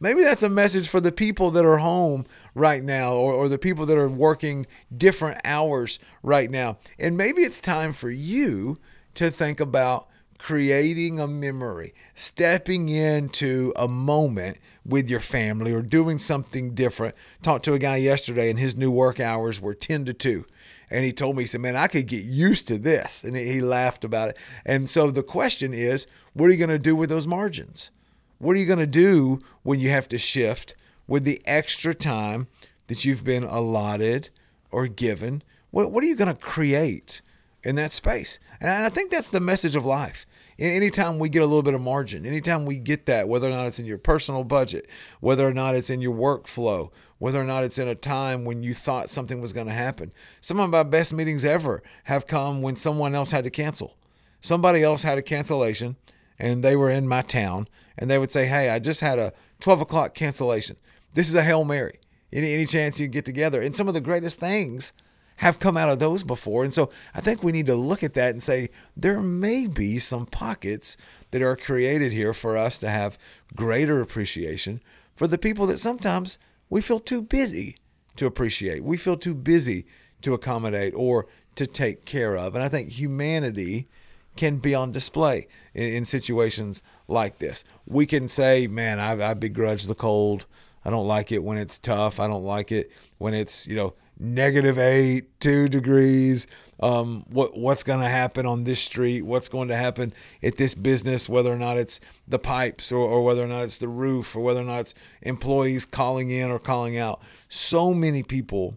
Maybe 0.00 0.22
that's 0.22 0.42
a 0.42 0.48
message 0.48 0.88
for 0.88 1.00
the 1.00 1.12
people 1.12 1.50
that 1.52 1.64
are 1.64 1.78
home 1.78 2.26
right 2.54 2.82
now 2.82 3.14
or, 3.14 3.32
or 3.32 3.48
the 3.48 3.58
people 3.58 3.86
that 3.86 3.96
are 3.96 4.08
working 4.08 4.66
different 4.96 5.40
hours 5.44 5.98
right 6.22 6.50
now. 6.50 6.78
And 6.98 7.16
maybe 7.16 7.42
it's 7.42 7.60
time 7.60 7.92
for 7.92 8.10
you 8.10 8.76
to 9.14 9.30
think 9.30 9.60
about 9.60 10.08
creating 10.38 11.18
a 11.18 11.26
memory, 11.26 11.94
stepping 12.14 12.88
into 12.88 13.72
a 13.76 13.88
moment 13.88 14.58
with 14.84 15.08
your 15.08 15.20
family 15.20 15.72
or 15.72 15.80
doing 15.80 16.18
something 16.18 16.74
different. 16.74 17.14
Talked 17.42 17.64
to 17.66 17.72
a 17.72 17.78
guy 17.78 17.96
yesterday 17.96 18.50
and 18.50 18.58
his 18.58 18.76
new 18.76 18.90
work 18.90 19.20
hours 19.20 19.60
were 19.60 19.74
10 19.74 20.04
to 20.06 20.12
2 20.12 20.44
and 20.90 21.04
he 21.04 21.12
told 21.12 21.36
me 21.36 21.42
he 21.42 21.46
said 21.46 21.60
man 21.60 21.74
i 21.74 21.86
could 21.86 22.06
get 22.06 22.22
used 22.22 22.68
to 22.68 22.78
this 22.78 23.24
and 23.24 23.34
he 23.36 23.60
laughed 23.60 24.04
about 24.04 24.28
it 24.28 24.36
and 24.66 24.88
so 24.88 25.10
the 25.10 25.22
question 25.22 25.72
is 25.72 26.06
what 26.34 26.46
are 26.46 26.52
you 26.52 26.58
going 26.58 26.68
to 26.68 26.78
do 26.78 26.94
with 26.94 27.08
those 27.08 27.26
margins 27.26 27.90
what 28.38 28.56
are 28.56 28.58
you 28.58 28.66
going 28.66 28.78
to 28.78 28.86
do 28.86 29.38
when 29.62 29.80
you 29.80 29.90
have 29.90 30.08
to 30.08 30.18
shift 30.18 30.74
with 31.06 31.24
the 31.24 31.40
extra 31.44 31.94
time 31.94 32.46
that 32.86 33.04
you've 33.04 33.24
been 33.24 33.44
allotted 33.44 34.30
or 34.70 34.86
given 34.86 35.42
what, 35.70 35.90
what 35.90 36.04
are 36.04 36.06
you 36.06 36.16
going 36.16 36.34
to 36.34 36.40
create 36.40 37.20
in 37.62 37.76
that 37.76 37.92
space 37.92 38.38
and 38.60 38.70
i 38.70 38.88
think 38.88 39.10
that's 39.10 39.30
the 39.30 39.40
message 39.40 39.76
of 39.76 39.86
life 39.86 40.26
anytime 40.58 41.18
we 41.18 41.28
get 41.28 41.42
a 41.42 41.46
little 41.46 41.62
bit 41.62 41.74
of 41.74 41.80
margin 41.80 42.26
anytime 42.26 42.64
we 42.64 42.78
get 42.78 43.06
that 43.06 43.28
whether 43.28 43.48
or 43.48 43.50
not 43.50 43.66
it's 43.66 43.78
in 43.78 43.86
your 43.86 43.98
personal 43.98 44.44
budget 44.44 44.86
whether 45.20 45.46
or 45.46 45.54
not 45.54 45.74
it's 45.74 45.90
in 45.90 46.00
your 46.00 46.14
workflow 46.14 46.90
whether 47.24 47.40
or 47.40 47.44
not 47.44 47.64
it's 47.64 47.78
in 47.78 47.88
a 47.88 47.94
time 47.94 48.44
when 48.44 48.62
you 48.62 48.74
thought 48.74 49.08
something 49.08 49.40
was 49.40 49.54
going 49.54 49.66
to 49.66 49.72
happen. 49.72 50.12
Some 50.42 50.60
of 50.60 50.68
my 50.68 50.82
best 50.82 51.10
meetings 51.10 51.42
ever 51.42 51.82
have 52.04 52.26
come 52.26 52.60
when 52.60 52.76
someone 52.76 53.14
else 53.14 53.30
had 53.30 53.44
to 53.44 53.50
cancel. 53.50 53.96
Somebody 54.40 54.82
else 54.82 55.04
had 55.04 55.16
a 55.16 55.22
cancellation 55.22 55.96
and 56.38 56.62
they 56.62 56.76
were 56.76 56.90
in 56.90 57.08
my 57.08 57.22
town 57.22 57.66
and 57.98 58.10
they 58.10 58.18
would 58.18 58.32
say, 58.32 58.46
Hey, 58.46 58.70
I 58.70 58.78
just 58.78 59.00
had 59.00 59.18
a 59.18 59.32
12 59.60 59.82
o'clock 59.82 60.14
cancellation. 60.14 60.76
This 61.14 61.28
is 61.28 61.34
a 61.34 61.42
Hail 61.42 61.64
Mary. 61.64 62.00
Any, 62.32 62.52
any 62.52 62.66
chance 62.66 62.98
you 62.98 63.06
get 63.06 63.24
together? 63.24 63.62
And 63.62 63.76
some 63.76 63.88
of 63.88 63.94
the 63.94 64.00
greatest 64.00 64.40
things 64.40 64.92
have 65.36 65.58
come 65.58 65.76
out 65.76 65.88
of 65.88 65.98
those 65.98 66.24
before. 66.24 66.64
And 66.64 66.72
so 66.72 66.90
I 67.14 67.20
think 67.20 67.42
we 67.42 67.52
need 67.52 67.66
to 67.66 67.74
look 67.74 68.02
at 68.02 68.14
that 68.14 68.30
and 68.30 68.42
say 68.42 68.70
there 68.96 69.20
may 69.20 69.66
be 69.66 69.98
some 69.98 70.26
pockets 70.26 70.96
that 71.30 71.42
are 71.42 71.56
created 71.56 72.12
here 72.12 72.32
for 72.32 72.56
us 72.56 72.78
to 72.78 72.90
have 72.90 73.18
greater 73.56 74.00
appreciation 74.00 74.80
for 75.16 75.26
the 75.26 75.38
people 75.38 75.66
that 75.66 75.78
sometimes 75.78 76.38
we 76.70 76.80
feel 76.80 77.00
too 77.00 77.22
busy 77.22 77.76
to 78.16 78.26
appreciate. 78.26 78.84
We 78.84 78.96
feel 78.96 79.16
too 79.16 79.34
busy 79.34 79.86
to 80.22 80.34
accommodate 80.34 80.94
or 80.96 81.26
to 81.56 81.66
take 81.66 82.04
care 82.04 82.36
of. 82.36 82.54
And 82.54 82.62
I 82.62 82.68
think 82.68 82.90
humanity 82.90 83.88
can 84.36 84.58
be 84.58 84.74
on 84.74 84.92
display 84.92 85.46
in, 85.74 85.94
in 85.94 86.04
situations 86.04 86.82
like 87.08 87.38
this. 87.38 87.64
We 87.86 88.06
can 88.06 88.28
say, 88.28 88.66
man, 88.66 88.98
I, 88.98 89.30
I 89.30 89.34
begrudge 89.34 89.84
the 89.84 89.94
cold. 89.94 90.46
I 90.84 90.90
don't 90.90 91.06
like 91.06 91.32
it 91.32 91.42
when 91.42 91.58
it's 91.58 91.78
tough. 91.78 92.20
I 92.20 92.26
don't 92.26 92.44
like 92.44 92.70
it 92.70 92.90
when 93.18 93.34
it's, 93.34 93.66
you 93.66 93.76
know, 93.76 93.94
negative 94.18 94.78
eight, 94.78 95.40
two 95.40 95.68
degrees. 95.68 96.46
Um, 96.80 97.24
what 97.28 97.56
what's 97.56 97.82
going 97.82 98.00
to 98.00 98.08
happen 98.08 98.46
on 98.46 98.64
this 98.64 98.80
street? 98.80 99.22
What's 99.22 99.48
going 99.48 99.68
to 99.68 99.76
happen 99.76 100.12
at 100.42 100.56
this 100.56 100.74
business? 100.74 101.28
Whether 101.28 101.52
or 101.52 101.58
not 101.58 101.78
it's 101.78 102.00
the 102.28 102.38
pipes, 102.38 102.92
or, 102.92 102.98
or 102.98 103.24
whether 103.24 103.42
or 103.42 103.46
not 103.48 103.64
it's 103.64 103.78
the 103.78 103.88
roof, 103.88 104.36
or 104.36 104.42
whether 104.42 104.60
or 104.60 104.64
not 104.64 104.80
it's 104.80 104.94
employees 105.22 105.86
calling 105.86 106.30
in 106.30 106.50
or 106.50 106.58
calling 106.58 106.98
out. 106.98 107.22
So 107.48 107.94
many 107.94 108.22
people 108.22 108.76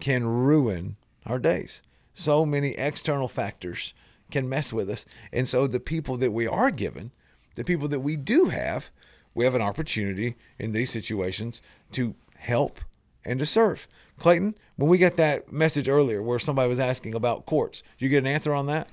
can 0.00 0.26
ruin 0.26 0.96
our 1.24 1.38
days. 1.38 1.82
So 2.14 2.46
many 2.46 2.70
external 2.70 3.28
factors 3.28 3.94
can 4.30 4.48
mess 4.48 4.72
with 4.72 4.90
us, 4.90 5.06
and 5.32 5.48
so 5.48 5.66
the 5.66 5.80
people 5.80 6.16
that 6.16 6.32
we 6.32 6.46
are 6.46 6.70
given, 6.70 7.12
the 7.54 7.64
people 7.64 7.88
that 7.88 8.00
we 8.00 8.16
do 8.16 8.46
have, 8.46 8.90
we 9.34 9.44
have 9.44 9.54
an 9.54 9.62
opportunity 9.62 10.36
in 10.58 10.72
these 10.72 10.90
situations 10.90 11.60
to 11.92 12.14
help 12.36 12.80
and 13.24 13.38
to 13.38 13.46
serve. 13.46 13.86
Clayton, 14.18 14.56
when 14.76 14.88
we 14.88 14.98
got 14.98 15.16
that 15.16 15.52
message 15.52 15.88
earlier 15.88 16.22
where 16.22 16.38
somebody 16.38 16.68
was 16.68 16.80
asking 16.80 17.14
about 17.14 17.46
courts, 17.46 17.82
did 17.98 18.06
you 18.06 18.08
get 18.08 18.18
an 18.18 18.26
answer 18.26 18.54
on 18.54 18.66
that? 18.66 18.88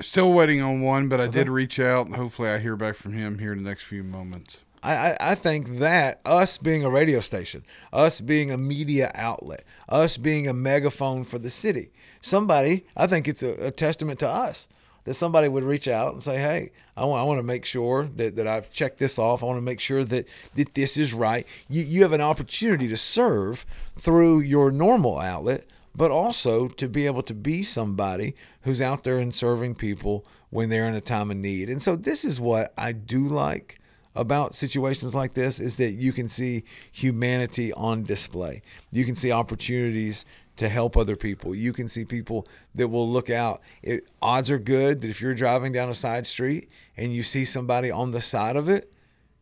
Still 0.00 0.32
waiting 0.32 0.60
on 0.62 0.80
one, 0.80 1.08
but 1.08 1.20
I 1.20 1.24
okay. 1.24 1.38
did 1.38 1.48
reach 1.48 1.78
out. 1.78 2.06
and 2.06 2.16
Hopefully, 2.16 2.48
I 2.48 2.58
hear 2.58 2.76
back 2.76 2.96
from 2.96 3.12
him 3.12 3.38
here 3.38 3.52
in 3.52 3.62
the 3.62 3.68
next 3.68 3.82
few 3.82 4.02
moments. 4.02 4.58
I, 4.82 5.16
I 5.20 5.34
think 5.34 5.78
that 5.78 6.20
us 6.24 6.56
being 6.56 6.84
a 6.84 6.90
radio 6.90 7.20
station, 7.20 7.64
us 7.92 8.20
being 8.20 8.50
a 8.50 8.56
media 8.56 9.10
outlet, 9.14 9.64
us 9.88 10.16
being 10.16 10.48
a 10.48 10.54
megaphone 10.54 11.24
for 11.24 11.38
the 11.38 11.50
city, 11.50 11.90
somebody, 12.20 12.86
I 12.96 13.06
think 13.06 13.28
it's 13.28 13.42
a, 13.42 13.66
a 13.66 13.70
testament 13.70 14.18
to 14.20 14.28
us 14.28 14.68
that 15.04 15.14
somebody 15.14 15.48
would 15.48 15.64
reach 15.64 15.88
out 15.88 16.12
and 16.12 16.22
say, 16.22 16.38
hey, 16.38 16.72
I 16.96 17.04
want, 17.04 17.20
I 17.20 17.24
want 17.24 17.38
to 17.38 17.42
make 17.42 17.64
sure 17.64 18.08
that, 18.16 18.36
that 18.36 18.46
I've 18.46 18.70
checked 18.70 18.98
this 18.98 19.18
off. 19.18 19.42
I 19.42 19.46
want 19.46 19.56
to 19.56 19.62
make 19.62 19.80
sure 19.80 20.04
that, 20.04 20.26
that 20.54 20.74
this 20.74 20.96
is 20.96 21.14
right. 21.14 21.46
You, 21.68 21.82
you 21.82 22.02
have 22.02 22.12
an 22.12 22.20
opportunity 22.20 22.88
to 22.88 22.96
serve 22.96 23.64
through 23.98 24.40
your 24.40 24.70
normal 24.70 25.18
outlet, 25.18 25.66
but 25.94 26.10
also 26.10 26.68
to 26.68 26.88
be 26.88 27.06
able 27.06 27.22
to 27.24 27.34
be 27.34 27.62
somebody 27.62 28.34
who's 28.62 28.80
out 28.80 29.04
there 29.04 29.18
and 29.18 29.34
serving 29.34 29.74
people 29.74 30.26
when 30.50 30.68
they're 30.68 30.86
in 30.86 30.94
a 30.94 31.00
time 31.00 31.30
of 31.30 31.36
need. 31.36 31.70
And 31.70 31.80
so 31.80 31.96
this 31.96 32.24
is 32.24 32.40
what 32.40 32.72
I 32.76 32.92
do 32.92 33.26
like 33.26 33.79
about 34.14 34.54
situations 34.54 35.14
like 35.14 35.34
this 35.34 35.60
is 35.60 35.76
that 35.76 35.92
you 35.92 36.12
can 36.12 36.28
see 36.28 36.64
humanity 36.90 37.72
on 37.72 38.02
display. 38.02 38.62
You 38.90 39.04
can 39.04 39.14
see 39.14 39.30
opportunities 39.30 40.24
to 40.56 40.68
help 40.68 40.96
other 40.96 41.16
people. 41.16 41.54
You 41.54 41.72
can 41.72 41.88
see 41.88 42.04
people 42.04 42.46
that 42.74 42.88
will 42.88 43.08
look 43.08 43.30
out. 43.30 43.62
It, 43.82 44.08
odds 44.20 44.50
are 44.50 44.58
good 44.58 45.00
that 45.00 45.08
if 45.08 45.20
you're 45.20 45.34
driving 45.34 45.72
down 45.72 45.88
a 45.88 45.94
side 45.94 46.26
street 46.26 46.70
and 46.96 47.14
you 47.14 47.22
see 47.22 47.44
somebody 47.44 47.90
on 47.90 48.10
the 48.10 48.20
side 48.20 48.56
of 48.56 48.68
it, 48.68 48.92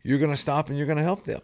you're 0.03 0.19
going 0.19 0.31
to 0.31 0.37
stop 0.37 0.69
and 0.69 0.79
you're 0.79 0.87
going 0.87 0.99
to 0.99 1.03
help 1.03 1.25
them. 1.25 1.41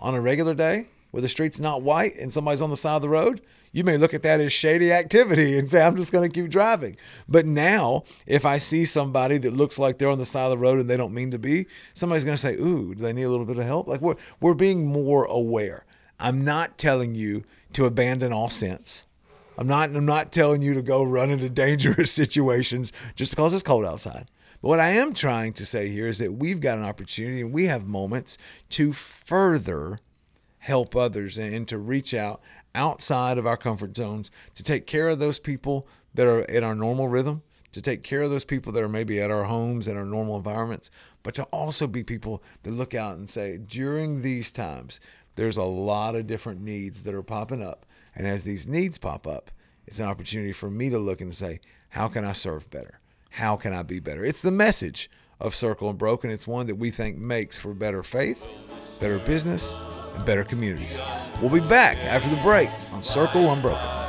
On 0.00 0.14
a 0.14 0.20
regular 0.20 0.54
day 0.54 0.88
where 1.10 1.22
the 1.22 1.28
street's 1.28 1.60
not 1.60 1.82
white 1.82 2.16
and 2.16 2.32
somebody's 2.32 2.60
on 2.60 2.70
the 2.70 2.76
side 2.76 2.96
of 2.96 3.02
the 3.02 3.08
road, 3.08 3.40
you 3.74 3.82
may 3.82 3.98
look 3.98 4.14
at 4.14 4.22
that 4.22 4.40
as 4.40 4.52
shady 4.52 4.92
activity 4.92 5.58
and 5.58 5.68
say, 5.68 5.82
I'm 5.82 5.96
just 5.96 6.12
going 6.12 6.30
to 6.30 6.32
keep 6.32 6.48
driving. 6.48 6.96
But 7.28 7.44
now, 7.44 8.04
if 8.24 8.46
I 8.46 8.58
see 8.58 8.84
somebody 8.84 9.36
that 9.38 9.52
looks 9.52 9.80
like 9.80 9.98
they're 9.98 10.08
on 10.08 10.18
the 10.18 10.24
side 10.24 10.44
of 10.44 10.50
the 10.50 10.58
road 10.58 10.78
and 10.78 10.88
they 10.88 10.96
don't 10.96 11.12
mean 11.12 11.32
to 11.32 11.40
be, 11.40 11.66
somebody's 11.92 12.24
going 12.24 12.36
to 12.36 12.40
say, 12.40 12.54
Ooh, 12.54 12.94
do 12.94 13.02
they 13.02 13.12
need 13.12 13.24
a 13.24 13.30
little 13.30 13.44
bit 13.44 13.58
of 13.58 13.64
help? 13.64 13.88
Like 13.88 14.00
we're, 14.00 14.14
we're 14.40 14.54
being 14.54 14.86
more 14.86 15.24
aware. 15.24 15.84
I'm 16.20 16.44
not 16.44 16.78
telling 16.78 17.16
you 17.16 17.42
to 17.72 17.84
abandon 17.84 18.32
all 18.32 18.48
sense. 18.48 19.06
I'm 19.58 19.66
not 19.66 19.90
I'm 19.90 20.06
not 20.06 20.32
telling 20.32 20.62
you 20.62 20.74
to 20.74 20.82
go 20.82 21.02
run 21.02 21.30
into 21.30 21.48
dangerous 21.48 22.12
situations 22.22 22.92
just 23.16 23.32
because 23.32 23.54
it's 23.54 23.62
cold 23.62 23.84
outside. 23.84 24.30
But 24.62 24.68
what 24.68 24.80
I 24.80 24.90
am 24.90 25.14
trying 25.14 25.52
to 25.54 25.66
say 25.66 25.88
here 25.88 26.06
is 26.06 26.18
that 26.18 26.34
we've 26.34 26.60
got 26.60 26.78
an 26.78 26.84
opportunity 26.84 27.40
and 27.40 27.52
we 27.52 27.66
have 27.66 27.86
moments 27.86 28.38
to 28.70 28.92
further 28.92 29.98
help 30.58 30.96
others 30.96 31.36
and 31.36 31.68
to 31.68 31.76
reach 31.76 32.14
out 32.14 32.40
outside 32.74 33.38
of 33.38 33.46
our 33.46 33.56
comfort 33.56 33.96
zones 33.96 34.30
to 34.54 34.62
take 34.62 34.86
care 34.86 35.08
of 35.08 35.18
those 35.18 35.38
people 35.38 35.86
that 36.14 36.26
are 36.26 36.42
in 36.42 36.64
our 36.64 36.74
normal 36.74 37.08
rhythm, 37.08 37.42
to 37.72 37.80
take 37.80 38.02
care 38.02 38.22
of 38.22 38.30
those 38.30 38.44
people 38.44 38.72
that 38.72 38.82
are 38.82 38.88
maybe 38.88 39.20
at 39.20 39.30
our 39.30 39.44
homes 39.44 39.88
and 39.88 39.98
our 39.98 40.04
normal 40.04 40.36
environments, 40.36 40.90
but 41.22 41.34
to 41.34 41.42
also 41.44 41.86
be 41.86 42.04
people 42.04 42.42
that 42.62 42.70
look 42.70 42.94
out 42.94 43.16
and 43.16 43.28
say, 43.28 43.56
during 43.56 44.22
these 44.22 44.52
times, 44.52 45.00
there's 45.34 45.56
a 45.56 45.64
lot 45.64 46.14
of 46.14 46.26
different 46.26 46.60
needs 46.60 47.02
that 47.02 47.14
are 47.14 47.22
popping 47.22 47.62
up. 47.62 47.84
And 48.14 48.26
as 48.26 48.44
these 48.44 48.68
needs 48.68 48.98
pop 48.98 49.26
up, 49.26 49.50
it's 49.86 49.98
an 49.98 50.06
opportunity 50.06 50.52
for 50.52 50.70
me 50.70 50.88
to 50.90 50.98
look 50.98 51.20
and 51.20 51.34
say, 51.34 51.60
how 51.90 52.08
can 52.08 52.24
I 52.24 52.32
serve 52.32 52.70
better? 52.70 53.00
How 53.30 53.56
can 53.56 53.72
I 53.72 53.82
be 53.82 53.98
better? 53.98 54.24
It's 54.24 54.40
the 54.40 54.52
message 54.52 55.10
of 55.40 55.54
Circle 55.54 55.90
Unbroken. 55.90 56.30
It's 56.30 56.46
one 56.46 56.66
that 56.68 56.76
we 56.76 56.90
think 56.90 57.18
makes 57.18 57.58
for 57.58 57.74
better 57.74 58.04
faith, 58.04 58.48
better 59.00 59.18
business, 59.18 59.74
and 60.14 60.24
better 60.24 60.44
communities. 60.44 61.00
We'll 61.40 61.50
be 61.50 61.60
back 61.68 61.98
after 61.98 62.28
the 62.28 62.40
break 62.42 62.70
on 62.92 63.02
Circle 63.02 63.52
Unbroken. 63.52 64.04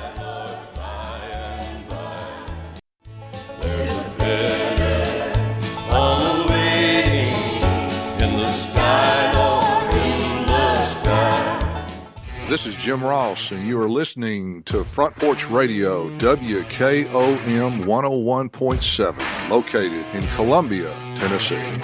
This 12.47 12.67
is 12.67 12.75
Jim 12.75 13.03
Ross, 13.03 13.51
and 13.51 13.67
you 13.67 13.81
are 13.81 13.89
listening 13.89 14.63
to 14.63 14.83
Front 14.85 15.15
Porch 15.17 15.49
Radio, 15.49 16.07
WKOM 16.19 17.83
101.7, 17.83 19.49
located 19.49 20.05
in 20.13 20.21
Columbia, 20.35 20.93
Tennessee. 21.17 21.83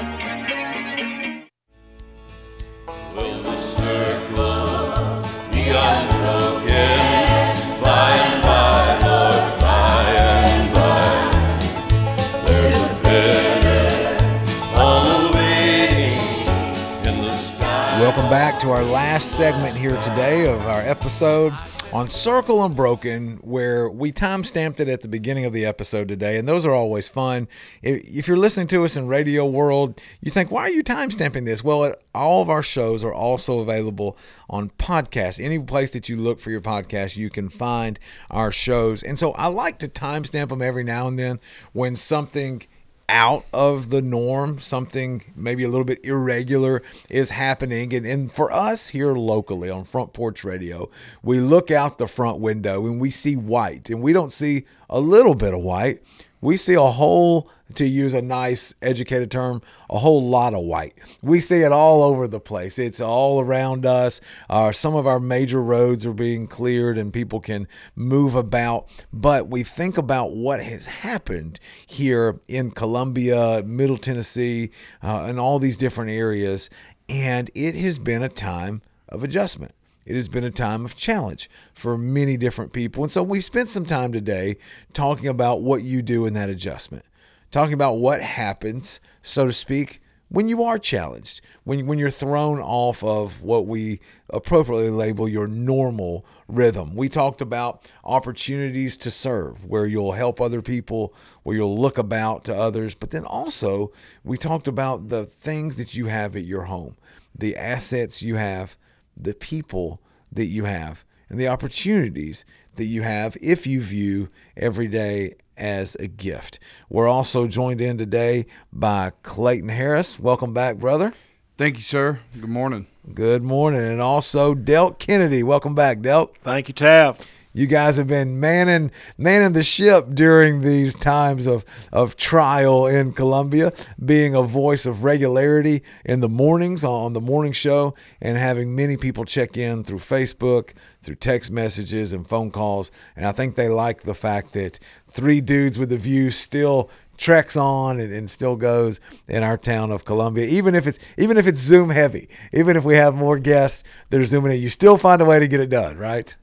Last 19.21 19.37
segment 19.37 19.75
here 19.77 20.01
today 20.01 20.51
of 20.51 20.59
our 20.65 20.81
episode 20.81 21.53
on 21.93 22.09
Circle 22.09 22.65
Unbroken, 22.65 23.37
where 23.43 23.87
we 23.87 24.11
time 24.11 24.43
stamped 24.43 24.79
it 24.79 24.87
at 24.87 25.01
the 25.01 25.07
beginning 25.07 25.45
of 25.45 25.53
the 25.53 25.63
episode 25.63 26.07
today, 26.07 26.37
and 26.37 26.49
those 26.49 26.65
are 26.65 26.73
always 26.73 27.07
fun. 27.07 27.47
If 27.83 28.27
you're 28.27 28.35
listening 28.35 28.65
to 28.67 28.83
us 28.83 28.97
in 28.97 29.07
radio 29.07 29.45
world, 29.45 30.01
you 30.21 30.31
think, 30.31 30.49
why 30.49 30.61
are 30.61 30.71
you 30.71 30.81
time 30.81 31.11
stamping 31.11 31.43
this? 31.43 31.63
Well, 31.63 31.93
all 32.15 32.41
of 32.41 32.49
our 32.49 32.63
shows 32.63 33.03
are 33.03 33.13
also 33.13 33.59
available 33.59 34.17
on 34.49 34.71
podcast. 34.71 35.43
Any 35.43 35.59
place 35.59 35.91
that 35.91 36.09
you 36.09 36.17
look 36.17 36.39
for 36.39 36.49
your 36.49 36.61
podcast, 36.61 37.15
you 37.15 37.29
can 37.29 37.47
find 37.47 37.99
our 38.31 38.51
shows. 38.51 39.03
And 39.03 39.19
so 39.19 39.33
I 39.33 39.47
like 39.47 39.77
to 39.79 39.87
timestamp 39.87 40.49
them 40.49 40.63
every 40.63 40.83
now 40.83 41.07
and 41.07 41.19
then 41.19 41.39
when 41.73 41.95
something 41.95 42.63
out 43.11 43.45
of 43.51 43.89
the 43.89 44.01
norm, 44.01 44.59
something 44.59 45.21
maybe 45.35 45.65
a 45.65 45.67
little 45.67 45.85
bit 45.85 45.99
irregular 46.05 46.81
is 47.09 47.31
happening. 47.31 47.93
And, 47.93 48.07
and 48.07 48.33
for 48.33 48.51
us 48.51 48.87
here 48.87 49.13
locally 49.13 49.69
on 49.69 49.83
Front 49.83 50.13
Porch 50.13 50.45
Radio, 50.45 50.89
we 51.21 51.41
look 51.41 51.69
out 51.69 51.97
the 51.97 52.07
front 52.07 52.39
window 52.39 52.87
and 52.87 53.01
we 53.01 53.11
see 53.11 53.35
white, 53.35 53.89
and 53.89 54.01
we 54.01 54.13
don't 54.13 54.31
see 54.31 54.65
a 54.89 55.01
little 55.01 55.35
bit 55.35 55.53
of 55.53 55.59
white. 55.59 56.01
We 56.41 56.57
see 56.57 56.73
a 56.73 56.81
whole, 56.81 57.49
to 57.75 57.85
use 57.85 58.13
a 58.13 58.21
nice 58.21 58.73
educated 58.81 59.29
term, 59.29 59.61
a 59.89 59.99
whole 59.99 60.27
lot 60.27 60.53
of 60.53 60.63
white. 60.63 60.95
We 61.21 61.39
see 61.39 61.59
it 61.59 61.71
all 61.71 62.01
over 62.01 62.27
the 62.27 62.39
place. 62.39 62.79
It's 62.79 62.99
all 62.99 63.39
around 63.39 63.85
us. 63.85 64.19
Uh, 64.49 64.71
some 64.71 64.95
of 64.95 65.05
our 65.05 65.19
major 65.19 65.61
roads 65.61 66.05
are 66.05 66.13
being 66.13 66.47
cleared 66.47 66.97
and 66.97 67.13
people 67.13 67.39
can 67.39 67.67
move 67.95 68.35
about. 68.35 68.89
But 69.13 69.49
we 69.49 69.63
think 69.63 69.97
about 69.97 70.35
what 70.35 70.61
has 70.61 70.87
happened 70.87 71.59
here 71.85 72.39
in 72.47 72.71
Columbia, 72.71 73.63
Middle 73.63 73.97
Tennessee, 73.97 74.71
uh, 75.03 75.25
and 75.25 75.39
all 75.39 75.59
these 75.59 75.77
different 75.77 76.11
areas. 76.11 76.69
And 77.07 77.51
it 77.53 77.75
has 77.75 77.99
been 77.99 78.23
a 78.23 78.29
time 78.29 78.81
of 79.09 79.23
adjustment. 79.23 79.73
It 80.05 80.15
has 80.15 80.27
been 80.27 80.43
a 80.43 80.51
time 80.51 80.85
of 80.85 80.95
challenge 80.95 81.49
for 81.73 81.97
many 81.97 82.37
different 82.37 82.73
people. 82.73 83.03
And 83.03 83.11
so 83.11 83.23
we 83.23 83.39
spent 83.39 83.69
some 83.69 83.85
time 83.85 84.11
today 84.11 84.57
talking 84.93 85.27
about 85.27 85.61
what 85.61 85.83
you 85.83 86.01
do 86.01 86.25
in 86.25 86.33
that 86.33 86.49
adjustment, 86.49 87.05
talking 87.51 87.73
about 87.73 87.93
what 87.93 88.21
happens, 88.21 88.99
so 89.21 89.45
to 89.45 89.53
speak, 89.53 90.01
when 90.31 90.47
you 90.47 90.63
are 90.63 90.77
challenged, 90.77 91.41
when, 91.65 91.85
when 91.85 91.99
you're 91.99 92.09
thrown 92.09 92.61
off 92.61 93.03
of 93.03 93.43
what 93.43 93.67
we 93.67 93.99
appropriately 94.29 94.89
label 94.89 95.27
your 95.27 95.45
normal 95.45 96.25
rhythm. 96.47 96.95
We 96.95 97.09
talked 97.09 97.41
about 97.41 97.85
opportunities 98.05 98.95
to 98.97 99.11
serve, 99.11 99.65
where 99.65 99.85
you'll 99.85 100.13
help 100.13 100.39
other 100.39 100.61
people, 100.61 101.13
where 101.43 101.57
you'll 101.57 101.77
look 101.77 101.97
about 101.97 102.45
to 102.45 102.55
others. 102.55 102.95
But 102.95 103.11
then 103.11 103.25
also, 103.25 103.91
we 104.23 104.37
talked 104.37 104.69
about 104.69 105.09
the 105.09 105.25
things 105.25 105.75
that 105.75 105.95
you 105.95 106.05
have 106.05 106.37
at 106.37 106.45
your 106.45 106.63
home, 106.63 106.95
the 107.37 107.57
assets 107.57 108.23
you 108.23 108.35
have 108.35 108.77
the 109.15 109.33
people 109.33 110.01
that 110.31 110.45
you 110.45 110.65
have 110.65 111.03
and 111.29 111.39
the 111.39 111.47
opportunities 111.47 112.45
that 112.75 112.85
you 112.85 113.01
have 113.01 113.37
if 113.41 113.67
you 113.67 113.81
view 113.81 114.29
every 114.55 114.87
day 114.87 115.35
as 115.57 115.95
a 115.95 116.07
gift. 116.07 116.59
We're 116.89 117.07
also 117.07 117.47
joined 117.47 117.81
in 117.81 117.97
today 117.97 118.45
by 118.71 119.11
Clayton 119.23 119.69
Harris. 119.69 120.19
Welcome 120.19 120.53
back, 120.53 120.77
brother. 120.77 121.13
Thank 121.57 121.75
you, 121.75 121.81
sir. 121.81 122.19
Good 122.39 122.49
morning. 122.49 122.87
Good 123.13 123.43
morning. 123.43 123.81
And 123.81 124.01
also 124.01 124.55
Delk 124.55 124.99
Kennedy. 124.99 125.43
Welcome 125.43 125.75
back, 125.75 125.99
Delk. 125.99 126.35
Thank 126.43 126.67
you, 126.67 126.73
Taft. 126.73 127.27
You 127.53 127.67
guys 127.67 127.97
have 127.97 128.07
been 128.07 128.39
manning 128.39 128.91
manning 129.17 129.51
the 129.51 129.63
ship 129.63 130.07
during 130.13 130.61
these 130.61 130.95
times 130.95 131.47
of, 131.47 131.65
of 131.91 132.15
trial 132.15 132.87
in 132.87 133.11
Columbia, 133.11 133.73
being 134.03 134.33
a 134.35 134.41
voice 134.41 134.85
of 134.85 135.03
regularity 135.03 135.83
in 136.05 136.21
the 136.21 136.29
mornings 136.29 136.85
on 136.85 137.11
the 137.11 137.19
morning 137.19 137.51
show, 137.51 137.93
and 138.21 138.37
having 138.37 138.73
many 138.73 138.95
people 138.95 139.25
check 139.25 139.57
in 139.57 139.83
through 139.83 139.99
Facebook, 139.99 140.71
through 141.01 141.15
text 141.15 141.51
messages 141.51 142.13
and 142.13 142.25
phone 142.25 142.51
calls. 142.51 142.89
And 143.17 143.25
I 143.25 143.33
think 143.33 143.55
they 143.55 143.67
like 143.67 144.03
the 144.03 144.15
fact 144.15 144.53
that 144.53 144.79
three 145.09 145.41
dudes 145.41 145.77
with 145.77 145.91
a 145.91 145.97
view 145.97 146.31
still 146.31 146.89
treks 147.17 147.57
on 147.57 147.99
and, 147.99 148.11
and, 148.11 148.29
still 148.31 148.55
goes 148.55 148.99
in 149.27 149.43
our 149.43 149.57
town 149.57 149.91
of 149.91 150.05
Columbia. 150.05 150.47
Even 150.47 150.73
if 150.73 150.87
it's 150.87 150.97
even 151.17 151.37
if 151.37 151.45
it's 151.45 151.59
Zoom 151.59 151.89
heavy, 151.89 152.29
even 152.51 152.75
if 152.75 152.83
we 152.83 152.95
have 152.95 153.13
more 153.13 153.37
guests 153.37 153.83
that 154.09 154.19
are 154.19 154.25
zooming 154.25 154.53
in, 154.53 154.61
you 154.61 154.69
still 154.69 154.97
find 154.97 155.21
a 155.21 155.25
way 155.25 155.37
to 155.37 155.47
get 155.47 155.59
it 155.59 155.69
done, 155.69 155.97
right? 155.97 156.35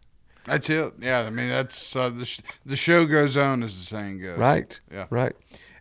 That's 0.48 0.68
it. 0.70 0.94
Yeah, 1.00 1.20
I 1.20 1.30
mean 1.30 1.48
that's 1.48 1.94
uh, 1.94 2.10
the 2.10 2.24
sh- 2.24 2.40
the 2.66 2.76
show 2.76 3.06
goes 3.06 3.36
on, 3.36 3.62
as 3.62 3.78
the 3.78 3.84
saying 3.84 4.20
goes. 4.20 4.38
Right. 4.38 4.78
Yeah. 4.90 5.06
Right. 5.10 5.34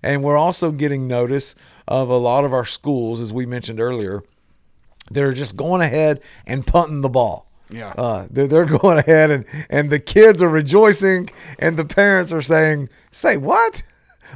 And 0.03 0.23
we're 0.23 0.37
also 0.37 0.71
getting 0.71 1.07
notice 1.07 1.55
of 1.87 2.09
a 2.09 2.17
lot 2.17 2.45
of 2.45 2.53
our 2.53 2.65
schools, 2.65 3.19
as 3.19 3.33
we 3.33 3.45
mentioned 3.45 3.79
earlier, 3.79 4.23
they're 5.11 5.33
just 5.33 5.55
going 5.55 5.81
ahead 5.81 6.21
and 6.45 6.65
punting 6.65 7.01
the 7.01 7.09
ball. 7.09 7.49
Yeah. 7.69 7.93
Uh, 7.97 8.27
they're, 8.29 8.47
they're 8.47 8.65
going 8.79 8.99
ahead 8.99 9.31
and, 9.31 9.45
and 9.69 9.89
the 9.89 9.99
kids 9.99 10.41
are 10.41 10.49
rejoicing 10.49 11.29
and 11.59 11.77
the 11.77 11.85
parents 11.85 12.31
are 12.31 12.41
saying, 12.41 12.89
say 13.11 13.37
what? 13.37 13.83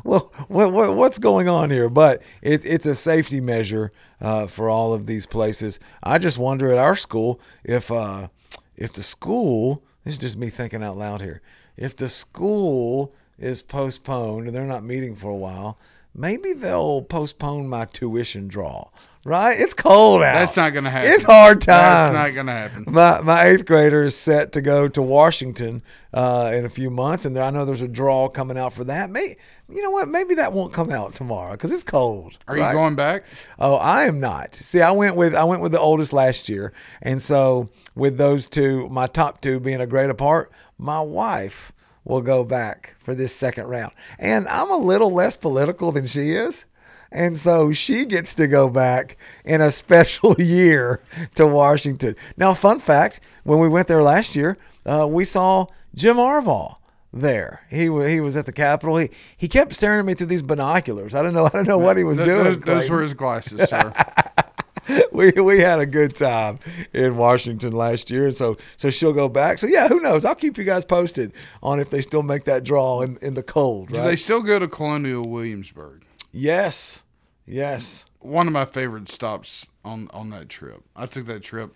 Well, 0.05 0.31
what, 0.47 0.71
what, 0.71 0.95
what's 0.95 1.19
going 1.19 1.49
on 1.49 1.69
here? 1.69 1.89
But 1.89 2.23
it, 2.41 2.65
it's 2.65 2.85
a 2.85 2.95
safety 2.95 3.41
measure 3.41 3.91
uh, 4.21 4.47
for 4.47 4.69
all 4.69 4.93
of 4.93 5.05
these 5.05 5.25
places. 5.25 5.81
I 6.01 6.17
just 6.17 6.37
wonder 6.37 6.71
at 6.71 6.77
our 6.77 6.95
school 6.95 7.41
if 7.65 7.91
uh, 7.91 8.29
if 8.77 8.93
the 8.93 9.03
school 9.03 9.83
this 10.03 10.15
is 10.15 10.19
just 10.19 10.37
me 10.37 10.49
thinking 10.49 10.83
out 10.83 10.97
loud 10.97 11.21
here. 11.21 11.41
If 11.77 11.95
the 11.95 12.09
school 12.09 13.13
is 13.37 13.61
postponed 13.61 14.47
and 14.47 14.55
they're 14.55 14.65
not 14.65 14.83
meeting 14.83 15.15
for 15.15 15.29
a 15.29 15.37
while, 15.37 15.77
maybe 16.15 16.53
they'll 16.53 17.01
postpone 17.01 17.67
my 17.67 17.85
tuition 17.85 18.47
draw. 18.47 18.89
Right? 19.23 19.59
It's 19.59 19.75
cold 19.75 20.23
out. 20.23 20.33
That's 20.33 20.55
not 20.55 20.73
going 20.73 20.85
to 20.85 20.89
happen. 20.89 21.11
It's 21.11 21.23
hard 21.23 21.61
times. 21.61 22.13
That's 22.13 22.35
not 22.35 22.35
going 22.35 22.47
to 22.47 22.53
happen. 22.53 22.85
My 22.87 23.21
my 23.21 23.43
eighth 23.43 23.65
grader 23.65 24.03
is 24.03 24.15
set 24.15 24.51
to 24.53 24.61
go 24.61 24.87
to 24.87 25.01
Washington 25.01 25.83
uh, 26.11 26.51
in 26.55 26.65
a 26.65 26.69
few 26.69 26.89
months, 26.89 27.25
and 27.25 27.35
there, 27.35 27.43
I 27.43 27.51
know 27.51 27.63
there's 27.63 27.83
a 27.83 27.87
draw 27.87 28.29
coming 28.29 28.57
out 28.57 28.73
for 28.73 28.83
that. 28.85 29.11
May 29.11 29.35
you 29.69 29.83
know 29.83 29.91
what? 29.91 30.09
Maybe 30.09 30.35
that 30.35 30.53
won't 30.53 30.73
come 30.73 30.89
out 30.89 31.13
tomorrow 31.13 31.51
because 31.51 31.71
it's 31.71 31.83
cold. 31.83 32.37
Are 32.47 32.55
right? 32.55 32.71
you 32.71 32.73
going 32.73 32.95
back? 32.95 33.25
Oh, 33.59 33.75
I 33.75 34.05
am 34.05 34.19
not. 34.19 34.55
See, 34.55 34.81
I 34.81 34.91
went 34.91 35.15
with 35.15 35.35
I 35.35 35.43
went 35.43 35.61
with 35.61 35.71
the 35.71 35.79
oldest 35.79 36.13
last 36.13 36.49
year, 36.49 36.73
and 37.03 37.21
so 37.21 37.69
with 37.93 38.17
those 38.17 38.47
two, 38.47 38.89
my 38.89 39.05
top 39.05 39.39
two 39.39 39.59
being 39.59 39.81
a 39.81 39.87
grade 39.87 40.09
apart, 40.09 40.51
my 40.79 40.99
wife 40.99 41.71
will 42.03 42.21
go 42.21 42.43
back 42.43 42.95
for 42.99 43.13
this 43.13 43.35
second 43.35 43.67
round. 43.67 43.93
And 44.17 44.47
I'm 44.47 44.71
a 44.71 44.77
little 44.77 45.11
less 45.11 45.35
political 45.35 45.91
than 45.91 46.07
she 46.07 46.31
is. 46.31 46.65
And 47.11 47.37
so 47.37 47.71
she 47.71 48.05
gets 48.05 48.33
to 48.35 48.47
go 48.47 48.69
back 48.69 49.17
in 49.43 49.61
a 49.61 49.71
special 49.71 50.35
year 50.39 51.03
to 51.35 51.45
Washington. 51.45 52.15
Now, 52.37 52.53
fun 52.53 52.79
fact 52.79 53.19
when 53.43 53.59
we 53.59 53.67
went 53.67 53.87
there 53.87 54.01
last 54.03 54.35
year, 54.35 54.57
uh, 54.85 55.07
we 55.09 55.25
saw 55.25 55.67
Jim 55.93 56.17
Arval 56.17 56.77
there. 57.13 57.65
He 57.69 57.83
he 58.09 58.21
was 58.21 58.35
at 58.37 58.45
the 58.45 58.53
Capitol. 58.53 58.97
He 58.97 59.09
he 59.35 59.47
kept 59.47 59.73
staring 59.73 59.99
at 59.99 60.05
me 60.05 60.13
through 60.13 60.27
these 60.27 60.41
binoculars. 60.41 61.13
I 61.13 61.21
don't 61.21 61.33
know. 61.33 61.45
I 61.45 61.49
don't 61.49 61.67
know 61.67 61.77
what 61.77 61.97
he 61.97 62.03
was 62.03 62.17
Th- 62.17 62.27
doing. 62.27 62.59
Those, 62.61 62.63
those 62.63 62.89
were 62.89 63.01
his 63.01 63.13
glasses, 63.13 63.69
sir. 63.69 63.93
we 65.11 65.31
we 65.31 65.59
had 65.59 65.79
a 65.79 65.85
good 65.85 66.15
time 66.15 66.59
in 66.93 67.17
Washington 67.17 67.73
last 67.73 68.09
year, 68.09 68.27
and 68.27 68.35
so 68.35 68.57
so 68.77 68.89
she'll 68.89 69.13
go 69.13 69.27
back. 69.27 69.59
So 69.59 69.67
yeah, 69.67 69.87
who 69.87 69.99
knows? 69.99 70.25
I'll 70.25 70.35
keep 70.35 70.57
you 70.57 70.63
guys 70.63 70.85
posted 70.85 71.33
on 71.61 71.79
if 71.79 71.89
they 71.89 72.01
still 72.01 72.23
make 72.23 72.45
that 72.45 72.63
draw 72.63 73.01
in, 73.01 73.17
in 73.21 73.33
the 73.33 73.43
cold. 73.43 73.89
Do 73.89 74.01
they 74.01 74.15
still 74.15 74.41
go 74.41 74.59
to 74.59 74.67
Colonial 74.67 75.27
Williamsburg? 75.27 76.03
Yes, 76.31 77.03
yes. 77.45 78.05
One 78.19 78.47
of 78.47 78.53
my 78.53 78.65
favorite 78.65 79.09
stops 79.09 79.65
on 79.83 80.09
on 80.11 80.29
that 80.31 80.49
trip. 80.49 80.83
I 80.95 81.05
took 81.05 81.25
that 81.27 81.41
trip 81.43 81.73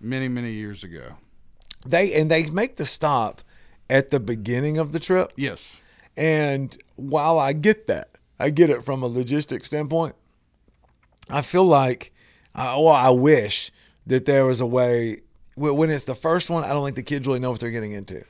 many 0.00 0.28
many 0.28 0.52
years 0.52 0.84
ago. 0.84 1.14
They 1.86 2.12
and 2.14 2.30
they 2.30 2.46
make 2.46 2.76
the 2.76 2.86
stop 2.86 3.42
at 3.88 4.10
the 4.10 4.20
beginning 4.20 4.78
of 4.78 4.92
the 4.92 5.00
trip. 5.00 5.32
Yes. 5.36 5.78
And 6.16 6.76
while 6.96 7.38
I 7.38 7.52
get 7.52 7.86
that, 7.86 8.10
I 8.38 8.50
get 8.50 8.70
it 8.70 8.84
from 8.84 9.02
a 9.02 9.10
logistic 9.10 9.64
standpoint. 9.64 10.14
I 11.28 11.42
feel 11.42 11.64
like, 11.64 12.12
uh, 12.54 12.74
well, 12.78 12.88
I 12.88 13.10
wish 13.10 13.70
that 14.06 14.26
there 14.26 14.46
was 14.46 14.60
a 14.60 14.66
way. 14.66 15.20
When 15.56 15.90
it's 15.90 16.04
the 16.04 16.14
first 16.14 16.48
one, 16.48 16.64
I 16.64 16.68
don't 16.68 16.84
think 16.84 16.96
the 16.96 17.02
kids 17.02 17.26
really 17.26 17.38
know 17.38 17.50
what 17.50 17.60
they're 17.60 17.70
getting 17.70 17.92
into. 17.92 18.24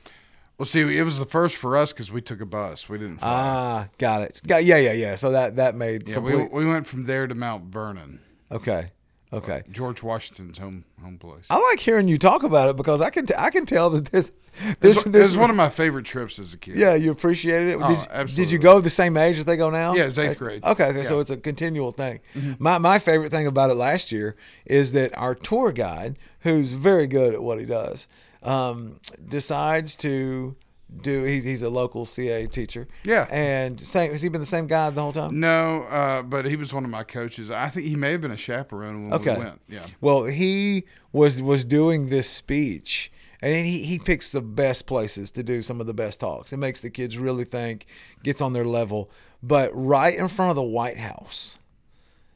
Well, 0.61 0.67
see, 0.67 0.81
it 0.83 1.05
was 1.05 1.19
the 1.19 1.25
first 1.25 1.57
for 1.57 1.75
us 1.75 1.91
because 1.91 2.13
we 2.13 2.21
took 2.21 2.43
a 2.43 2.45
bus. 2.45 2.87
We 2.87 2.99
didn't. 2.99 3.21
Fly. 3.21 3.29
Ah, 3.31 3.89
got 3.97 4.21
it. 4.21 4.43
Got, 4.47 4.63
yeah, 4.63 4.77
yeah, 4.77 4.93
yeah. 4.93 5.15
So 5.15 5.31
that 5.31 5.57
that 5.57 5.75
made 5.75 6.07
yeah, 6.07 6.17
complete. 6.17 6.53
we, 6.53 6.65
we 6.65 6.71
went 6.71 6.87
from 6.87 7.07
there 7.07 7.27
to 7.27 7.35
Mount 7.35 7.65
Vernon. 7.73 8.21
okay, 8.53 8.93
okay. 9.33 9.63
George 9.71 10.03
Washington's 10.03 10.59
home 10.59 10.85
home 11.03 11.17
place. 11.17 11.47
I 11.49 11.59
like 11.71 11.81
hearing 11.81 12.09
you 12.09 12.19
talk 12.19 12.43
about 12.43 12.69
it 12.69 12.77
because 12.77 13.01
I 13.01 13.09
can 13.09 13.25
t- 13.25 13.33
I 13.39 13.49
can 13.49 13.65
tell 13.65 13.89
that 13.89 14.13
this 14.13 14.33
this 14.81 15.03
This, 15.03 15.05
this 15.05 15.29
is 15.31 15.37
one 15.39 15.49
of 15.49 15.57
my 15.57 15.71
favorite 15.71 16.05
trips 16.05 16.39
as 16.39 16.53
a 16.53 16.59
kid. 16.59 16.75
Yeah, 16.75 16.95
you 16.95 17.11
appreciated 17.11 17.71
it. 17.71 17.79
Oh, 17.81 17.89
did, 18.27 18.31
you- 18.31 18.37
did 18.37 18.51
you 18.53 18.59
go 18.59 18.81
the 18.83 18.91
same 18.91 19.17
age 19.17 19.39
that 19.39 19.47
they 19.47 19.57
go 19.57 19.71
now? 19.71 19.95
Yeah, 19.95 20.09
it's 20.09 20.19
eighth 20.19 20.37
grade. 20.37 20.63
Okay, 20.63 20.89
okay, 20.89 21.05
so 21.05 21.21
it's 21.21 21.31
a 21.31 21.39
continual 21.39 21.93
thing. 21.93 22.21
Mhm. 22.35 22.61
My 22.61 22.77
my 22.77 22.99
favorite 22.99 23.31
thing 23.31 23.47
about 23.47 23.71
it 23.71 23.77
last 23.77 24.13
year 24.13 24.37
is 24.67 24.93
that 24.93 25.17
our 25.17 25.35
tour 25.35 25.73
guide, 25.73 26.19
who's 26.41 26.73
very 26.73 27.07
good 27.07 27.33
at 27.33 27.43
what 27.43 27.59
he 27.59 27.65
does, 27.65 28.09
um, 28.43 29.01
decides 29.29 29.97
to 29.97 30.57
do. 31.03 31.23
He's, 31.25 31.45
he's 31.45 31.63
a 31.63 31.71
local 31.71 32.07
CA 32.07 32.47
teacher. 32.47 32.89
Yeah. 33.05 33.27
and 33.31 33.81
same. 33.81 34.13
Has 34.13 34.23
he 34.23 34.29
been 34.29 34.41
the 34.41 34.47
same 34.47 34.67
guy 34.67 34.91
the 34.91 35.01
whole 35.01 35.13
time? 35.13 35.39
No, 35.41 35.83
uh, 35.85 36.23
but 36.23 36.47
he 36.47 36.57
was 36.57 36.73
one 36.73 36.85
of 36.85 36.91
my 36.91 37.05
coaches. 37.05 37.51
I 37.51 37.69
think 37.69 37.87
he 37.87 37.97
may 37.97 38.13
have 38.13 38.21
been 38.21 38.31
a 38.33 38.37
chaperone 38.37 39.05
when 39.05 39.13
Okay. 39.15 39.37
we 39.37 39.45
went. 39.45 39.61
Yeah. 39.69 39.87
Well, 40.01 40.25
he 40.25 40.85
was 41.13 41.41
was 41.43 41.65
doing 41.65 42.09
this 42.09 42.29
speech, 42.29 43.13
and 43.43 43.67
he 43.67 43.85
he 43.85 43.99
picks 43.99 44.31
the 44.33 44.43
best 44.43 44.87
places 44.87 45.31
to 45.33 45.43
do 45.43 45.63
some 45.63 45.81
of 45.81 45.87
the 45.87 45.95
best 45.95 46.19
talks. 46.21 46.53
It 46.53 46.57
makes 46.59 46.81
the 46.81 46.91
kids 46.91 47.19
really 47.19 47.45
think, 47.45 47.87
gets 48.23 48.41
on 48.41 48.53
their 48.53 48.65
level. 48.65 49.11
But 49.43 49.71
right 49.73 50.15
in 50.15 50.29
front 50.29 50.51
of 50.51 50.57
the 50.57 50.63
White 50.63 50.99
House, 50.99 51.59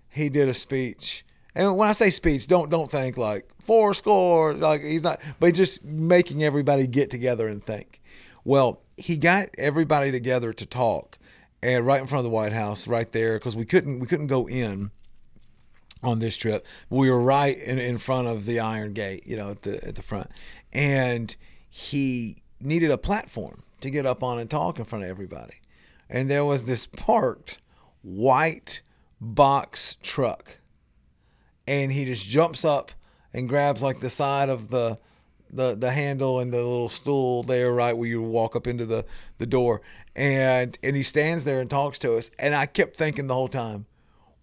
he 0.09 0.29
did 0.29 0.49
a 0.49 0.55
speech. 0.55 1.25
And 1.55 1.77
when 1.77 1.89
I 1.89 1.93
say 1.93 2.11
speech, 2.11 2.47
don't 2.47 2.71
don't 2.71 2.91
think 2.91 3.17
like 3.17 3.49
four 3.61 3.95
score, 3.95 4.55
like 4.55 4.83
he's 4.83 5.03
not, 5.03 5.21
but 5.39 5.55
just 5.55 5.85
making 5.85 6.43
everybody 6.43 6.87
get 6.87 7.11
together 7.11 7.49
and 7.49 7.65
think. 7.65 8.01
Well, 8.45 8.83
he 8.97 9.17
got 9.17 9.49
everybody 9.57 10.11
together 10.13 10.53
to 10.53 10.67
talk, 10.67 11.19
and 11.63 11.87
right 11.87 12.01
in 12.01 12.07
front 12.07 12.21
of 12.21 12.25
the 12.25 12.35
White 12.35 12.53
House, 12.53 12.87
right 12.87 13.11
there, 13.13 13.39
because 13.39 13.57
we 13.57 13.65
couldn't 13.65 14.01
we 14.01 14.07
couldn't 14.07 14.27
go 14.27 14.47
in 14.47 14.91
on 16.03 16.19
this 16.19 16.37
trip. 16.37 16.67
We 16.91 17.11
were 17.11 17.21
right 17.21 17.57
in, 17.57 17.79
in 17.79 17.99
front 17.99 18.29
of 18.29 18.45
the 18.45 18.61
Iron 18.61 18.93
Gate, 18.93 19.27
you 19.27 19.37
know, 19.37 19.51
at 19.51 19.63
the 19.63 19.85
at 19.87 19.95
the 19.95 20.03
front, 20.03 20.31
and 20.73 21.35
he 21.69 22.39
needed 22.61 22.91
a 22.91 22.99
platform 22.99 23.63
to 23.81 23.91
get 23.91 24.07
up 24.07 24.23
on 24.23 24.39
and 24.39 24.51
talk 24.51 24.79
in 24.79 24.85
front 24.85 25.05
of 25.05 25.11
everybody. 25.11 25.55
And 26.09 26.31
there 26.31 26.45
was 26.45 26.65
this 26.65 26.87
parked 26.87 27.59
white 28.03 28.83
box 29.21 29.97
truck, 30.03 30.59
and 31.67 31.93
he 31.93 32.05
just 32.05 32.27
jumps 32.27 32.65
up 32.65 32.93
and 33.33 33.49
grabs 33.49 33.83
like 33.83 34.01
the 34.01 34.11
side 34.11 34.49
of 34.49 34.71
the 34.71 34.99
the 35.51 35.75
the 35.75 35.93
handle 35.93 36.41
and 36.41 36.53
the 36.53 36.57
little 36.59 36.89
stool 36.89 37.43
there 37.43 37.73
right 37.73 37.97
where 37.97 38.09
you 38.09 38.23
walk 38.23 38.57
up 38.57 38.67
into 38.67 38.87
the 38.87 39.05
the 39.39 39.47
door. 39.47 39.81
And 40.17 40.79
and 40.83 40.97
he 40.97 41.03
stands 41.03 41.45
there 41.45 41.61
and 41.61 41.71
talks 41.71 41.99
to 42.01 42.17
us. 42.17 42.31
And 42.39 42.55
I 42.55 42.67
kept 42.67 42.97
thinking 42.97 43.27
the 43.27 43.35
whole 43.35 43.49
time 43.49 43.87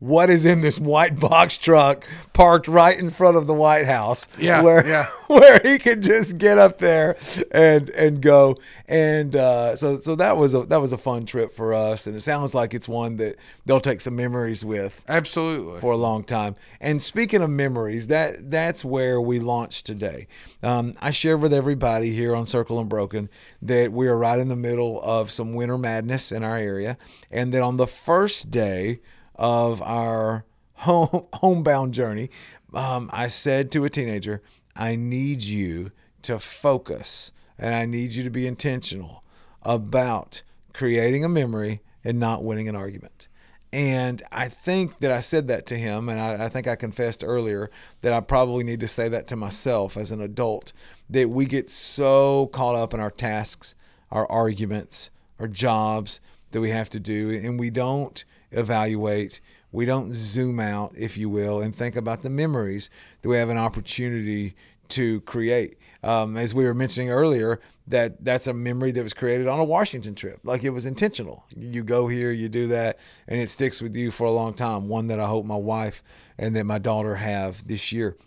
what 0.01 0.31
is 0.31 0.47
in 0.47 0.61
this 0.61 0.79
white 0.79 1.19
box 1.19 1.59
truck 1.59 2.03
parked 2.33 2.67
right 2.67 2.97
in 2.97 3.11
front 3.11 3.37
of 3.37 3.45
the 3.45 3.53
White 3.53 3.85
House 3.85 4.27
Yeah, 4.39 4.63
where 4.63 4.85
yeah. 4.85 5.05
where 5.27 5.61
he 5.63 5.77
could 5.77 6.01
just 6.01 6.39
get 6.39 6.57
up 6.57 6.79
there 6.79 7.17
and 7.51 7.89
and 7.91 8.19
go 8.19 8.57
and 8.87 9.35
uh, 9.35 9.75
so 9.75 9.97
so 9.99 10.15
that 10.15 10.37
was 10.37 10.55
a 10.55 10.61
that 10.63 10.81
was 10.81 10.91
a 10.91 10.97
fun 10.97 11.27
trip 11.27 11.53
for 11.53 11.71
us 11.75 12.07
and 12.07 12.15
it 12.15 12.21
sounds 12.21 12.55
like 12.55 12.73
it's 12.73 12.89
one 12.89 13.17
that 13.17 13.35
they'll 13.67 13.79
take 13.79 14.01
some 14.01 14.15
memories 14.15 14.65
with 14.65 15.03
Absolutely. 15.07 15.79
for 15.79 15.91
a 15.93 15.97
long 15.97 16.23
time. 16.23 16.55
And 16.79 17.01
speaking 17.01 17.43
of 17.43 17.51
memories, 17.51 18.07
that 18.07 18.49
that's 18.49 18.83
where 18.83 19.21
we 19.21 19.39
launched 19.39 19.85
today. 19.85 20.27
Um, 20.63 20.95
I 20.99 21.11
shared 21.11 21.41
with 21.41 21.53
everybody 21.53 22.11
here 22.11 22.35
on 22.35 22.47
Circle 22.47 22.79
Unbroken 22.79 23.29
that 23.61 23.91
we 23.91 24.07
are 24.07 24.17
right 24.17 24.39
in 24.39 24.47
the 24.49 24.55
middle 24.55 24.99
of 25.03 25.29
some 25.29 25.53
winter 25.53 25.77
madness 25.77 26.31
in 26.31 26.43
our 26.43 26.57
area, 26.57 26.97
and 27.29 27.53
that 27.53 27.61
on 27.61 27.77
the 27.77 27.87
first 27.87 28.49
day 28.49 28.99
of 29.41 29.81
our 29.81 30.45
home 30.75 31.25
homebound 31.33 31.93
journey, 31.93 32.29
um, 32.73 33.09
I 33.11 33.27
said 33.27 33.71
to 33.71 33.83
a 33.83 33.89
teenager, 33.89 34.41
"I 34.75 34.95
need 34.95 35.41
you 35.41 35.91
to 36.21 36.39
focus, 36.39 37.33
and 37.57 37.73
I 37.75 37.85
need 37.85 38.11
you 38.11 38.23
to 38.23 38.29
be 38.29 38.47
intentional 38.47 39.23
about 39.63 40.43
creating 40.73 41.25
a 41.25 41.29
memory 41.29 41.81
and 42.03 42.19
not 42.19 42.43
winning 42.43 42.69
an 42.69 42.75
argument." 42.75 43.27
And 43.73 44.21
I 44.31 44.47
think 44.47 44.99
that 44.99 45.11
I 45.11 45.21
said 45.21 45.47
that 45.47 45.65
to 45.67 45.77
him, 45.77 46.07
and 46.07 46.19
I, 46.19 46.45
I 46.45 46.49
think 46.49 46.67
I 46.67 46.75
confessed 46.75 47.23
earlier 47.23 47.71
that 48.01 48.13
I 48.13 48.19
probably 48.19 48.63
need 48.63 48.81
to 48.81 48.87
say 48.87 49.09
that 49.09 49.27
to 49.27 49.35
myself 49.35 49.97
as 49.97 50.11
an 50.11 50.21
adult 50.21 50.71
that 51.09 51.29
we 51.29 51.45
get 51.45 51.71
so 51.71 52.47
caught 52.47 52.75
up 52.75 52.93
in 52.93 52.99
our 52.99 53.11
tasks, 53.11 53.75
our 54.11 54.29
arguments, 54.29 55.09
our 55.39 55.47
jobs 55.47 56.21
that 56.51 56.61
we 56.61 56.69
have 56.69 56.89
to 56.89 56.99
do, 56.99 57.31
and 57.31 57.59
we 57.59 57.69
don't 57.69 58.23
evaluate, 58.51 59.41
we 59.71 59.85
don't 59.85 60.13
zoom 60.13 60.59
out, 60.59 60.93
if 60.97 61.17
you 61.17 61.29
will, 61.29 61.61
and 61.61 61.75
think 61.75 61.95
about 61.95 62.23
the 62.23 62.29
memories 62.29 62.89
that 63.21 63.29
we 63.29 63.37
have 63.37 63.49
an 63.49 63.57
opportunity 63.57 64.55
to 64.89 65.21
create. 65.21 65.77
Um, 66.03 66.35
as 66.35 66.53
we 66.53 66.65
were 66.65 66.73
mentioning 66.73 67.09
earlier, 67.09 67.59
that 67.87 68.23
that's 68.23 68.47
a 68.47 68.53
memory 68.53 68.91
that 68.91 69.03
was 69.03 69.13
created 69.13 69.47
on 69.47 69.59
a 69.59 69.63
Washington 69.63 70.15
trip. 70.15 70.39
Like 70.43 70.63
it 70.63 70.71
was 70.71 70.85
intentional. 70.85 71.45
You 71.55 71.83
go 71.83 72.07
here, 72.07 72.31
you 72.31 72.49
do 72.49 72.67
that, 72.67 72.99
and 73.27 73.39
it 73.39 73.49
sticks 73.49 73.81
with 73.81 73.95
you 73.95 74.11
for 74.11 74.25
a 74.25 74.31
long 74.31 74.53
time. 74.53 74.87
One 74.87 75.07
that 75.07 75.19
I 75.19 75.27
hope 75.27 75.45
my 75.45 75.55
wife 75.55 76.03
and 76.37 76.55
that 76.55 76.65
my 76.65 76.79
daughter 76.79 77.15
have 77.15 77.67
this 77.67 77.91
year. 77.91 78.17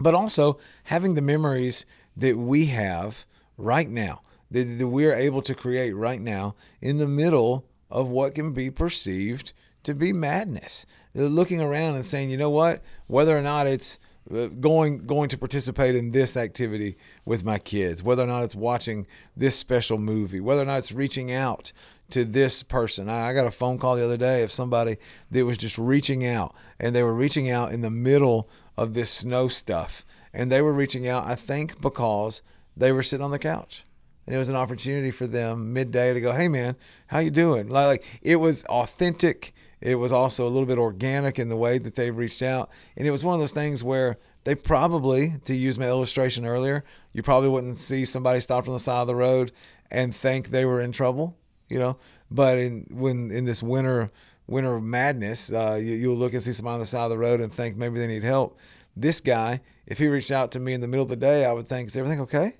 But 0.00 0.14
also 0.14 0.58
having 0.84 1.14
the 1.14 1.22
memories 1.22 1.86
that 2.16 2.36
we 2.36 2.66
have 2.66 3.24
right 3.56 3.88
now, 3.88 4.22
that, 4.50 4.64
that 4.64 4.88
we're 4.88 5.14
able 5.14 5.42
to 5.42 5.54
create 5.54 5.92
right 5.92 6.20
now 6.20 6.54
in 6.80 6.98
the 6.98 7.08
middle 7.08 7.64
of 7.92 8.08
what 8.08 8.34
can 8.34 8.52
be 8.52 8.70
perceived 8.70 9.52
to 9.84 9.94
be 9.94 10.12
madness. 10.12 10.86
They're 11.14 11.28
looking 11.28 11.60
around 11.60 11.94
and 11.94 12.06
saying, 12.06 12.30
you 12.30 12.36
know 12.36 12.50
what, 12.50 12.82
whether 13.06 13.36
or 13.36 13.42
not 13.42 13.66
it's 13.66 13.98
uh, 14.32 14.46
going 14.46 15.06
going 15.06 15.28
to 15.28 15.38
participate 15.38 15.94
in 15.94 16.12
this 16.12 16.36
activity 16.36 16.96
with 17.24 17.44
my 17.44 17.58
kids, 17.58 18.02
whether 18.02 18.22
or 18.22 18.28
not 18.28 18.44
it's 18.44 18.54
watching 18.54 19.06
this 19.36 19.56
special 19.56 19.98
movie, 19.98 20.40
whether 20.40 20.62
or 20.62 20.64
not 20.64 20.78
it's 20.78 20.92
reaching 20.92 21.32
out 21.32 21.72
to 22.10 22.24
this 22.24 22.62
person. 22.62 23.08
I, 23.08 23.30
I 23.30 23.34
got 23.34 23.46
a 23.46 23.50
phone 23.50 23.78
call 23.78 23.96
the 23.96 24.04
other 24.04 24.16
day 24.16 24.42
of 24.42 24.52
somebody 24.52 24.96
that 25.30 25.44
was 25.44 25.58
just 25.58 25.76
reaching 25.76 26.24
out, 26.24 26.54
and 26.78 26.94
they 26.94 27.02
were 27.02 27.14
reaching 27.14 27.50
out 27.50 27.72
in 27.72 27.82
the 27.82 27.90
middle 27.90 28.48
of 28.76 28.94
this 28.94 29.10
snow 29.10 29.48
stuff, 29.48 30.04
and 30.32 30.50
they 30.50 30.62
were 30.62 30.72
reaching 30.72 31.06
out, 31.06 31.26
I 31.26 31.34
think, 31.34 31.80
because 31.80 32.42
they 32.76 32.92
were 32.92 33.02
sitting 33.02 33.24
on 33.24 33.32
the 33.32 33.38
couch 33.38 33.84
and 34.26 34.34
it 34.34 34.38
was 34.38 34.48
an 34.48 34.56
opportunity 34.56 35.10
for 35.10 35.26
them 35.26 35.72
midday 35.72 36.12
to 36.14 36.20
go, 36.20 36.32
"Hey, 36.32 36.48
man, 36.48 36.76
how 37.08 37.18
you 37.18 37.30
doing?" 37.30 37.68
Like, 37.68 38.04
it 38.22 38.36
was 38.36 38.64
authentic. 38.64 39.52
It 39.80 39.96
was 39.96 40.12
also 40.12 40.46
a 40.46 40.50
little 40.50 40.66
bit 40.66 40.78
organic 40.78 41.38
in 41.38 41.48
the 41.48 41.56
way 41.56 41.78
that 41.78 41.96
they 41.96 42.10
reached 42.10 42.42
out, 42.42 42.70
and 42.96 43.06
it 43.06 43.10
was 43.10 43.24
one 43.24 43.34
of 43.34 43.40
those 43.40 43.52
things 43.52 43.82
where 43.82 44.16
they 44.44 44.54
probably, 44.54 45.34
to 45.44 45.54
use 45.54 45.78
my 45.78 45.86
illustration 45.86 46.44
earlier, 46.46 46.84
you 47.12 47.22
probably 47.22 47.48
wouldn't 47.48 47.78
see 47.78 48.04
somebody 48.04 48.40
stopped 48.40 48.68
on 48.68 48.74
the 48.74 48.80
side 48.80 49.02
of 49.02 49.06
the 49.06 49.14
road 49.14 49.52
and 49.90 50.14
think 50.14 50.48
they 50.48 50.64
were 50.64 50.80
in 50.80 50.92
trouble, 50.92 51.36
you 51.68 51.78
know. 51.78 51.96
But 52.30 52.58
in 52.58 52.86
when 52.90 53.30
in 53.30 53.44
this 53.44 53.62
winter 53.62 54.10
winter 54.46 54.74
of 54.74 54.82
madness, 54.82 55.52
uh, 55.52 55.78
you, 55.80 55.94
you'll 55.94 56.16
look 56.16 56.32
and 56.32 56.42
see 56.42 56.52
somebody 56.52 56.74
on 56.74 56.80
the 56.80 56.86
side 56.86 57.04
of 57.04 57.10
the 57.10 57.18
road 57.18 57.40
and 57.40 57.52
think 57.52 57.76
maybe 57.76 57.98
they 57.98 58.06
need 58.06 58.24
help. 58.24 58.58
This 58.96 59.20
guy, 59.20 59.60
if 59.86 59.98
he 59.98 60.06
reached 60.06 60.30
out 60.30 60.50
to 60.52 60.60
me 60.60 60.72
in 60.74 60.80
the 60.80 60.88
middle 60.88 61.04
of 61.04 61.08
the 61.08 61.16
day, 61.16 61.44
I 61.44 61.52
would 61.52 61.68
think, 61.68 61.88
"Is 61.88 61.96
everything 61.96 62.20
okay?" 62.20 62.56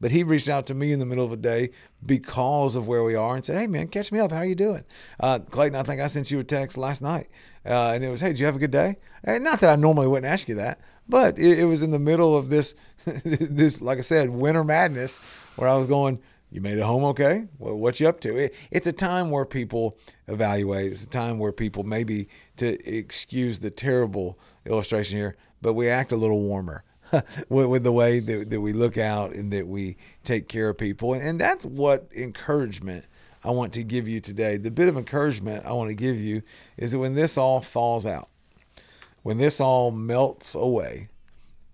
But 0.00 0.12
he 0.12 0.22
reached 0.22 0.48
out 0.48 0.66
to 0.66 0.74
me 0.74 0.92
in 0.92 0.98
the 0.98 1.06
middle 1.06 1.24
of 1.24 1.30
the 1.30 1.36
day 1.36 1.70
because 2.04 2.76
of 2.76 2.86
where 2.86 3.02
we 3.02 3.14
are 3.14 3.34
and 3.34 3.44
said, 3.44 3.58
"Hey 3.58 3.66
man, 3.66 3.88
catch 3.88 4.12
me 4.12 4.18
up. 4.18 4.30
How 4.30 4.42
you 4.42 4.54
doing?" 4.54 4.84
Uh, 5.18 5.40
Clayton, 5.40 5.78
I 5.78 5.82
think 5.82 6.00
I 6.00 6.06
sent 6.06 6.30
you 6.30 6.38
a 6.38 6.44
text 6.44 6.78
last 6.78 7.02
night, 7.02 7.28
uh, 7.66 7.92
and 7.94 8.04
it 8.04 8.08
was, 8.08 8.20
"Hey, 8.20 8.28
did 8.28 8.40
you 8.40 8.46
have 8.46 8.56
a 8.56 8.60
good 8.60 8.70
day?" 8.70 8.96
And 9.24 9.42
not 9.42 9.60
that 9.60 9.70
I 9.70 9.76
normally 9.76 10.06
wouldn't 10.06 10.30
ask 10.30 10.48
you 10.48 10.54
that, 10.56 10.80
but 11.08 11.38
it, 11.38 11.60
it 11.60 11.64
was 11.64 11.82
in 11.82 11.90
the 11.90 11.98
middle 11.98 12.36
of 12.36 12.48
this, 12.48 12.74
this 13.04 13.80
like 13.80 13.98
I 13.98 14.02
said, 14.02 14.30
winter 14.30 14.64
madness, 14.64 15.18
where 15.56 15.68
I 15.68 15.76
was 15.76 15.86
going. 15.86 16.20
You 16.50 16.62
made 16.62 16.78
it 16.78 16.82
home 16.82 17.04
okay? 17.04 17.46
Well, 17.58 17.74
what 17.74 18.00
you 18.00 18.08
up 18.08 18.20
to? 18.20 18.34
It, 18.34 18.54
it's 18.70 18.86
a 18.86 18.92
time 18.92 19.30
where 19.30 19.44
people 19.44 19.98
evaluate. 20.28 20.92
It's 20.92 21.04
a 21.04 21.08
time 21.08 21.38
where 21.38 21.52
people 21.52 21.82
maybe 21.82 22.28
to 22.56 22.78
excuse 22.88 23.60
the 23.60 23.70
terrible 23.70 24.38
illustration 24.64 25.18
here, 25.18 25.36
but 25.60 25.74
we 25.74 25.90
act 25.90 26.10
a 26.10 26.16
little 26.16 26.40
warmer 26.40 26.84
with, 27.48 27.66
with 27.66 27.84
the 27.84 27.92
way 27.92 28.20
that, 28.20 28.50
that 28.50 28.60
we 28.60 28.72
look 28.72 28.98
out 28.98 29.32
and 29.32 29.52
that 29.52 29.66
we 29.66 29.96
take 30.24 30.48
care 30.48 30.68
of 30.68 30.78
people. 30.78 31.14
And 31.14 31.40
that's 31.40 31.64
what 31.64 32.08
encouragement 32.16 33.06
I 33.44 33.50
want 33.50 33.72
to 33.74 33.84
give 33.84 34.08
you 34.08 34.20
today. 34.20 34.56
The 34.56 34.70
bit 34.70 34.88
of 34.88 34.96
encouragement 34.96 35.64
I 35.64 35.72
want 35.72 35.90
to 35.90 35.94
give 35.94 36.18
you 36.18 36.42
is 36.76 36.92
that 36.92 36.98
when 36.98 37.14
this 37.14 37.38
all 37.38 37.60
falls 37.60 38.06
out, 38.06 38.28
when 39.22 39.38
this 39.38 39.60
all 39.60 39.90
melts 39.90 40.54
away, 40.54 41.08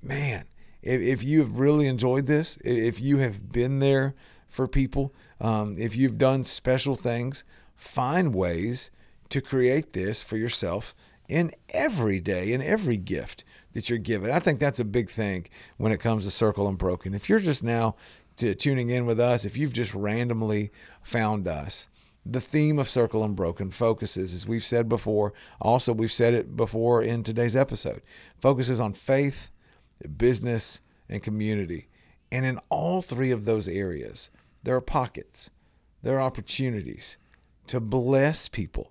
man, 0.03 0.45
if, 0.83 1.01
if 1.01 1.25
you've 1.25 1.59
really 1.59 1.87
enjoyed 1.87 2.27
this, 2.27 2.59
if 2.65 3.01
you 3.01 3.19
have 3.19 3.51
been 3.53 3.79
there 3.79 4.15
for 4.49 4.69
people, 4.69 5.15
um, 5.41 5.77
if 5.79 5.97
you've 5.97 6.19
done 6.19 6.45
special 6.45 6.95
things, 6.95 7.45
find 7.77 8.35
ways 8.35 8.91
to 9.31 9.41
create 9.41 9.95
this 9.95 10.23
for 10.23 10.37
yourself 10.37 10.95
in 11.29 11.51
every 11.71 12.21
day, 12.21 12.53
in 12.53 12.61
every 12.61 12.97
gift 12.97 13.45
that 13.75 13.91
you're 13.91 13.99
given. 13.99 14.31
I 14.31 14.39
think 14.39 14.59
that's 14.59 14.81
a 14.81 14.85
big 14.85 15.11
thing 15.11 15.47
when 15.77 15.93
it 15.93 16.01
comes 16.01 16.25
to 16.25 16.31
Circle 16.31 16.67
Unbroken. 16.67 17.15
If 17.15 17.29
you're 17.29 17.39
just 17.39 17.63
now 17.63 17.97
to 18.37 18.55
tuning 18.55 18.91
in 18.91 19.05
with 19.05 19.21
us, 19.21 19.45
if 19.45 19.57
you've 19.57 19.73
just 19.73 19.95
randomly 19.95 20.73
found 21.03 21.47
us, 21.47 21.89
the 22.25 22.41
theme 22.41 22.79
of 22.79 22.89
Circle 22.89 23.23
Unbroken 23.23 23.71
focuses, 23.71 24.33
as 24.33 24.49
we've 24.49 24.65
said 24.65 24.89
before, 24.89 25.35
also 25.61 25.93
we've 25.93 26.13
said 26.13 26.33
it 26.33 26.57
before 26.57 27.03
in 27.03 27.23
today's 27.23 27.55
episode, 27.55 28.01
focuses 28.41 28.81
on 28.81 28.95
faith, 28.95 29.51
business, 30.17 30.81
and 31.09 31.23
community. 31.23 31.89
And 32.33 32.47
in 32.47 32.59
all 32.71 33.03
three 33.03 33.31
of 33.31 33.45
those 33.45 33.69
areas, 33.69 34.31
there 34.63 34.75
are 34.75 34.81
pockets, 34.81 35.51
there 36.03 36.17
are 36.17 36.23
opportunities 36.23 37.19
to 37.67 37.79
bless 37.79 38.49
people. 38.49 38.91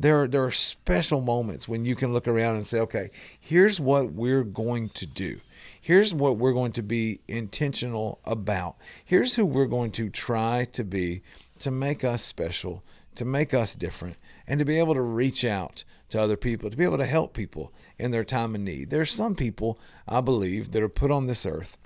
There 0.00 0.22
are, 0.22 0.28
there 0.28 0.44
are 0.44 0.50
special 0.50 1.20
moments 1.20 1.68
when 1.68 1.84
you 1.84 1.94
can 1.94 2.14
look 2.14 2.26
around 2.26 2.56
and 2.56 2.66
say, 2.66 2.80
okay, 2.80 3.10
here's 3.38 3.78
what 3.78 4.12
we're 4.12 4.44
going 4.44 4.88
to 4.90 5.06
do. 5.06 5.40
Here's 5.78 6.14
what 6.14 6.38
we're 6.38 6.54
going 6.54 6.72
to 6.72 6.82
be 6.82 7.20
intentional 7.28 8.18
about. 8.24 8.76
Here's 9.04 9.34
who 9.34 9.44
we're 9.44 9.66
going 9.66 9.90
to 9.92 10.08
try 10.08 10.66
to 10.72 10.84
be 10.84 11.20
to 11.58 11.70
make 11.70 12.02
us 12.02 12.24
special, 12.24 12.82
to 13.14 13.26
make 13.26 13.52
us 13.52 13.74
different, 13.74 14.16
and 14.46 14.58
to 14.58 14.64
be 14.64 14.78
able 14.78 14.94
to 14.94 15.02
reach 15.02 15.44
out 15.44 15.84
to 16.08 16.18
other 16.18 16.38
people, 16.38 16.70
to 16.70 16.78
be 16.78 16.84
able 16.84 16.96
to 16.96 17.04
help 17.04 17.34
people 17.34 17.70
in 17.98 18.10
their 18.10 18.24
time 18.24 18.54
of 18.54 18.62
need. 18.62 18.88
There's 18.88 19.10
some 19.10 19.34
people, 19.34 19.78
I 20.08 20.22
believe, 20.22 20.72
that 20.72 20.82
are 20.82 20.88
put 20.88 21.10
on 21.10 21.26
this 21.26 21.44
earth, 21.44 21.76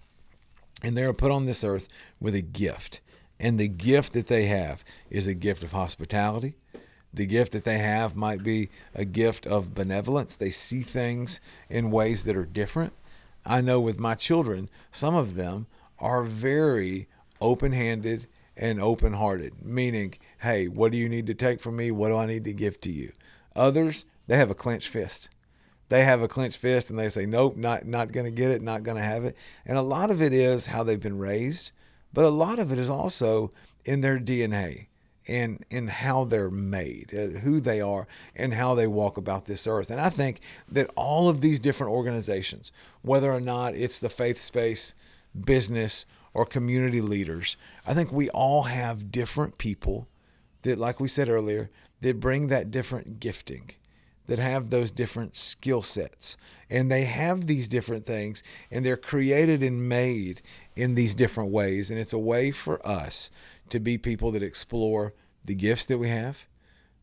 and 0.85 0.97
they're 0.97 1.13
put 1.13 1.33
on 1.33 1.47
this 1.47 1.65
earth 1.65 1.89
with 2.21 2.37
a 2.37 2.43
gift. 2.43 3.01
And 3.41 3.59
the 3.59 3.67
gift 3.67 4.13
that 4.13 4.29
they 4.29 4.47
have 4.47 4.85
is 5.11 5.27
a 5.27 5.35
gift 5.35 5.65
of 5.65 5.73
hospitality. 5.73 6.55
The 7.15 7.27
gift 7.27 7.53
that 7.53 7.65
they 7.65 7.79
have 7.79 8.17
might 8.17 8.43
be 8.43 8.71
a 8.95 9.05
gift 9.05 9.47
of 9.47 9.75
benevolence. 9.75 10.35
They 10.35 10.51
see 10.51 10.81
things 10.81 11.41
in 11.71 11.93
ways 11.93 12.25
that 12.25 12.37
are 12.37 12.45
different. 12.45 12.93
I 13.47 13.61
know 13.61 13.81
with 13.81 14.01
my 14.01 14.15
children, 14.17 14.69
some 14.91 15.15
of 15.15 15.37
them 15.37 15.67
are 15.99 16.25
very 16.25 17.09
open 17.41 17.73
handed 17.73 18.27
and 18.57 18.81
open 18.81 19.13
hearted, 19.15 19.65
meaning, 19.65 20.15
hey, 20.41 20.67
what 20.67 20.93
do 20.93 20.99
you 20.99 21.09
need 21.09 21.27
to 21.29 21.35
take 21.35 21.61
from 21.61 21.77
me? 21.77 21.91
What 21.91 22.09
do 22.09 22.17
I 22.17 22.27
need 22.27 22.45
to 22.45 22.53
give 22.53 22.81
to 22.83 22.91
you? 22.91 23.13
Others, 23.55 24.05
they 24.27 24.37
have 24.37 24.51
a 24.51 24.55
clenched 24.55 24.89
fist. 24.89 25.29
They 25.89 26.05
have 26.05 26.23
a 26.23 26.29
clenched 26.29 26.59
fist 26.59 26.91
and 26.91 26.99
they 26.99 27.09
say, 27.09 27.27
nope, 27.27 27.57
not, 27.57 27.87
not 27.87 28.11
going 28.11 28.27
to 28.27 28.33
get 28.33 28.51
it, 28.51 28.63
not 28.63 28.83
going 28.83 28.97
to 28.97 29.03
have 29.03 29.25
it. 29.25 29.37
And 29.67 29.79
a 29.79 29.83
lot 29.83 30.11
of 30.11 30.23
it 30.23 30.33
is 30.33 30.67
how 30.67 30.83
they've 30.83 31.01
been 31.01 31.19
raised, 31.19 31.73
but 32.13 32.25
a 32.25 32.31
lot 32.31 32.59
of 32.59 32.73
it 32.73 32.79
is 32.79 32.91
also 32.91 33.53
in 33.85 34.01
their 34.01 34.19
DNA 34.19 34.87
and 35.27 35.65
in 35.71 35.89
how 35.89 36.25
they're 36.25 36.51
made, 36.51 37.13
uh, 37.15 37.39
who 37.41 37.61
they 37.61 37.81
are, 37.81 38.07
and 38.37 38.55
how 38.55 38.75
they 38.75 38.87
walk 38.87 39.17
about 39.17 39.47
this 39.47 39.67
earth. 39.67 39.91
And 39.91 40.01
I 40.01 40.11
think 40.11 40.41
that 40.69 40.91
all 40.97 41.29
of 41.29 41.41
these 41.41 41.61
different 41.61 41.93
organizations, 41.93 42.73
whether 43.03 43.33
or 43.33 43.41
not 43.41 43.75
it's 43.75 43.99
the 43.99 44.11
faith 44.11 44.39
space, 44.39 44.95
business, 45.39 46.07
or 46.35 46.45
community 46.45 47.01
leaders, 47.01 47.57
I 47.87 47.95
think 47.95 48.13
we 48.13 48.29
all 48.31 48.65
have 48.65 49.11
different 49.11 49.57
people 49.57 50.09
that, 50.63 50.79
like 50.79 51.01
we 51.01 51.09
said 51.09 51.29
earlier, 51.29 51.71
that 52.01 52.21
bring 52.21 52.49
that 52.49 52.71
different 52.71 53.21
gifting, 53.21 53.71
that 54.27 54.39
have 54.39 54.71
those 54.71 54.91
different 54.91 55.37
skill 55.37 55.81
sets. 55.81 56.37
And 56.69 56.91
they 56.91 57.05
have 57.05 57.47
these 57.47 57.69
different 57.69 58.05
things, 58.05 58.43
and 58.71 58.85
they're 58.85 58.97
created 58.97 59.63
and 59.63 59.89
made 59.89 60.43
in 60.77 60.95
these 60.95 61.15
different 61.15 61.51
ways. 61.51 61.91
And 61.91 61.99
it's 61.99 62.13
a 62.13 62.19
way 62.19 62.51
for 62.51 62.85
us 62.87 63.31
to 63.69 63.81
be 63.81 63.99
people 63.99 64.31
that 64.33 64.43
explore 64.43 65.15
the 65.45 65.55
gifts 65.55 65.87
that 65.87 65.99
we 65.99 66.09
have, 66.09 66.47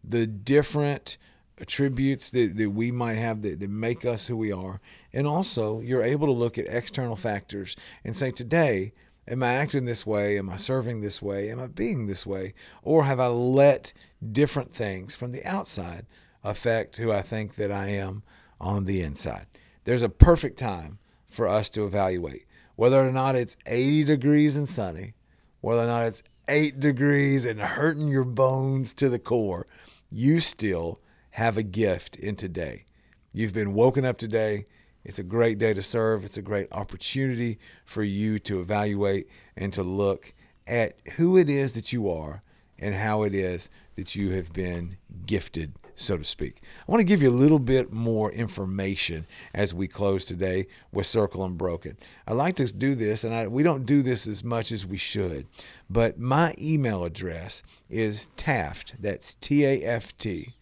the 0.04 0.28
different 0.28 1.18
attributes 1.60 2.30
that, 2.32 2.58
that 2.58 2.72
we 2.72 2.92
might 2.92 3.16
have 3.16 3.42
that, 3.44 3.60
that 3.60 3.70
make 3.70 4.04
us 4.04 4.28
who 4.28 4.36
we 4.36 4.52
are. 4.52 4.82
And 5.14 5.28
also, 5.28 5.80
you're 5.80 6.04
able 6.04 6.28
to 6.28 6.34
look 6.34 6.58
at 6.58 6.66
external 6.68 7.16
factors 7.16 7.76
and 8.04 8.16
say, 8.16 8.32
today, 8.32 8.94
Am 9.28 9.44
I 9.44 9.54
acting 9.54 9.86
this 9.86 10.06
way? 10.06 10.38
Am 10.38 10.50
I 10.50 10.58
serving 10.58 11.02
this 11.02 11.22
way? 11.22 11.52
Am 11.52 11.60
I 11.60 11.68
being 11.68 12.08
this 12.08 12.26
way? 12.26 12.54
Or 12.82 13.04
have 13.04 13.20
I 13.20 13.28
let 13.28 13.94
different 14.32 14.74
things 14.74 15.16
from 15.16 15.32
the 15.32 15.46
outside 15.46 16.06
affect 16.44 16.98
who 16.98 17.12
I 17.12 17.22
think 17.22 17.56
that 17.56 17.72
I 17.72 17.88
am 17.90 18.24
on 18.60 18.86
the 18.86 19.02
inside? 19.02 19.46
There's 19.84 20.02
a 20.02 20.10
perfect 20.10 20.58
time 20.58 20.98
for 21.30 21.48
us 21.48 21.70
to 21.72 21.86
evaluate 21.86 22.46
whether 22.82 23.08
or 23.08 23.12
not 23.12 23.36
it's 23.36 23.56
80 23.68 24.06
degrees 24.06 24.56
and 24.56 24.68
sunny, 24.68 25.14
whether 25.60 25.84
or 25.84 25.86
not 25.86 26.08
it's 26.08 26.24
8 26.50 26.80
degrees 26.80 27.46
and 27.46 27.62
hurting 27.62 28.08
your 28.08 28.24
bones 28.24 28.92
to 28.94 29.08
the 29.08 29.20
core. 29.20 29.68
You 30.10 30.40
still 30.40 31.00
have 31.30 31.58
a 31.58 31.62
gift 31.62 32.16
in 32.16 32.36
today. 32.36 32.86
You've 33.34 33.54
been 33.54 33.76
woken 33.76 34.04
up 34.04 34.18
today 34.18 34.66
it's 35.04 35.20
a 35.20 35.24
great 35.24 35.58
day 35.58 35.74
to 35.74 35.82
serve. 35.82 36.26
It's 36.26 36.38
a 36.38 36.42
great 36.42 36.68
opportunity 36.72 37.60
for 37.86 38.04
you 38.04 38.40
to 38.40 38.62
evaluate 38.62 39.28
and 39.56 39.72
to 39.74 39.84
look 39.84 40.34
at 40.68 40.96
who 41.18 41.38
it 41.38 41.50
is 41.50 41.74
that 41.74 41.92
you 41.92 42.10
are 42.10 42.44
and 42.80 42.96
how 42.96 43.24
it 43.24 43.34
is 43.34 43.70
that 43.96 44.16
you 44.16 44.32
have 44.32 44.54
been 44.54 44.98
gifted, 45.26 45.74
so 46.02 46.18
to 46.18 46.24
speak. 46.24 46.62
I 46.88 46.92
want 46.92 47.02
to 47.02 47.06
give 47.06 47.22
you 47.22 47.30
a 47.30 47.32
little 47.32 47.60
bit 47.60 47.94
more 47.94 48.32
information 48.32 49.28
as 49.54 49.72
we 49.74 49.88
close 49.88 50.26
today 50.26 50.68
with 50.92 51.06
Circle 51.06 51.46
Unbroken. 51.46 51.98
I 52.28 52.34
like 52.34 52.56
to 52.56 52.66
do 52.66 52.96
this, 52.96 53.24
and 53.24 53.32
I, 53.34 53.48
we 53.48 53.64
don't 53.64 53.86
do 53.86 54.02
this 54.02 54.28
as 54.28 54.44
much 54.44 54.72
as 54.72 54.86
we 54.86 54.98
should, 54.98 55.48
but 55.90 56.20
my 56.20 56.54
email 56.60 57.06
address 57.06 57.64
is 57.90 58.28
Taft, 58.38 58.96
that's 59.00 59.36
T 59.36 59.66
A 59.66 59.84
F 59.84 60.18
T, 60.18 60.56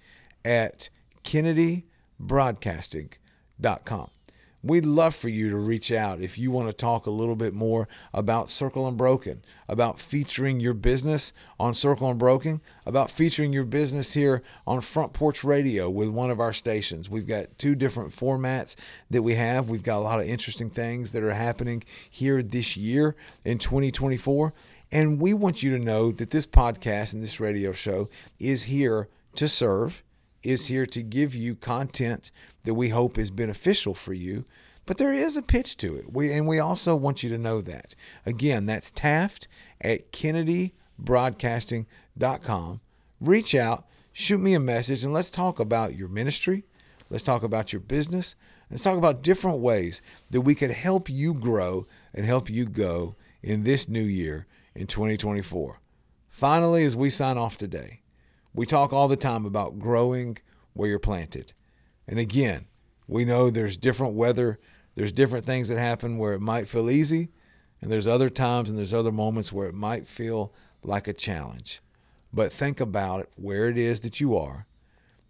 at 0.43 0.89
KennedyBroadcasting.com. 1.23 4.09
We'd 4.62 4.86
love 4.86 5.16
for 5.16 5.30
you 5.30 5.49
to 5.51 5.55
reach 5.55 5.89
out 5.89 6.20
if 6.20 6.38
you 6.38 6.51
want 6.51 6.68
to 6.68 6.74
talk 6.74 7.05
a 7.05 7.12
little 7.12 7.38
bit 7.38 7.53
more 7.53 7.88
about 8.14 8.49
Circle 8.49 8.88
Unbroken, 8.88 9.41
about 9.70 10.01
featuring 10.01 10.60
your 10.60 10.74
business 10.74 11.32
on 11.57 11.74
Circle 11.74 12.10
Unbroken, 12.10 12.60
about 12.86 13.10
featuring 13.10 13.53
your 13.53 13.64
business 13.64 14.14
here 14.14 14.43
on 14.68 14.82
Front 14.82 15.14
Porch 15.14 15.45
Radio 15.45 15.89
with 15.89 16.10
one 16.10 16.30
of 16.30 16.41
our 16.41 16.51
stations. 16.51 17.10
We've 17.10 17.28
got 17.28 17.57
two 17.57 17.74
different 17.74 18.14
formats 18.14 18.76
that 19.10 19.22
we 19.22 19.36
have. 19.36 19.70
We've 19.70 19.82
got 19.82 19.99
a 19.99 20.03
lot 20.03 20.20
of 20.20 20.28
interesting 20.28 20.70
things 20.70 21.14
that 21.14 21.24
are 21.24 21.34
happening 21.34 21.84
here 22.10 22.43
this 22.43 22.76
year 22.76 23.16
in 23.45 23.60
2024. 23.60 24.53
And 24.91 25.22
we 25.22 25.34
want 25.34 25.64
you 25.64 25.78
to 25.78 25.82
know 25.82 26.12
that 26.12 26.32
this 26.32 26.45
podcast 26.45 27.14
and 27.14 27.24
this 27.24 27.39
radio 27.39 27.72
show 27.72 28.10
is 28.39 28.64
here 28.64 29.07
to 29.36 29.47
serve 29.47 30.03
is 30.43 30.67
here 30.67 30.85
to 30.85 31.01
give 31.01 31.33
you 31.35 31.55
content 31.55 32.31
that 32.63 32.73
we 32.73 32.89
hope 32.89 33.17
is 33.17 33.31
beneficial 33.31 33.93
for 33.93 34.13
you. 34.13 34.45
But 34.85 34.97
there 34.97 35.13
is 35.13 35.37
a 35.37 35.41
pitch 35.41 35.77
to 35.77 35.95
it. 35.95 36.11
We, 36.11 36.33
and 36.33 36.47
we 36.47 36.59
also 36.59 36.95
want 36.95 37.21
you 37.21 37.29
to 37.29 37.37
know 37.37 37.61
that. 37.61 37.93
Again, 38.25 38.65
that's 38.65 38.91
Taft 38.91 39.47
at 39.81 40.11
KennedyBroadcasting.com. 40.11 42.81
Reach 43.21 43.53
out, 43.53 43.85
shoot 44.11 44.39
me 44.39 44.53
a 44.53 44.59
message, 44.59 45.03
and 45.03 45.13
let's 45.13 45.29
talk 45.29 45.59
about 45.59 45.95
your 45.95 46.07
ministry. 46.07 46.63
Let's 47.09 47.23
talk 47.23 47.43
about 47.43 47.71
your 47.71 47.81
business. 47.81 48.35
Let's 48.71 48.83
talk 48.83 48.97
about 48.97 49.23
different 49.23 49.59
ways 49.59 50.01
that 50.29 50.41
we 50.41 50.55
could 50.55 50.71
help 50.71 51.09
you 51.09 51.33
grow 51.33 51.87
and 52.13 52.25
help 52.25 52.49
you 52.49 52.65
go 52.65 53.15
in 53.41 53.63
this 53.63 53.87
new 53.87 54.01
year 54.01 54.45
in 54.75 54.87
2024. 54.87 55.79
Finally, 56.29 56.85
as 56.85 56.95
we 56.95 57.09
sign 57.09 57.37
off 57.37 57.57
today, 57.57 58.01
we 58.60 58.66
talk 58.66 58.91
all 58.91 59.07
the 59.07 59.16
time 59.16 59.45
about 59.45 59.80
growing 59.80 60.38
where 60.74 60.89
you're 60.89 60.99
planted. 60.99 61.53
And 62.10 62.20
again, 62.20 62.66
we 63.07 63.24
know 63.24 63.49
there's 63.49 63.78
different 63.78 64.16
weather, 64.16 64.60
there's 64.95 65.14
different 65.14 65.45
things 65.45 65.70
that 65.70 65.78
happen 65.78 66.18
where 66.18 66.34
it 66.34 66.41
might 66.41 66.68
feel 66.68 66.91
easy, 66.91 67.30
and 67.82 67.89
there's 67.89 68.05
other 68.05 68.30
times 68.30 68.70
and 68.70 68.78
there's 68.78 68.93
other 68.93 69.14
moments 69.14 69.53
where 69.53 69.70
it 69.70 69.74
might 69.74 70.10
feel 70.10 70.53
like 70.84 71.07
a 71.07 71.14
challenge. 71.14 71.80
But 72.34 72.51
think 72.51 72.82
about 72.82 73.22
it, 73.22 73.30
where 73.38 73.70
it 73.70 73.78
is 73.78 74.01
that 74.01 74.20
you 74.20 74.36
are. 74.36 74.66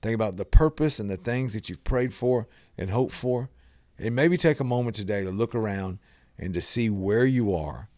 Think 0.01 0.15
about 0.15 0.37
the 0.37 0.43
purpose 0.43 0.99
and 0.99 1.07
the 1.07 1.15
things 1.15 1.53
that 1.53 1.69
you've 1.69 1.83
prayed 1.83 2.15
for 2.15 2.47
and 2.79 2.89
hoped 2.89 3.13
for. 3.13 3.51
And 3.99 4.15
maybe 4.15 4.37
take 4.37 4.59
a 4.59 4.63
moment 4.63 4.95
today 4.95 5.23
to 5.23 5.29
look 5.29 5.53
around 5.53 5.99
and 6.39 6.51
to 6.55 6.61
see 6.61 6.89
where 6.89 7.25
you 7.25 7.53
are 7.53 7.89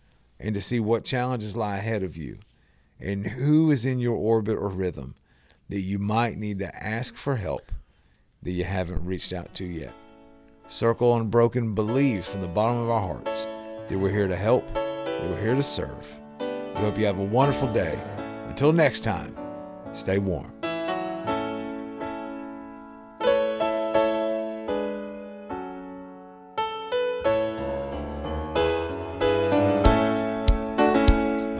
and 0.41 0.53
to 0.55 0.61
see 0.61 0.81
what 0.81 1.05
challenges 1.05 1.55
lie 1.55 1.77
ahead 1.77 2.03
of 2.03 2.17
you 2.17 2.39
and 2.99 3.25
who 3.25 3.71
is 3.71 3.85
in 3.85 3.99
your 3.99 4.17
orbit 4.17 4.57
or 4.57 4.67
rhythm 4.67 5.15
that 5.71 5.79
you 5.79 5.97
might 5.97 6.37
need 6.37 6.59
to 6.59 6.83
ask 6.83 7.15
for 7.15 7.37
help 7.37 7.71
that 8.43 8.51
you 8.51 8.65
haven't 8.65 9.05
reached 9.05 9.31
out 9.31 9.53
to 9.55 9.63
yet. 9.63 9.93
Circle 10.67 11.15
Unbroken 11.15 11.73
believes 11.73 12.27
from 12.27 12.41
the 12.41 12.47
bottom 12.47 12.77
of 12.77 12.89
our 12.89 12.99
hearts 12.99 13.45
that 13.87 13.97
we're 13.97 14.11
here 14.11 14.27
to 14.27 14.35
help, 14.35 14.65
that 14.73 15.29
we're 15.29 15.41
here 15.41 15.55
to 15.55 15.63
serve. 15.63 16.05
We 16.39 16.81
hope 16.81 16.97
you 16.97 17.05
have 17.05 17.19
a 17.19 17.23
wonderful 17.23 17.71
day. 17.71 17.97
Until 18.49 18.73
next 18.73 18.99
time, 18.99 19.33
stay 19.93 20.17
warm. 20.17 20.51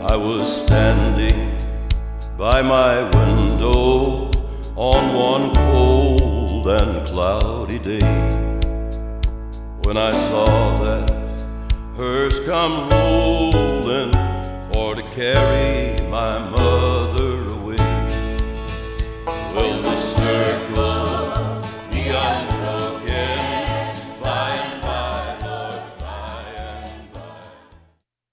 I 0.04 0.18
was 0.18 0.66
standing 0.66 1.58
by 2.38 2.62
my 2.62 3.04
window 3.16 3.91
on 4.76 5.14
one 5.14 5.54
cold 5.54 6.68
and 6.68 7.06
cloudy 7.06 7.80
day 7.80 8.00
when 9.84 9.98
I 9.98 10.14
saw 10.16 10.74
that 10.84 11.10
hers 11.98 12.40
come 12.42 12.90
rolling 12.90 14.12
for 14.72 14.96
to 14.96 15.04
carry 15.14 16.02
my 16.08 16.40
mother 16.50 17.46
away. 17.54 17.76
Will 19.54 19.82
the 19.82 19.96
circus? 19.96 20.71